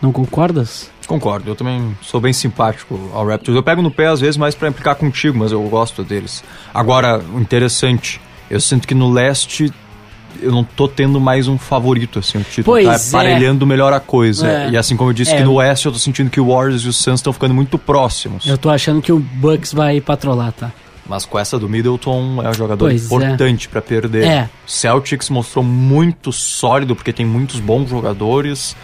Não 0.00 0.12
concordas? 0.12 0.90
Concordo, 1.06 1.50
eu 1.50 1.54
também 1.54 1.96
sou 2.02 2.20
bem 2.20 2.32
simpático 2.32 2.98
ao 3.12 3.26
Raptors. 3.26 3.54
Eu 3.56 3.62
pego 3.62 3.82
no 3.82 3.90
pé 3.90 4.06
às 4.06 4.20
vezes 4.20 4.36
mais 4.36 4.54
pra 4.54 4.68
implicar 4.68 4.94
contigo, 4.96 5.38
mas 5.38 5.52
eu 5.52 5.62
gosto 5.64 6.02
deles. 6.02 6.42
Agora, 6.72 7.18
o 7.34 7.40
interessante, 7.40 8.20
eu 8.50 8.60
sinto 8.60 8.86
que 8.86 8.94
no 8.94 9.10
leste 9.10 9.72
eu 10.40 10.50
não 10.50 10.64
tô 10.64 10.88
tendo 10.88 11.20
mais 11.20 11.46
um 11.46 11.58
favorito, 11.58 12.18
assim, 12.18 12.38
o 12.38 12.42
título 12.42 12.64
Pois 12.76 12.86
tá 12.86 12.94
é. 13.18 13.22
aparelhando 13.22 13.66
melhor 13.66 13.92
a 13.92 14.00
coisa. 14.00 14.48
É. 14.48 14.70
E 14.70 14.76
assim 14.76 14.96
como 14.96 15.10
eu 15.10 15.14
disse 15.14 15.32
É. 15.32 15.36
que 15.36 15.44
no 15.44 15.54
oeste 15.54 15.86
eu 15.86 15.92
tô 15.92 15.98
sentindo 15.98 16.30
que 16.30 16.40
o 16.40 16.48
Warriors 16.48 16.82
e 16.82 16.88
o 16.88 16.92
Suns 16.92 17.20
estão 17.20 17.32
ficando 17.32 17.52
muito 17.54 17.76
próximos. 17.78 18.46
Eu 18.46 18.56
tô 18.56 18.70
achando 18.70 19.02
que 19.02 19.12
o 19.12 19.18
Bucks 19.18 19.72
vai 19.74 20.00
patrolar, 20.00 20.52
tá? 20.52 20.72
Mas 21.12 21.26
com 21.26 21.38
essa 21.38 21.58
do 21.58 21.68
Middleton 21.68 22.42
é 22.42 22.48
um 22.48 22.54
jogador 22.54 22.86
Pois 22.86 23.04
importante 23.04 23.68
pra 23.68 23.82
perder. 23.82 24.24
É. 24.24 24.50
Celtics 24.66 25.28
mostrou 25.28 25.62
muito 25.62 26.32
sólido 26.32 26.96
porque 26.96 27.12
tem 27.12 27.26
muitos 27.26 27.60
bons 27.60 27.90
jogadores. 27.90 28.74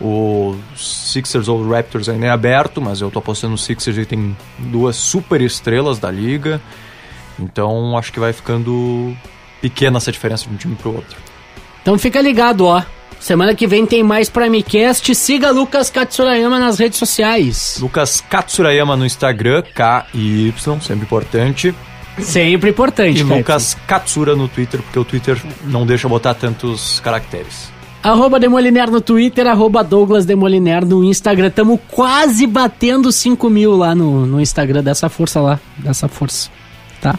O 0.00 0.56
Sixers 0.76 1.46
ou 1.46 1.70
Raptors 1.70 2.08
ainda 2.08 2.26
é 2.26 2.30
aberto, 2.30 2.82
mas 2.82 3.00
eu 3.00 3.12
tô 3.12 3.20
apostando 3.20 3.52
no 3.52 3.58
Sixers 3.58 3.96
e 3.96 4.04
tem 4.04 4.36
duas 4.58 4.96
super 4.96 5.40
estrelas 5.40 6.00
da 6.00 6.10
liga. 6.10 6.60
Então 7.38 7.96
acho 7.96 8.12
que 8.12 8.18
vai 8.18 8.32
ficando 8.32 9.16
pequena 9.60 9.98
essa 9.98 10.10
diferença 10.10 10.48
de 10.48 10.54
um 10.54 10.56
time 10.56 10.74
pro 10.74 10.96
outro. 10.96 11.16
Então 11.80 11.96
fica 11.96 12.20
ligado, 12.20 12.66
ó. 12.66 12.82
Semana 13.20 13.54
que 13.54 13.66
vem 13.66 13.84
tem 13.84 14.02
mais 14.02 14.28
Primecast. 14.28 15.14
Siga 15.14 15.50
Lucas 15.50 15.90
Katsurayama 15.90 16.58
nas 16.58 16.78
redes 16.78 16.98
sociais. 16.98 17.78
Lucas 17.80 18.20
Katsurayama 18.20 18.96
no 18.96 19.04
Instagram, 19.04 19.62
K 19.74 20.06
e 20.14 20.48
Y, 20.48 20.80
sempre 20.80 21.04
importante. 21.04 21.74
Sempre 22.20 22.70
importante, 22.70 23.20
E. 23.20 23.22
Lucas 23.22 23.76
Katsura 23.86 24.34
no 24.34 24.48
Twitter, 24.48 24.80
porque 24.82 24.98
o 24.98 25.04
Twitter 25.04 25.40
não 25.64 25.86
deixa 25.86 26.08
botar 26.08 26.34
tantos 26.34 27.00
caracteres. 27.00 27.70
Arroba 28.02 28.38
Demoliner 28.38 28.90
no 28.90 29.00
Twitter, 29.00 29.46
arroba 29.46 29.82
Douglas 29.82 30.24
Demoliner 30.24 30.84
no 30.86 31.02
Instagram. 31.02 31.50
Tamo 31.50 31.78
quase 31.78 32.46
batendo 32.46 33.10
5 33.10 33.50
mil 33.50 33.76
lá 33.76 33.94
no, 33.94 34.24
no 34.24 34.40
Instagram. 34.40 34.82
Dessa 34.82 35.08
força 35.08 35.40
lá, 35.40 35.60
dessa 35.76 36.08
força. 36.08 36.48
Tá? 37.00 37.18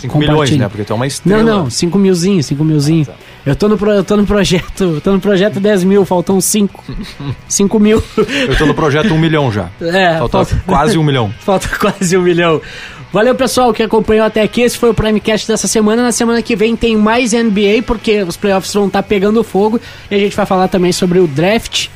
5 0.00 0.18
milhões, 0.18 0.50
né? 0.56 0.68
Porque 0.68 0.84
tu 0.84 0.92
é 0.92 0.96
uma 0.96 1.06
estrela. 1.06 1.42
Não, 1.42 1.58
não, 1.64 1.70
5 1.70 1.98
milzinho, 1.98 2.42
5 2.42 2.64
milzinho. 2.64 3.06
Ah, 3.08 3.12
tá. 3.12 3.18
Eu 3.46 3.56
tô 3.56 3.68
no, 3.68 3.78
pro- 3.78 3.90
eu 3.92 4.04
tô 4.04 4.16
no 4.16 4.26
projeto, 4.26 5.00
tô 5.02 5.12
no 5.12 5.20
projeto 5.20 5.58
10 5.60 5.84
mil, 5.84 6.04
faltam 6.04 6.40
5. 6.40 6.84
5 7.48 7.78
mil. 7.80 8.02
Eu 8.16 8.56
tô 8.58 8.66
no 8.66 8.74
projeto 8.74 9.12
1 9.14 9.18
milhão 9.18 9.50
já. 9.52 9.68
É, 9.80 10.18
Falta 10.18 10.44
falta- 10.44 10.62
quase 10.66 10.98
1 10.98 11.02
milhão. 11.02 11.32
Falta 11.40 11.68
quase 11.78 12.16
um 12.16 12.22
milhão. 12.22 12.60
Valeu, 13.12 13.34
pessoal, 13.34 13.72
que 13.72 13.82
acompanhou 13.82 14.24
até 14.24 14.40
aqui. 14.40 14.60
Esse 14.60 14.78
foi 14.78 14.90
o 14.90 14.94
Primecast 14.94 15.48
dessa 15.48 15.66
semana. 15.66 16.00
Na 16.02 16.12
semana 16.12 16.40
que 16.42 16.54
vem 16.54 16.76
tem 16.76 16.96
mais 16.96 17.32
NBA, 17.32 17.82
porque 17.84 18.22
os 18.22 18.36
playoffs 18.36 18.72
vão 18.72 18.86
estar 18.86 19.02
pegando 19.02 19.42
fogo. 19.42 19.80
E 20.08 20.14
a 20.14 20.18
gente 20.18 20.36
vai 20.36 20.46
falar 20.46 20.68
também 20.68 20.92
sobre 20.92 21.18
o 21.18 21.26
draft 21.26 21.88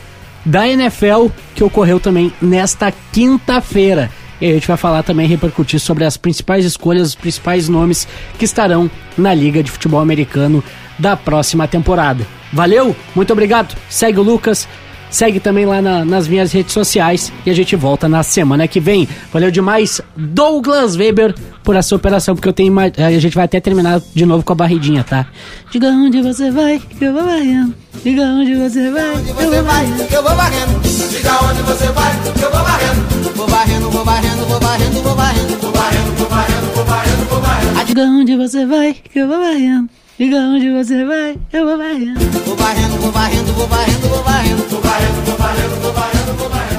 da 0.44 0.66
NFL, 0.68 1.28
que 1.54 1.62
ocorreu 1.62 2.00
também 2.00 2.32
nesta 2.42 2.92
quinta-feira. 3.12 4.10
E 4.40 4.50
a 4.50 4.54
gente 4.54 4.68
vai 4.68 4.76
falar 4.76 5.02
também, 5.02 5.26
repercutir 5.26 5.80
sobre 5.80 6.04
as 6.04 6.16
principais 6.16 6.64
escolhas, 6.64 7.08
os 7.08 7.14
principais 7.14 7.68
nomes 7.68 8.06
que 8.38 8.44
estarão 8.44 8.90
na 9.16 9.32
Liga 9.32 9.62
de 9.62 9.70
Futebol 9.70 10.00
Americano 10.00 10.62
da 10.98 11.16
próxima 11.16 11.66
temporada. 11.66 12.26
Valeu, 12.52 12.94
muito 13.14 13.32
obrigado. 13.32 13.76
Segue 13.88 14.18
o 14.18 14.22
Lucas. 14.22 14.68
Segue 15.14 15.38
também 15.38 15.64
lá 15.64 15.80
na- 15.80 16.04
nas 16.04 16.26
minhas 16.26 16.50
redes 16.50 16.72
sociais 16.72 17.32
e 17.46 17.50
a 17.50 17.54
gente 17.54 17.76
volta 17.76 18.08
na 18.08 18.24
semana 18.24 18.66
que 18.66 18.80
vem. 18.80 19.08
Valeu 19.32 19.48
demais, 19.48 20.00
Douglas 20.16 20.96
Weber, 20.96 21.32
por 21.62 21.76
essa 21.76 21.94
operação, 21.94 22.34
porque 22.34 22.48
eu 22.48 22.52
tenho. 22.52 22.66
ima- 22.66 22.90
A 22.98 23.12
gente 23.20 23.32
vai 23.36 23.44
até 23.44 23.60
terminar 23.60 24.00
de 24.12 24.26
novo 24.26 24.42
com 24.42 24.52
a 24.52 24.56
barridinha, 24.56 25.04
tá? 25.04 25.24
Diga 25.70 25.86
onde 25.90 26.20
você 26.20 26.50
vai, 26.50 26.80
que 26.80 27.04
eu 27.04 27.12
vou 27.12 27.22
varrendo. 27.24 27.72
Diga 28.02 28.22
onde 28.22 28.56
você 28.56 28.90
vai, 28.90 29.10
Onde 29.14 29.22
que 29.22 29.30
eu 29.30 29.34
você 29.36 29.44
vou 29.44 29.62
vai, 29.62 29.86
varrendo. 29.86 30.04
que 30.08 30.14
eu 30.16 30.22
vou 30.24 30.34
varrendo. 30.34 30.80
Diga 30.82 31.44
onde 31.44 31.62
você 31.62 31.86
vai, 31.92 32.12
que 32.34 32.42
eu 32.42 32.50
vou 32.50 32.62
varrendo. 32.64 33.34
Vou 33.36 33.46
varrendo, 33.48 33.90
vou 33.90 34.04
varrendo, 34.04 34.46
vou 34.46 34.60
varrendo, 34.60 35.00
vou 35.02 35.14
varrendo. 35.14 35.54
Vou 35.60 35.70
varrendo, 35.70 36.12
vou 36.16 36.28
varrendo, 36.28 36.74
vou 36.74 36.84
varrendo, 36.84 37.24
vou 37.30 37.40
varrendo. 37.40 37.78
Ah, 37.80 37.84
Diga 37.84 38.02
onde 38.02 38.36
você 38.36 38.66
vai, 38.66 38.94
que 38.94 39.18
eu 39.20 39.28
vou 39.28 39.38
varrendo. 39.38 39.88
Diga 40.16 40.36
onde 40.36 40.70
você 40.70 41.04
vai, 41.04 41.36
eu 41.52 41.66
vou 41.66 41.76
varrendo. 41.76 42.20
Vou 42.46 42.56
varrendo, 42.56 42.96
vou 42.98 43.10
varrendo, 43.10 43.52
vou 43.52 43.66
varrendo, 43.66 44.08
vou 44.08 44.22
varrendo. 44.22 44.62
Vou 44.68 44.80
varrendo, 44.80 45.22
vou 45.22 45.36
varrendo, 45.36 45.80
vou 45.80 45.92
varrendo, 45.92 46.48
varrendo. 46.48 46.73